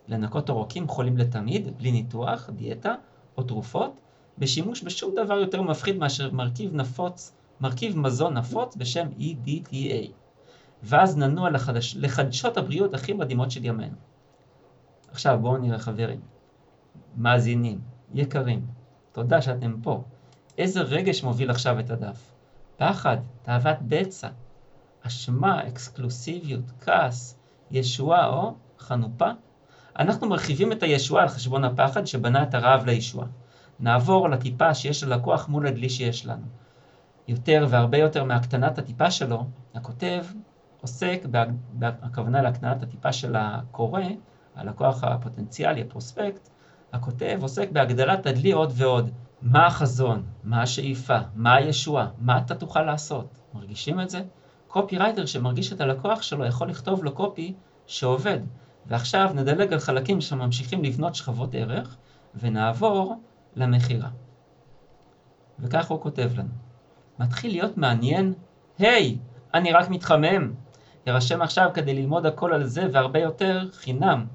לנקות 0.07 0.49
עורקים 0.49 0.87
חולים 0.87 1.17
לתמיד, 1.17 1.77
בלי 1.77 1.91
ניתוח, 1.91 2.49
דיאטה 2.49 2.95
או 3.37 3.43
תרופות, 3.43 3.99
בשימוש 4.37 4.83
בשום 4.83 5.15
דבר 5.15 5.33
יותר 5.33 5.61
מפחיד 5.61 5.97
מאשר 5.97 6.31
מרכיב 6.31 6.75
נפוץ, 6.75 7.33
מרכיב 7.61 7.97
מזון 7.97 8.37
נפוץ 8.37 8.75
בשם 8.75 9.07
EDTA. 9.19 10.11
ואז 10.83 11.17
ננוע 11.17 11.49
לחדש, 11.49 11.95
לחדשות 11.99 12.57
הבריאות 12.57 12.93
הכי 12.93 13.13
מדהימות 13.13 13.51
של 13.51 13.65
ימינו. 13.65 13.95
עכשיו 15.11 15.39
בואו 15.41 15.57
נראה 15.57 15.79
חברים, 15.79 16.19
מאזינים, 17.17 17.79
יקרים, 18.13 18.65
תודה 19.11 19.41
שאתם 19.41 19.75
פה. 19.83 20.03
איזה 20.57 20.81
רגש 20.81 21.23
מוביל 21.23 21.49
עכשיו 21.51 21.79
את 21.79 21.89
הדף? 21.89 22.31
פחד, 22.77 23.17
תאוות 23.41 23.77
בצע, 23.81 24.27
אשמה, 25.01 25.67
אקסקלוסיביות, 25.67 26.71
כעס, 26.81 27.37
ישועה 27.71 28.27
או 28.27 28.53
חנופה? 28.79 29.29
אנחנו 29.99 30.29
מרחיבים 30.29 30.71
את 30.71 30.83
הישועה 30.83 31.23
על 31.23 31.29
חשבון 31.29 31.63
הפחד 31.63 32.05
שבנה 32.05 32.43
את 32.43 32.53
הרעב 32.53 32.85
לישועה. 32.85 33.27
נעבור 33.79 34.29
לטיפה 34.29 34.73
שיש 34.73 35.03
ללקוח 35.03 35.47
מול 35.47 35.67
הדלי 35.67 35.89
שיש 35.89 36.25
לנו. 36.25 36.45
יותר 37.27 37.67
והרבה 37.69 37.97
יותר 37.97 38.23
מהקטנת 38.23 38.77
הטיפה 38.77 39.11
שלו, 39.11 39.45
הכותב 39.75 40.25
עוסק, 40.81 41.21
הכוונה 41.81 42.41
להקטנת 42.41 42.83
הטיפה 42.83 43.13
של 43.13 43.35
הקורא, 43.35 44.01
הלקוח 44.55 45.03
הפוטנציאלי, 45.03 45.81
הפרוספקט, 45.81 46.49
הכותב 46.93 47.39
עוסק 47.41 47.71
בהגדלת 47.71 48.25
הדלי 48.25 48.51
עוד 48.51 48.73
ועוד. 48.75 49.09
מה 49.41 49.67
החזון? 49.67 50.23
מה 50.43 50.61
השאיפה? 50.61 51.17
מה 51.35 51.55
הישועה? 51.55 52.07
מה 52.17 52.37
אתה 52.37 52.55
תוכל 52.55 52.81
לעשות? 52.81 53.39
מרגישים 53.53 53.99
את 53.99 54.09
זה? 54.09 54.21
קופי 54.67 54.97
רייטר 54.97 55.25
שמרגיש 55.25 55.73
את 55.73 55.81
הלקוח 55.81 56.21
שלו 56.21 56.45
יכול 56.45 56.69
לכתוב 56.69 57.03
לו 57.03 57.11
קופי 57.15 57.53
שעובד. 57.87 58.39
ועכשיו 58.85 59.31
נדלג 59.35 59.73
על 59.73 59.79
חלקים 59.79 60.21
שממשיכים 60.21 60.83
לבנות 60.83 61.15
שכבות 61.15 61.55
ערך, 61.55 61.97
ונעבור 62.35 63.21
למכירה. 63.55 64.09
וכך 65.59 65.87
הוא 65.87 66.01
כותב 66.01 66.29
לנו. 66.35 66.49
מתחיל 67.19 67.51
להיות 67.51 67.77
מעניין, 67.77 68.33
היי, 68.79 69.17
hey, 69.17 69.53
אני 69.53 69.71
רק 69.71 69.89
מתחמם. 69.89 70.53
ירשם 71.09 71.41
עכשיו 71.41 71.69
כדי 71.73 71.93
ללמוד 71.93 72.25
הכל 72.25 72.53
על 72.53 72.63
זה 72.63 72.87
והרבה 72.91 73.19
יותר 73.19 73.67
חינם. 73.73 74.25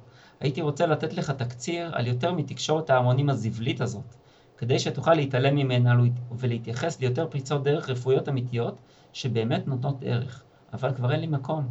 הייתי 0.40 0.60
רוצה 0.60 0.86
לתת 0.86 1.12
לך 1.12 1.30
תקציר 1.30 1.90
על 1.94 2.06
יותר 2.06 2.32
מתקשורת 2.32 2.90
ההמונים 2.90 3.30
הזבלית 3.30 3.80
הזאת, 3.80 4.14
כדי 4.58 4.78
שתוכל 4.78 5.14
להתעלם 5.14 5.56
ממנה 5.56 5.94
ולהתייחס 6.32 7.00
ליותר 7.00 7.26
פריצות 7.30 7.62
דרך 7.62 7.90
רפואיות 7.90 8.28
אמיתיות 8.28 8.80
שבאמת 9.12 9.66
נותנות 9.68 9.98
ערך, 10.02 10.42
אבל 10.72 10.94
כבר 10.94 11.12
אין 11.12 11.20
לי 11.20 11.26
מקום. 11.26 11.68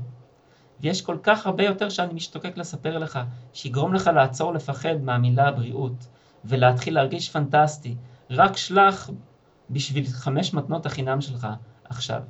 ויש 0.81 1.01
כל 1.01 1.17
כך 1.23 1.47
הרבה 1.47 1.63
יותר 1.63 1.89
שאני 1.89 2.13
משתוקק 2.13 2.57
לספר 2.57 2.97
לך, 2.97 3.19
שיגרום 3.53 3.93
לך 3.93 4.09
לעצור 4.15 4.53
לפחד 4.53 4.95
מהמילה 5.01 5.47
הבריאות, 5.47 6.07
ולהתחיל 6.45 6.95
להרגיש 6.95 7.29
פנטסטי. 7.29 7.95
רק 8.29 8.57
שלח 8.57 9.09
בשביל 9.69 10.05
חמש 10.05 10.53
מתנות 10.53 10.85
החינם 10.85 11.21
שלך 11.21 11.47
עכשיו. 11.83 12.21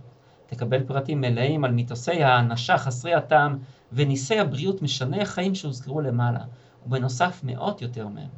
תקבל 0.54 0.84
פרטים 0.84 1.22
מלאים 1.22 1.64
על 1.64 1.72
מיתוסי 1.72 2.24
האנשה 2.24 2.78
חסרי 2.78 3.14
הטעם 3.14 3.58
וניסי 3.94 4.40
הבריאות 4.40 4.82
משני 4.82 5.22
החיים 5.22 5.56
שהוזכרו 5.56 6.02
למעלה, 6.02 6.40
ובנוסף 6.86 7.42
מאות 7.44 7.82
יותר 7.82 8.08
מהם. 8.08 8.30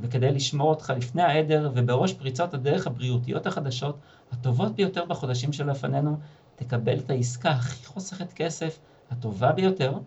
וכדי 0.00 0.32
לשמור 0.32 0.70
אותך 0.70 0.92
לפני 0.96 1.22
העדר 1.22 1.70
ובראש 1.74 2.12
פריצות 2.12 2.54
הדרך 2.54 2.86
הבריאותיות 2.86 3.46
החדשות, 3.46 3.98
הטובות 4.32 4.76
ביותר 4.76 5.04
בחודשים 5.04 5.52
שלפנינו, 5.52 6.16
תקבל 6.56 6.98
את 6.98 7.10
העסקה 7.10 7.50
הכי 7.50 7.86
חוסכת 7.86 8.32
כסף, 8.32 8.78
הטובה 9.10 9.52
ביותר, 9.52 9.98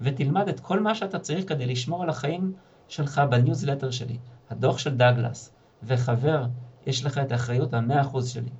ותלמד 0.00 0.48
את 0.48 0.60
כל 0.60 0.80
מה 0.80 0.94
שאתה 0.94 1.18
צריך 1.18 1.48
כדי 1.48 1.66
לשמור 1.66 2.02
על 2.02 2.08
החיים 2.08 2.52
שלך 2.88 3.22
בניוזלטר 3.30 3.90
שלי, 3.90 4.18
הדוח 4.50 4.78
של 4.78 4.96
דאגלס. 4.96 5.52
וחבר, 5.82 6.46
יש 6.86 7.04
לך 7.04 7.18
את 7.18 7.32
האחריות 7.32 7.74
המאה 7.74 8.00
אחוז 8.00 8.28
שלי. 8.28 8.50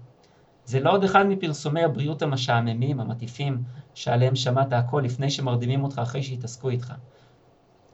זה 0.65 0.81
לא 0.81 0.93
עוד 0.93 1.05
אחד 1.05 1.27
מפרסומי 1.27 1.85
הבריאות 1.85 2.23
המשעממים, 2.23 3.01
המטיפים, 3.01 3.63
שעליהם 3.95 4.37
שמעת 4.37 4.73
הכל 4.73 5.03
לפני 5.05 5.31
שמרדימים 5.31 5.85
אותך 5.85 5.99
אחרי 5.99 6.23
שהתעסקו 6.23 6.71
איתך. 6.71 6.95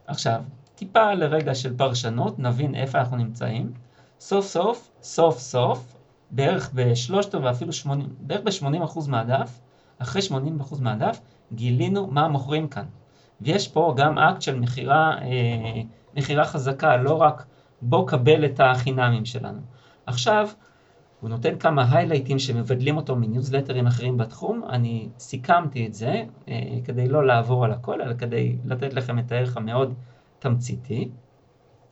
עכשיו, 0.07 0.43
טיפה 0.75 1.13
לרגע 1.13 1.55
של 1.55 1.77
פרשנות, 1.77 2.39
נבין 2.39 2.75
איפה 2.75 2.99
אנחנו 2.99 3.17
נמצאים. 3.17 3.71
סוף 4.19 4.45
סוף, 4.45 4.91
סוף 5.01 5.39
סוף, 5.39 5.97
בערך 6.31 6.69
בשלושת 6.73 7.35
ואפילו 7.35 7.73
שמונים, 7.73 8.07
בערך 8.19 8.41
ב-80% 8.41 9.09
מהדף, 9.09 9.59
אחרי 9.99 10.21
80% 10.21 10.81
מהדף, 10.81 11.19
גילינו 11.53 12.07
מה 12.07 12.27
מוכרים 12.27 12.67
כאן. 12.67 12.85
ויש 13.41 13.67
פה 13.67 13.93
גם 13.97 14.17
אקט 14.17 14.41
של 14.41 14.59
מכירה, 14.59 15.17
אה, 15.21 15.81
מכירה 16.15 16.45
חזקה, 16.45 16.97
לא 16.97 17.21
רק 17.21 17.45
בוא 17.81 18.07
קבל 18.07 18.45
את 18.45 18.59
החינמים 18.63 19.25
שלנו. 19.25 19.59
עכשיו, 20.05 20.49
הוא 21.21 21.29
נותן 21.29 21.59
כמה 21.59 21.97
היילייטים 21.97 22.39
שמבדלים 22.39 22.97
אותו 22.97 23.15
מניוזלטרים 23.15 23.87
אחרים 23.87 24.17
בתחום, 24.17 24.63
אני 24.69 25.09
סיכמתי 25.19 25.87
את 25.87 25.93
זה 25.93 26.23
אה, 26.47 26.77
כדי 26.85 27.07
לא 27.07 27.27
לעבור 27.27 27.65
על 27.65 27.71
הכל, 27.71 28.01
אלא 28.01 28.13
כדי 28.13 28.55
לתת 28.65 28.93
לכם 28.93 29.19
את 29.19 29.31
הערך 29.31 29.57
המאוד 29.57 29.93
תמציתי. 30.39 31.09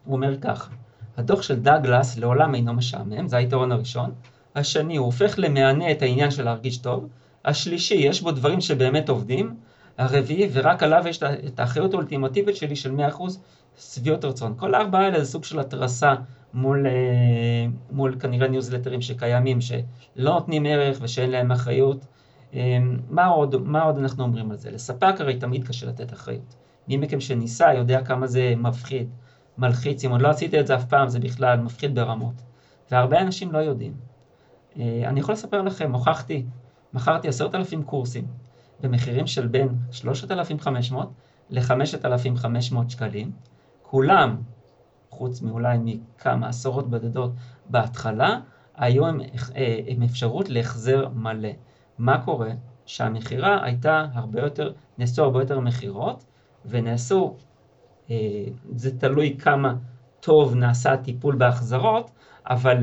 הוא 0.05 0.15
אומר 0.15 0.38
ככה, 0.38 0.71
הדוח 1.17 1.41
של 1.41 1.59
דאגלס 1.59 2.17
לעולם 2.17 2.55
אינו 2.55 2.73
משעמם, 2.73 3.28
זה 3.28 3.38
היתרון 3.38 3.71
הראשון. 3.71 4.11
השני, 4.55 4.97
הוא 4.97 5.05
הופך 5.05 5.34
למענה 5.38 5.91
את 5.91 6.01
העניין 6.01 6.32
של 6.32 6.43
להרגיש 6.43 6.78
טוב. 6.78 7.07
השלישי, 7.45 7.95
יש 7.95 8.21
בו 8.21 8.32
דברים 8.32 8.61
שבאמת 8.61 9.09
עובדים. 9.09 9.55
הרביעי, 9.97 10.49
ורק 10.53 10.84
עליו 10.84 11.03
יש 11.07 11.23
את 11.23 11.59
האחריות 11.59 11.93
האולטימטיבית 11.93 12.55
שלי 12.55 12.76
של 12.76 12.95
100% 12.95 13.21
שביעות 13.78 14.26
רצון. 14.26 14.53
כל 14.57 14.76
הארבעה 14.76 15.01
האלה 15.01 15.19
זה 15.19 15.32
סוג 15.32 15.43
של 15.43 15.59
התרסה 15.59 16.15
מול, 16.55 16.87
אה, 16.87 16.91
מול 17.91 18.19
כנראה 18.19 18.47
ניוזלטרים 18.47 19.01
שקיימים, 19.01 19.61
שלא 19.61 19.83
נותנים 20.33 20.65
ערך 20.65 20.97
ושאין 21.01 21.31
להם 21.31 21.51
אחריות. 21.51 22.05
אה, 22.53 22.77
מה 23.09 23.25
עוד, 23.25 23.55
מה 23.55 23.81
עוד 23.81 23.97
אנחנו 23.97 24.23
אומרים 24.23 24.51
על 24.51 24.57
זה? 24.57 24.71
לספק 24.71 25.13
הרי 25.19 25.39
תמיד 25.39 25.67
קשה 25.67 25.87
לתת 25.87 26.13
אחריות. 26.13 26.55
מי 26.87 26.97
מכם 26.97 27.19
שניסה 27.19 27.73
יודע 27.73 28.01
כמה 28.01 28.27
זה 28.27 28.53
מפחיד, 28.57 29.09
מלחיץ, 29.57 30.05
אם 30.05 30.11
עוד 30.11 30.21
לא 30.21 30.29
עשיתי 30.29 30.59
את 30.59 30.67
זה 30.67 30.75
אף 30.75 30.85
פעם, 30.85 31.09
זה 31.09 31.19
בכלל 31.19 31.59
מפחיד 31.59 31.95
ברמות. 31.95 32.41
והרבה 32.91 33.21
אנשים 33.21 33.51
לא 33.51 33.57
יודעים. 33.57 33.93
אה, 34.79 35.03
אני 35.05 35.19
יכול 35.19 35.33
לספר 35.33 35.61
לכם, 35.61 35.93
הוכחתי, 35.93 36.45
מכרתי 36.93 37.27
עשרת 37.27 37.55
אלפים 37.55 37.83
קורסים 37.83 38.27
במחירים 38.81 39.27
של 39.27 39.47
בין 39.47 39.67
3,500 39.91 41.09
ל-5,500 41.49 42.75
שקלים. 42.89 43.31
כולם 43.81 44.35
חוץ 45.18 45.41
מאולי 45.41 45.78
מכמה 45.84 46.47
עשרות 46.47 46.89
בודדות 46.89 47.32
בהתחלה, 47.70 48.39
היו 48.76 49.07
עם, 49.07 49.22
אה, 49.55 50.05
אפשרות 50.05 50.49
להחזר 50.49 51.09
מלא. 51.09 51.49
מה 51.97 52.26
קורה? 52.26 52.49
שהמכירה 52.86 53.63
הייתה 53.63 54.05
הרבה 54.13 54.41
יותר, 54.41 54.74
נעשו 54.97 55.24
הרבה 55.24 55.41
יותר 55.41 55.59
מכירות, 55.59 56.26
ונעשו, 56.66 57.36
אה, 58.09 58.16
זה 58.76 58.99
תלוי 58.99 59.38
כמה 59.39 59.74
טוב 60.20 60.55
נעשה 60.55 60.93
הטיפול 60.93 61.36
בהחזרות, 61.36 62.11
אבל 62.49 62.78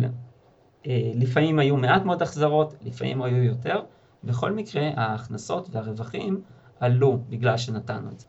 אה, 0.87 1.11
לפעמים 1.15 1.59
היו 1.59 1.77
מעט 1.77 2.03
מאוד 2.05 2.23
החזרות, 2.23 2.75
לפעמים 2.83 3.23
היו 3.23 3.43
יותר, 3.43 3.81
בכל 4.25 4.53
מקרה 4.53 4.83
ההכנסות 4.97 5.69
והרווחים 5.73 6.43
עלו 6.81 7.19
בגלל 7.29 7.57
שנתנו 7.57 8.11
את 8.11 8.21
זה. 8.21 8.27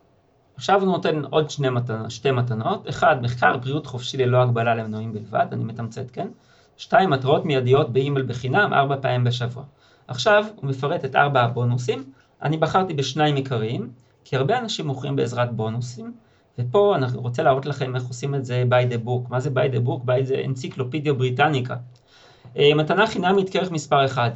עכשיו 0.55 0.81
הוא 0.81 0.91
נותן 0.91 1.21
עוד 1.29 1.49
שני 1.49 1.67
שתי 2.09 2.31
מתנות. 2.31 2.89
אחד, 2.89 3.15
מחקר 3.21 3.57
בריאות 3.57 3.87
חופשי 3.87 4.17
ללא 4.17 4.41
הגבלה 4.41 4.75
למנועים 4.75 5.13
בלבד, 5.13 5.45
אני 5.51 5.63
מתמצת, 5.63 6.11
כן? 6.11 6.27
שתיים, 6.77 7.09
מטרות 7.09 7.45
מיידיות 7.45 7.93
באימייל 7.93 8.25
בחינם, 8.25 8.73
ארבע 8.73 8.95
פעמים 9.01 9.23
בשבוע. 9.23 9.63
עכשיו 10.07 10.45
הוא 10.55 10.69
מפרט 10.69 11.05
את 11.05 11.15
ארבע 11.15 11.41
הבונוסים. 11.41 12.03
אני 12.41 12.57
בחרתי 12.57 12.93
בשניים 12.93 13.35
עיקריים, 13.35 13.89
כי 14.23 14.35
הרבה 14.35 14.59
אנשים 14.59 14.87
מוכרים 14.87 15.15
בעזרת 15.15 15.55
בונוסים, 15.55 16.13
ופה 16.59 16.95
אני 16.95 17.05
רוצה 17.15 17.43
להראות 17.43 17.65
לכם 17.65 17.95
איך 17.95 18.03
עושים 18.03 18.35
את 18.35 18.45
זה 18.45 18.63
by 18.69 18.93
the 18.93 19.07
book. 19.07 19.29
מה 19.29 19.39
זה 19.39 19.49
by 19.49 19.75
the 19.75 19.87
book? 19.87 20.05
by 20.05 20.29
the 20.29 20.45
אנציקלופידיה 20.45 21.13
בריטניקה. 21.13 21.75
מתנה 22.55 23.07
חינמית 23.07 23.49
כרך 23.49 23.71
מספר 23.71 24.05
1. 24.05 24.33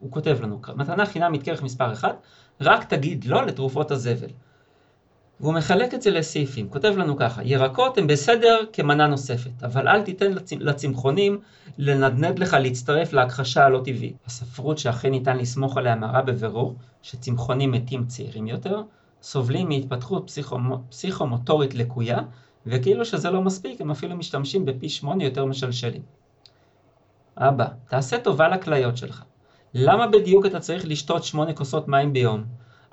הוא 0.00 0.12
כותב 0.12 0.38
לנו, 0.42 0.60
מתנה 0.76 1.06
חינמית 1.06 1.42
כרך 1.42 1.62
מספר 1.62 1.92
1, 1.92 2.16
רק 2.60 2.84
תגיד 2.84 3.24
לא 3.24 3.46
לתרופות 3.46 3.90
הזבל. 3.90 4.28
והוא 5.40 5.54
מחלק 5.54 5.94
את 5.94 6.02
זה 6.02 6.10
לסעיפים, 6.10 6.68
כותב 6.68 6.94
לנו 6.96 7.16
ככה, 7.16 7.42
ירקות 7.44 7.98
הם 7.98 8.06
בסדר 8.06 8.56
כמנה 8.72 9.06
נוספת, 9.06 9.62
אבל 9.64 9.88
אל 9.88 10.02
תיתן 10.02 10.32
לצמחונים 10.60 11.40
לנדנד 11.78 12.38
לך 12.38 12.56
להצטרף 12.60 13.12
להכחשה 13.12 13.64
הלא 13.64 13.78
טבעית. 13.78 14.16
הספרות 14.26 14.78
שאכן 14.78 15.10
ניתן 15.10 15.36
לסמוך 15.36 15.76
עליה 15.76 15.96
מראה 15.96 16.22
בבירור 16.22 16.74
שצמחונים 17.02 17.70
מתים 17.70 18.06
צעירים 18.06 18.46
יותר, 18.46 18.82
סובלים 19.22 19.68
מהתפתחות 19.68 20.26
פסיכומ... 20.26 20.72
פסיכומוטורית 20.90 21.74
לקויה, 21.74 22.18
וכאילו 22.66 23.04
שזה 23.04 23.30
לא 23.30 23.42
מספיק, 23.42 23.80
הם 23.80 23.90
אפילו 23.90 24.16
משתמשים 24.16 24.64
בפי 24.64 24.88
שמונה 24.88 25.24
יותר 25.24 25.44
משלשלים. 25.44 26.02
אבא, 27.36 27.66
תעשה 27.88 28.18
טובה 28.18 28.48
לכליות 28.48 28.96
שלך. 28.96 29.24
למה 29.74 30.06
בדיוק 30.06 30.46
אתה 30.46 30.60
צריך 30.60 30.86
לשתות 30.86 31.24
שמונה 31.24 31.52
כוסות 31.52 31.88
מים 31.88 32.12
ביום? 32.12 32.44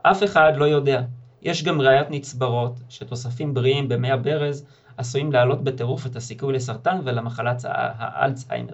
אף 0.03 0.23
אחד 0.23 0.53
לא 0.55 0.65
יודע. 0.65 1.01
יש 1.41 1.63
גם 1.63 1.81
ראיות 1.81 2.07
נצברות 2.09 2.79
שתוספים 2.89 3.53
בריאים 3.53 3.89
במי 3.89 4.11
הברז 4.11 4.65
עשויים 4.97 5.31
להעלות 5.31 5.63
בטירוף 5.63 6.05
את 6.05 6.15
הסיכוי 6.15 6.53
לסרטן 6.53 6.99
ולמחלת 7.03 7.65
האלצהיימר. 7.65 8.73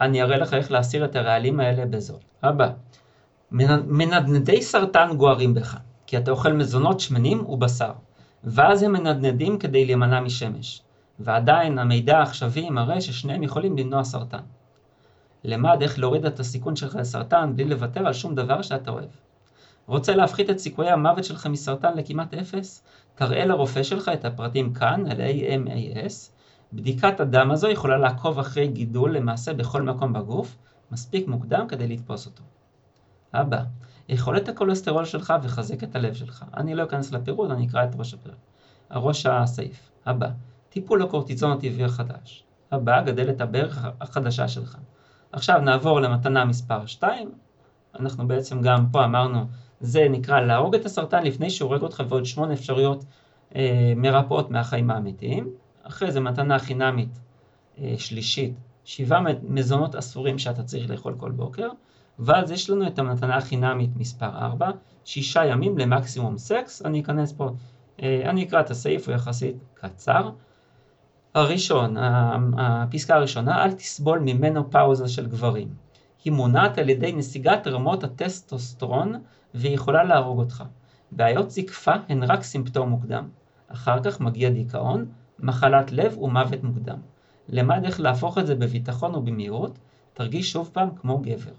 אני 0.00 0.22
אראה 0.22 0.36
לך 0.36 0.54
איך 0.54 0.70
להסיר 0.70 1.04
את 1.04 1.16
הרעלים 1.16 1.60
האלה 1.60 1.86
בזול. 1.86 2.18
הבא, 2.42 2.70
מנדנדי 3.50 4.62
סרטן 4.62 5.16
גוערים 5.16 5.54
בך, 5.54 5.76
כי 6.06 6.18
אתה 6.18 6.30
אוכל 6.30 6.52
מזונות 6.52 7.00
שמנים 7.00 7.46
ובשר, 7.46 7.92
ואז 8.44 8.82
הם 8.82 8.92
מנדנדים 8.92 9.58
כדי 9.58 9.84
להימנע 9.84 10.20
משמש, 10.20 10.82
ועדיין 11.18 11.78
המידע 11.78 12.18
העכשווי 12.18 12.70
מראה 12.70 13.00
ששניהם 13.00 13.42
יכולים 13.42 13.78
למנוע 13.78 14.04
סרטן. 14.04 14.42
למד 15.44 15.82
איך 15.82 15.98
להוריד 15.98 16.26
את 16.26 16.40
הסיכון 16.40 16.76
שלך 16.76 16.96
לסרטן 16.96 17.52
בלי 17.56 17.64
לוותר 17.64 18.06
על 18.06 18.12
שום 18.12 18.34
דבר 18.34 18.62
שאתה 18.62 18.90
אוהב. 18.90 19.08
רוצה 19.88 20.14
להפחית 20.14 20.50
את 20.50 20.58
סיכויי 20.58 20.90
המוות 20.90 21.24
שלך 21.24 21.46
מסרטן 21.46 21.96
לכמעט 21.96 22.34
אפס? 22.34 22.82
תראה 23.14 23.44
לרופא 23.44 23.82
שלך 23.82 24.08
את 24.08 24.24
הפרטים 24.24 24.72
כאן, 24.74 25.06
על 25.10 25.20
AMAS. 25.20 26.30
בדיקת 26.72 27.20
הדם 27.20 27.50
הזו 27.50 27.68
יכולה 27.68 27.98
לעקוב 27.98 28.38
אחרי 28.38 28.68
גידול 28.68 29.16
למעשה 29.16 29.54
בכל 29.54 29.82
מקום 29.82 30.12
בגוף, 30.12 30.56
מספיק 30.92 31.28
מוקדם 31.28 31.68
כדי 31.68 31.88
לתפוס 31.88 32.26
אותו. 32.26 32.42
הבא, 33.32 33.62
יכולת 34.08 34.48
הכולסטרול 34.48 35.04
שלך 35.04 35.34
וחזק 35.42 35.82
את 35.84 35.96
הלב 35.96 36.14
שלך. 36.14 36.44
אני 36.56 36.74
לא 36.74 36.84
אכנס 36.84 37.12
לפירוט, 37.12 37.50
אני 37.50 37.66
אקרא 37.66 37.84
את 37.84 37.90
ראש 37.98 38.14
הפרק. 38.14 38.36
הראש 38.90 39.26
הסעיף. 39.26 39.90
הבא, 40.06 40.28
טיפול 40.68 41.02
הקורטיזון 41.02 41.52
הטבעי 41.52 41.84
החדש. 41.84 42.44
הבא, 42.72 43.02
גדל 43.02 43.30
את 43.30 43.40
הברך 43.40 43.84
החדשה 44.00 44.48
שלך. 44.48 44.76
עכשיו 45.32 45.60
נעבור 45.60 46.00
למתנה 46.00 46.44
מספר 46.44 46.86
2. 46.86 47.30
אנחנו 48.00 48.28
בעצם 48.28 48.62
גם 48.62 48.86
פה 48.92 49.04
אמרנו, 49.04 49.46
זה 49.80 50.06
נקרא 50.10 50.40
להרוג 50.40 50.74
את 50.74 50.84
הסרטן 50.84 51.22
לפני 51.22 51.50
שהוא 51.50 51.68
הורג 51.68 51.82
אותך 51.82 52.02
ועוד 52.08 52.26
שמונה 52.26 52.52
אפשרויות 52.52 53.04
אה, 53.56 53.92
מרפאות 53.96 54.50
מהחיים 54.50 54.90
האמיתיים. 54.90 55.50
אחרי 55.82 56.12
זה 56.12 56.20
מתנה 56.20 56.58
חינמית 56.58 57.18
אה, 57.78 57.94
שלישית, 57.98 58.54
שבעה 58.84 59.20
מזונות 59.42 59.94
אסורים 59.94 60.38
שאתה 60.38 60.62
צריך 60.62 60.90
לאכול 60.90 61.14
כל 61.18 61.30
בוקר. 61.30 61.68
ואז 62.18 62.50
יש 62.50 62.70
לנו 62.70 62.86
את 62.86 62.98
המתנה 62.98 63.36
החינמית 63.36 63.90
מספר 63.96 64.38
4, 64.38 64.70
שישה 65.04 65.44
ימים 65.44 65.78
למקסימום 65.78 66.38
סקס. 66.38 66.82
אני 66.82 67.00
אכנס 67.00 67.32
פה, 67.32 67.50
אה, 68.02 68.30
אני 68.30 68.44
אקרא 68.44 68.60
את 68.60 68.70
הסעיף, 68.70 69.08
הוא 69.08 69.14
יחסית 69.14 69.56
קצר. 69.74 70.30
הראשון, 71.34 71.96
הפסקה 72.58 73.14
הראשונה, 73.14 73.64
אל 73.64 73.72
תסבול 73.72 74.18
ממנו 74.18 74.70
פאוזה 74.70 75.08
של 75.08 75.26
גברים. 75.26 75.68
היא 76.24 76.32
מונעת 76.32 76.78
על 76.78 76.88
ידי 76.88 77.12
נסיגת 77.12 77.66
רמות 77.66 78.04
הטסטוסטרון 78.04 79.14
והיא 79.54 79.74
יכולה 79.74 80.04
להרוג 80.04 80.38
אותך. 80.38 80.64
בעיות 81.12 81.50
זקפה 81.50 81.92
הן 82.08 82.22
רק 82.22 82.42
סימפטום 82.42 82.88
מוקדם. 82.88 83.28
אחר 83.68 84.02
כך 84.02 84.20
מגיע 84.20 84.50
דיכאון, 84.50 85.06
מחלת 85.38 85.92
לב 85.92 86.18
ומוות 86.18 86.62
מוקדם. 86.62 86.98
למד 87.48 87.84
איך 87.84 88.00
להפוך 88.00 88.38
את 88.38 88.46
זה 88.46 88.54
בביטחון 88.54 89.14
ובמהירות, 89.14 89.78
תרגיש 90.14 90.52
שוב 90.52 90.70
פעם 90.72 90.88
כמו 90.96 91.18
גבר. 91.18 91.52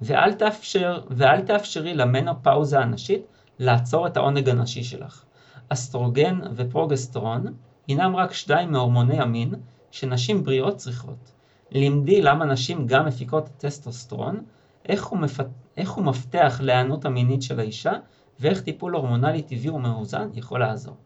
ואל, 0.00 0.32
תאפשר, 0.32 1.00
ואל 1.10 1.40
תאפשרי 1.40 1.94
למנופאוזה 1.94 2.80
הנשית 2.80 3.22
לעצור 3.58 4.06
את 4.06 4.16
העונג 4.16 4.48
הנשי 4.48 4.84
שלך. 4.84 5.24
אסטרוגן 5.68 6.40
ופרוגסטרון 6.54 7.44
הינם 7.86 8.16
רק 8.16 8.32
שניים 8.32 8.72
מהורמוני 8.72 9.20
המין 9.20 9.54
שנשים 9.90 10.44
בריאות 10.44 10.76
צריכות. 10.76 11.32
לימדי 11.70 12.22
למה 12.22 12.44
נשים 12.44 12.86
גם 12.86 13.06
מפיקות 13.06 13.48
טסטוסטרון, 13.58 14.44
איך 14.88 15.06
הוא, 15.06 15.18
מפת... 15.18 15.46
איך 15.76 15.90
הוא 15.90 16.04
מפתח 16.04 16.60
להיענות 16.62 17.04
המינית 17.04 17.42
של 17.42 17.60
האישה, 17.60 17.92
ואיך 18.40 18.60
טיפול 18.60 18.94
הורמונלי 18.94 19.42
טבעי 19.42 19.70
ומאוזן 19.70 20.28
יכול 20.34 20.60
לעזור. 20.60 20.96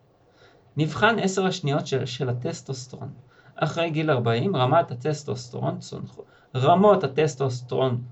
מבחן 0.76 1.18
10 1.18 1.46
השניות 1.46 1.86
של, 1.86 2.06
של 2.06 2.28
הטסטוסטרון 2.28 3.08
אחרי 3.56 3.90
גיל 3.90 4.10
40 4.10 4.56
רמת 4.56 4.90
הטסטוסטרון 4.90 5.78
צונחות. 5.78 6.24
רמות 6.56 7.04
הטסטוסטרון 7.04 8.02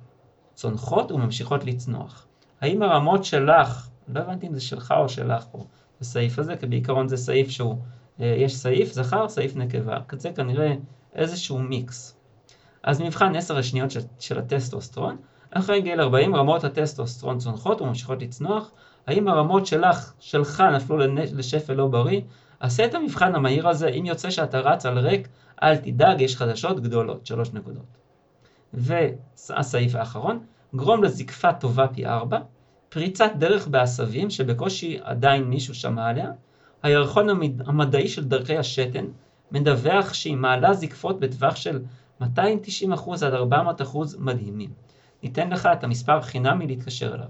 צונחות 0.54 1.12
וממשיכות 1.12 1.64
לצנוח. 1.64 2.26
האם 2.60 2.82
הרמות 2.82 3.24
שלך, 3.24 3.88
לא 4.08 4.20
הבנתי 4.20 4.46
אם 4.46 4.54
זה 4.54 4.60
שלך 4.60 4.94
או 4.96 5.08
שלך 5.08 5.44
פה, 5.50 5.64
בסעיף 6.00 6.38
הזה, 6.38 6.56
כי 6.56 6.66
בעיקרון 6.66 7.08
זה 7.08 7.16
סעיף 7.16 7.48
שהוא, 7.48 7.76
אה, 8.20 8.34
יש 8.38 8.56
סעיף 8.56 8.92
זכר, 8.92 9.28
סעיף 9.28 9.56
נקבה, 9.56 9.96
זה 10.12 10.30
כנראה 10.32 10.74
איזשהו 11.14 11.58
מיקס. 11.58 12.19
אז 12.82 13.00
מבחן 13.00 13.36
10 13.36 13.58
השניות 13.58 13.90
של, 13.90 14.00
של 14.18 14.38
הטסטוסטרון, 14.38 15.16
אחרי 15.50 15.80
גיל 15.80 16.00
40 16.00 16.36
רמות 16.36 16.64
הטסטוסטרון 16.64 17.38
צונחות 17.38 17.80
וממשיכות 17.80 18.22
לצנוח, 18.22 18.70
האם 19.06 19.28
הרמות 19.28 19.66
שלך, 19.66 20.12
שלך 20.20 20.60
נפלו 20.60 20.98
לשפל 21.14 21.74
לא 21.74 21.86
בריא? 21.86 22.20
עשה 22.60 22.84
את 22.84 22.94
המבחן 22.94 23.34
המהיר 23.34 23.68
הזה, 23.68 23.88
אם 23.88 24.06
יוצא 24.06 24.30
שאתה 24.30 24.60
רץ 24.60 24.86
על 24.86 24.98
ריק, 24.98 25.28
אל 25.62 25.76
תדאג, 25.76 26.20
יש 26.20 26.36
חדשות 26.36 26.80
גדולות, 26.80 27.26
שלוש 27.26 27.52
נקודות. 27.52 27.84
והסעיף 28.74 29.94
האחרון, 29.94 30.38
גרום 30.74 31.04
לזקפה 31.04 31.52
טובה 31.52 31.88
פי 31.88 32.06
ארבע, 32.06 32.38
פריצת 32.88 33.30
דרך 33.38 33.68
בעשבים 33.68 34.30
שבקושי 34.30 34.98
עדיין 35.02 35.44
מישהו 35.44 35.74
שמע 35.74 36.08
עליה, 36.08 36.30
הירחון 36.82 37.28
המדעי 37.66 38.08
של 38.08 38.24
דרכי 38.24 38.58
השתן 38.58 39.04
מדווח 39.52 40.14
שהיא 40.14 40.36
מעלה 40.36 40.74
זקפות 40.74 41.20
בטווח 41.20 41.56
של 41.56 41.80
290% 42.22 42.24
עד 43.26 43.34
400% 43.80 43.84
מדהימים. 44.18 44.70
ניתן 45.22 45.50
לך 45.50 45.68
את 45.72 45.84
המספר 45.84 46.20
חינמי 46.20 46.66
להתקשר 46.66 47.14
אליו. 47.14 47.28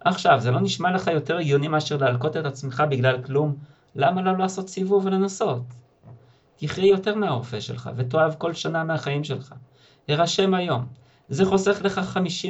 עכשיו, 0.00 0.40
זה 0.40 0.50
לא 0.50 0.60
נשמע 0.60 0.92
לך 0.92 1.06
יותר 1.06 1.36
הגיוני 1.36 1.68
מאשר 1.68 1.96
להלקות 1.96 2.36
את 2.36 2.44
עצמך 2.44 2.82
בגלל 2.90 3.22
כלום? 3.22 3.56
למה 3.94 4.22
לא 4.22 4.38
לעשות 4.38 4.68
סיבוב 4.68 5.06
ולנסות? 5.06 5.62
תחי 6.56 6.86
יותר 6.86 7.14
מהרופא 7.14 7.60
שלך 7.60 7.90
ותאהב 7.96 8.34
כל 8.34 8.52
שנה 8.52 8.84
מהחיים 8.84 9.24
שלך. 9.24 9.54
הרשם 10.08 10.54
היום. 10.54 10.86
זה 11.28 11.44
חוסך 11.44 11.80
לך 11.84 12.00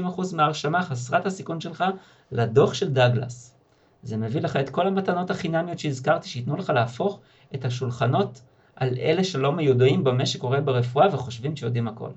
50% 0.05 0.37
מההרשמה 0.37 0.83
חסרת 0.83 1.27
הסיכון 1.27 1.61
שלך 1.61 1.85
לדוח 2.33 2.75
של 2.75 2.93
דאגלס. 2.93 3.55
זה 4.03 4.17
מביא 4.17 4.41
לך 4.41 4.57
את 4.57 4.71
כל 4.71 4.87
המתנות 4.87 5.31
החינמיות 5.31 5.79
שהזכרתי 5.79 6.29
שייתנו 6.29 6.57
לך 6.57 6.71
להפוך 6.71 7.21
את 7.55 7.65
השולחנות 7.65 8.41
על 8.77 8.89
אלה 8.99 9.25
שלא 9.25 9.53
מיודעים 9.53 10.05
במה 10.05 10.27
שקורה 10.27 10.61
ברפואה 10.61 11.15
וחושבים 11.15 11.57
שיודעים 11.57 11.89
הכל. 11.89 12.11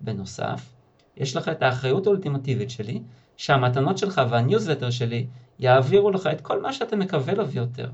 בנוסף, 0.00 0.72
יש 1.16 1.36
לך 1.36 1.48
את 1.48 1.62
האחריות 1.62 2.06
האולטימטיבית 2.06 2.70
שלי, 2.70 3.02
שהמתנות 3.36 3.98
שלך 3.98 4.20
והניוזלטר 4.30 4.90
שלי 4.90 5.26
יעבירו 5.58 6.10
לך 6.10 6.26
את 6.26 6.40
כל 6.40 6.62
מה 6.62 6.72
שאתה 6.72 6.96
מקווה 6.96 7.34
לו 7.34 7.48
ויותר. 7.48 7.90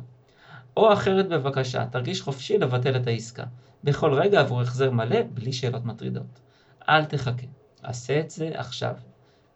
או 0.77 0.93
אחרת 0.93 1.29
בבקשה, 1.29 1.87
תרגיש 1.87 2.23
חופשי 2.23 2.59
לבטל 2.59 2.97
את 2.97 3.07
העסקה, 3.07 3.45
בכל 3.85 4.15
רגע 4.15 4.41
עבור 4.41 4.61
החזר 4.61 4.91
מלא, 4.91 5.23
בלי 5.35 5.53
שאלות 5.53 5.85
מטרידות. 5.85 6.41
אל 6.89 7.05
תחכה, 7.05 7.47
עשה 7.83 8.21
את 8.21 8.31
זה 8.31 8.51
עכשיו. 8.55 8.95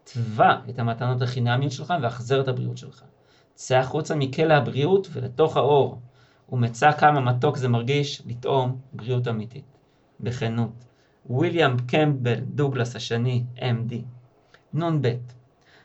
תבע 0.05 0.57
את 0.71 0.79
המתנות 0.79 1.23
החינמיות 1.23 1.73
שלך 1.73 1.95
והחזר 2.03 2.41
את 2.41 2.49
הבריאות 2.49 2.79
שלך. 2.79 3.03
צא 3.55 3.77
החוצה 3.77 4.15
מכלא 4.15 4.55
הבריאות 4.55 5.09
ולתוך 5.12 5.57
האור, 5.57 6.01
ומצא 6.53 6.92
כמה 6.92 7.20
מתוק 7.20 7.57
זה 7.57 7.68
מרגיש 7.68 8.22
לטעום 8.26 8.78
בריאות 8.92 9.28
אמיתית. 9.28 9.78
בכנות. 10.20 10.84
ויליאם 11.30 11.76
קמבל 11.86 12.40
דוגלס 12.40 12.97
השני, 12.97 13.45
MD. 13.57 13.95
נ"ב 14.74 15.09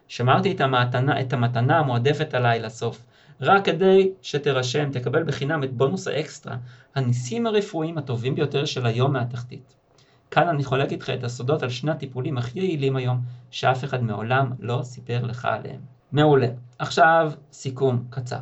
שמרתי 0.08 0.52
את 0.52 0.62
המתנה, 0.62 1.22
את 1.22 1.34
המתנה 1.34 1.80
המועדפת 1.80 2.34
עליי 2.34 2.60
לסוף, 2.60 3.06
רק 3.42 3.66
כדי 3.66 4.12
שתירשם, 4.22 4.92
תקבל 4.92 5.24
בחינם 5.24 5.64
את 5.64 5.74
בונוס 5.74 6.08
האקסטרה, 6.08 6.58
הניסים 6.96 7.48
הרפואיים 7.48 7.98
הטובים 7.98 8.36
ביותר 8.36 8.66
של 8.66 8.86
היום 8.86 9.14
מהתחתית. 9.14 9.76
כאן 10.32 10.48
אני 10.48 10.64
חולק 10.64 10.92
איתך 10.92 11.10
את 11.10 11.24
הסודות 11.24 11.64
על 11.64 11.70
שני 11.70 11.92
הטיפולים 11.92 12.38
הכי 12.38 12.60
יעילים 12.60 12.96
היום, 12.96 13.22
שאף 13.52 13.84
אחד 13.84 14.04
מעולם 14.04 14.52
לא 14.60 14.80
סיפר 14.84 15.26
לך 15.26 15.46
עליהם. 15.46 15.82
מעולה. 16.12 16.48
עכשיו 16.80 17.32
סיכום 17.52 18.04
קצר. 18.10 18.42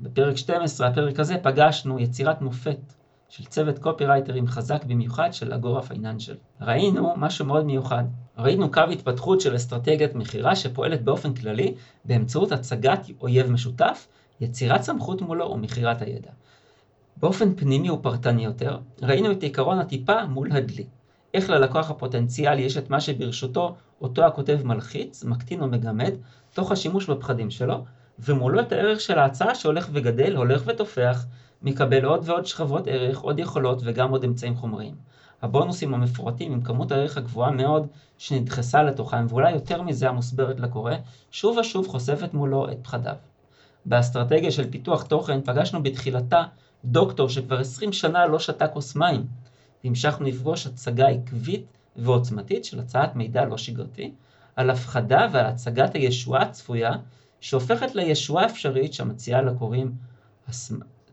בפרק 0.00 0.36
12, 0.36 0.88
הפרק 0.88 1.20
הזה, 1.20 1.36
פגשנו 1.42 1.98
יצירת 1.98 2.40
מופת 2.40 2.78
של 3.28 3.44
צוות 3.44 3.78
קופירייטרים 3.78 4.46
חזק 4.46 4.84
במיוחד 4.84 5.32
של 5.32 5.52
אגורה 5.52 5.82
פייננשל. 5.82 6.34
ראינו 6.60 7.14
משהו 7.16 7.44
מאוד 7.44 7.66
מיוחד. 7.66 8.04
ראינו 8.38 8.70
קו 8.70 8.80
התפתחות 8.80 9.40
של 9.40 9.56
אסטרטגיית 9.56 10.14
מכירה 10.14 10.56
שפועלת 10.56 11.02
באופן 11.02 11.34
כללי 11.34 11.74
באמצעות 12.04 12.52
הצגת 12.52 13.06
אויב 13.20 13.50
משותף, 13.50 14.08
יצירת 14.40 14.82
סמכות 14.82 15.22
מולו 15.22 15.50
ומכירת 15.50 16.02
הידע. 16.02 16.30
באופן 17.16 17.54
פנימי 17.54 17.90
ופרטני 17.90 18.44
יותר, 18.44 18.78
ראינו 19.02 19.32
את 19.32 19.42
עיקרון 19.42 19.78
הטיפה 19.78 20.24
מול 20.24 20.52
הדלי. 20.52 20.86
איך 21.34 21.50
ללקוח 21.50 21.90
הפוטנציאלי 21.90 22.62
יש 22.62 22.76
את 22.76 22.90
מה 22.90 23.00
שברשותו 23.00 23.74
אותו 24.00 24.24
הכותב 24.24 24.60
מלחיץ, 24.64 25.24
מקטין 25.24 25.60
או 25.60 25.66
מגמד, 25.66 26.14
תוך 26.54 26.72
השימוש 26.72 27.10
בפחדים 27.10 27.50
שלו, 27.50 27.84
ומולו 28.18 28.60
את 28.60 28.72
הערך 28.72 29.00
של 29.00 29.18
ההצעה 29.18 29.54
שהולך 29.54 29.88
וגדל, 29.92 30.36
הולך 30.36 30.62
ותופח, 30.66 31.26
מקבל 31.62 32.04
עוד 32.04 32.28
ועוד 32.28 32.46
שכבות 32.46 32.86
ערך, 32.86 33.18
עוד 33.18 33.38
יכולות 33.38 33.82
וגם 33.84 34.10
עוד 34.10 34.24
אמצעים 34.24 34.56
חומריים. 34.56 34.94
הבונוסים 35.42 35.94
המפורטים 35.94 36.52
עם 36.52 36.60
כמות 36.62 36.92
הערך 36.92 37.16
הגבוהה 37.16 37.50
מאוד 37.50 37.86
שנדחסה 38.18 38.82
לתוכם, 38.82 39.26
ואולי 39.28 39.52
יותר 39.52 39.82
מזה 39.82 40.08
המוסברת 40.08 40.60
לקורא, 40.60 40.94
שוב 41.30 41.58
ושוב 41.58 41.86
חושפת 41.88 42.34
מולו 42.34 42.70
את 42.70 42.78
פחדיו. 42.82 43.14
באסטרטגיה 43.86 44.50
של 44.50 44.70
פיתוח 44.70 45.02
תוכן 45.02 45.40
פגשנו 45.40 45.82
בתחילתה 45.82 46.42
דוקטור 46.84 47.28
שכבר 47.28 47.60
20 47.60 47.92
שנה 47.92 48.26
לא 48.26 48.38
שתה 48.38 48.68
כוס 48.68 48.96
מים, 48.96 49.26
והמשכנו 49.84 50.26
לפגוש 50.26 50.66
הצגה 50.66 51.08
עקבית 51.08 51.66
ועוצמתית 51.96 52.64
של 52.64 52.80
הצעת 52.80 53.16
מידע 53.16 53.44
לא 53.44 53.58
שגרתי, 53.58 54.12
על 54.56 54.70
הפחדה 54.70 55.28
ועל 55.32 55.46
הצגת 55.46 55.94
הישועה 55.94 56.42
הצפויה, 56.42 56.92
שהופכת 57.40 57.94
לישועה 57.94 58.46
אפשרית 58.46 58.92
שמציעה 58.94 59.42
לקוראים 59.42 59.92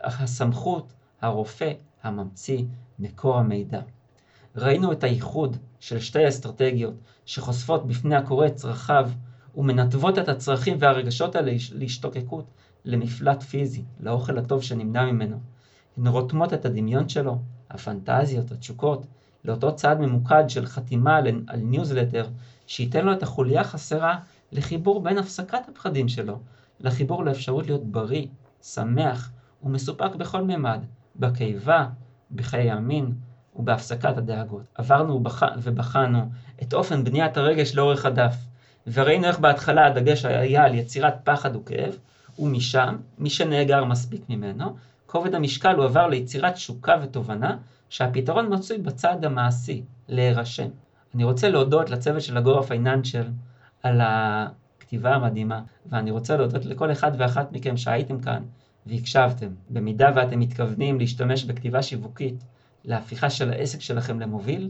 הסמכות, 0.02 0.94
הרופא, 1.22 1.72
הממציא, 2.04 2.64
מקור 3.00 3.38
המידע. 3.38 3.82
ראינו 4.56 4.92
את 4.92 5.04
הייחוד 5.04 5.58
של 5.80 6.00
שתי 6.00 6.28
אסטרטגיות 6.28 6.94
שחושפות 7.26 7.88
בפני 7.88 8.16
הקורא 8.16 8.48
את 8.48 8.56
צרכיו 8.56 9.10
ומנתבות 9.56 10.20
את 10.20 10.30
הצרכים 10.30 10.78
והרגשות 10.80 11.36
האלה 11.36 11.52
להשתוקקות 11.74 12.46
למפלט 12.86 13.44
פיזי, 13.44 13.84
לאוכל 14.00 14.38
הטוב 14.38 14.64
שנמנע 14.64 15.06
ממנו. 15.06 15.40
הן 15.98 16.08
רותמות 16.08 16.54
את 16.54 16.66
הדמיון 16.66 17.10
שלו, 17.10 17.38
הפנטזיות, 17.70 18.52
התשוקות, 18.52 19.06
לאותו 19.46 19.76
צעד 19.76 20.00
ממוקד 20.00 20.44
של 20.48 20.66
חתימה 20.66 21.18
על 21.48 21.60
ניוזלטר, 21.60 22.28
שייתן 22.68 23.06
לו 23.06 23.14
את 23.14 23.24
החוליה 23.24 23.62
החסרה 23.62 24.20
לחיבור 24.54 25.04
בין 25.04 25.18
הפסקת 25.18 25.70
הפחדים 25.70 26.08
שלו, 26.08 26.40
לחיבור 26.80 27.26
לאפשרות 27.26 27.66
להיות 27.66 27.84
בריא, 27.84 28.28
שמח 28.62 29.32
ומסופק 29.64 30.16
בכל 30.16 30.42
ממד, 30.42 30.86
בקיבה, 31.16 31.88
בחיי 32.32 32.72
המין 32.72 33.14
ובהפסקת 33.56 34.18
הדאגות. 34.18 34.64
עברנו 34.76 35.14
ובח... 35.14 35.44
ובחנו 35.58 36.30
את 36.64 36.74
אופן 36.74 37.04
בניית 37.04 37.38
הרגש 37.38 37.76
לאורך 37.76 38.06
הדף, 38.06 38.36
וראינו 38.88 39.28
איך 39.28 39.40
בהתחלה 39.40 39.86
הדגש 39.86 40.26
היה 40.26 40.64
על 40.64 40.74
יצירת 40.74 41.16
פחד 41.24 41.56
וכאב, 41.56 41.98
ומשם, 42.40 42.98
משנאגר 43.18 43.84
מספיק 43.84 44.22
ממנו, 44.30 44.76
כובד 45.06 45.36
המשקל 45.36 45.76
הועבר 45.76 46.08
ליצירת 46.08 46.54
תשוקה 46.54 46.96
ותובנה, 47.04 47.58
שהפתרון 47.90 48.54
מצוי 48.54 48.78
בצד 48.78 49.26
המעשי, 49.26 49.84
להירשם. 50.08 50.70
אני 51.16 51.24
רוצה 51.24 51.50
להודות 51.50 51.90
לצוות 51.90 52.22
של 52.22 52.38
הגורה 52.38 52.64
פייננשל 52.64 53.26
על 53.84 54.02
הכתיבה 54.04 55.16
המדהימה, 55.16 55.62
ואני 55.86 56.12
רוצה 56.12 56.38
להודות 56.38 56.66
לכל 56.66 56.92
אחד 56.92 57.12
ואחת 57.18 57.52
מכם 57.52 57.78
שהייתם 57.78 58.20
כאן 58.20 58.44
והקשבתם. 58.86 59.48
במידה 59.70 60.12
ואתם 60.16 60.40
מתכוונים 60.40 61.00
להשתמש 61.00 61.44
בכתיבה 61.44 61.84
שיווקית 61.84 62.44
להפיכה 62.86 63.30
של 63.30 63.50
העסק 63.50 63.82
שלכם 63.82 64.20
למוביל, 64.20 64.70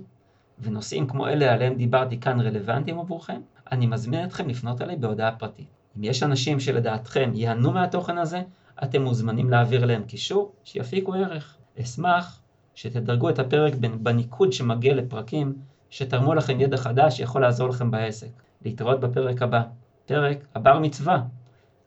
ונושאים 0.59 1.07
כמו 1.07 1.27
אלה 1.27 1.53
עליהם 1.53 1.75
דיברתי 1.75 2.19
כאן 2.19 2.41
רלוונטיים 2.41 2.99
עבורכם, 2.99 3.41
אני 3.71 3.85
מזמין 3.85 4.23
אתכם 4.23 4.49
לפנות 4.49 4.81
אליי 4.81 4.95
בהודעה 4.95 5.31
פרטית. 5.31 5.67
אם 5.97 6.03
יש 6.03 6.23
אנשים 6.23 6.59
שלדעתכם 6.59 7.31
ייהנו 7.33 7.71
מהתוכן 7.71 8.17
הזה, 8.17 8.41
אתם 8.83 9.01
מוזמנים 9.01 9.49
להעביר 9.49 9.85
להם 9.85 10.03
קישור 10.03 10.51
שיפיקו 10.63 11.13
ערך. 11.13 11.57
אשמח 11.81 12.39
שתדרגו 12.75 13.29
את 13.29 13.39
הפרק 13.39 13.73
בניקוד 13.75 14.53
שמגיע 14.53 14.95
לפרקים 14.95 15.53
שתרמו 15.89 16.33
לכם 16.33 16.59
ידע 16.59 16.77
חדש 16.77 17.17
שיכול 17.17 17.41
לעזור 17.41 17.69
לכם 17.69 17.91
בעסק. 17.91 18.27
להתראות 18.65 18.99
בפרק 18.99 19.41
הבא. 19.41 19.61
פרק 20.05 20.37
הבר 20.55 20.79
מצווה. 20.79 21.21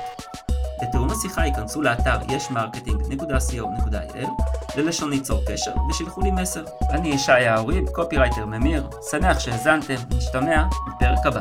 לתיאום 0.82 1.10
השיחה 1.10 1.46
היכנסו 1.46 1.82
לאתר 1.82 2.18
יש 2.28 2.62
marketing.co.il 2.62 4.28
ללשונית 4.76 5.11
צור 5.11 5.40
קשר 5.46 5.72
ושילחו 5.90 6.20
לי 6.20 6.30
מסר. 6.30 6.64
אני 6.90 7.08
ישעיהו 7.09 7.59
ריב, 7.59 7.88
קופירייטר 7.88 8.46
ממיר, 8.46 8.88
שמח 9.10 9.38
שהאזנתם, 9.38 9.94
נשתמע 10.16 10.64
בפרק 10.88 11.26
הבא. 11.26 11.40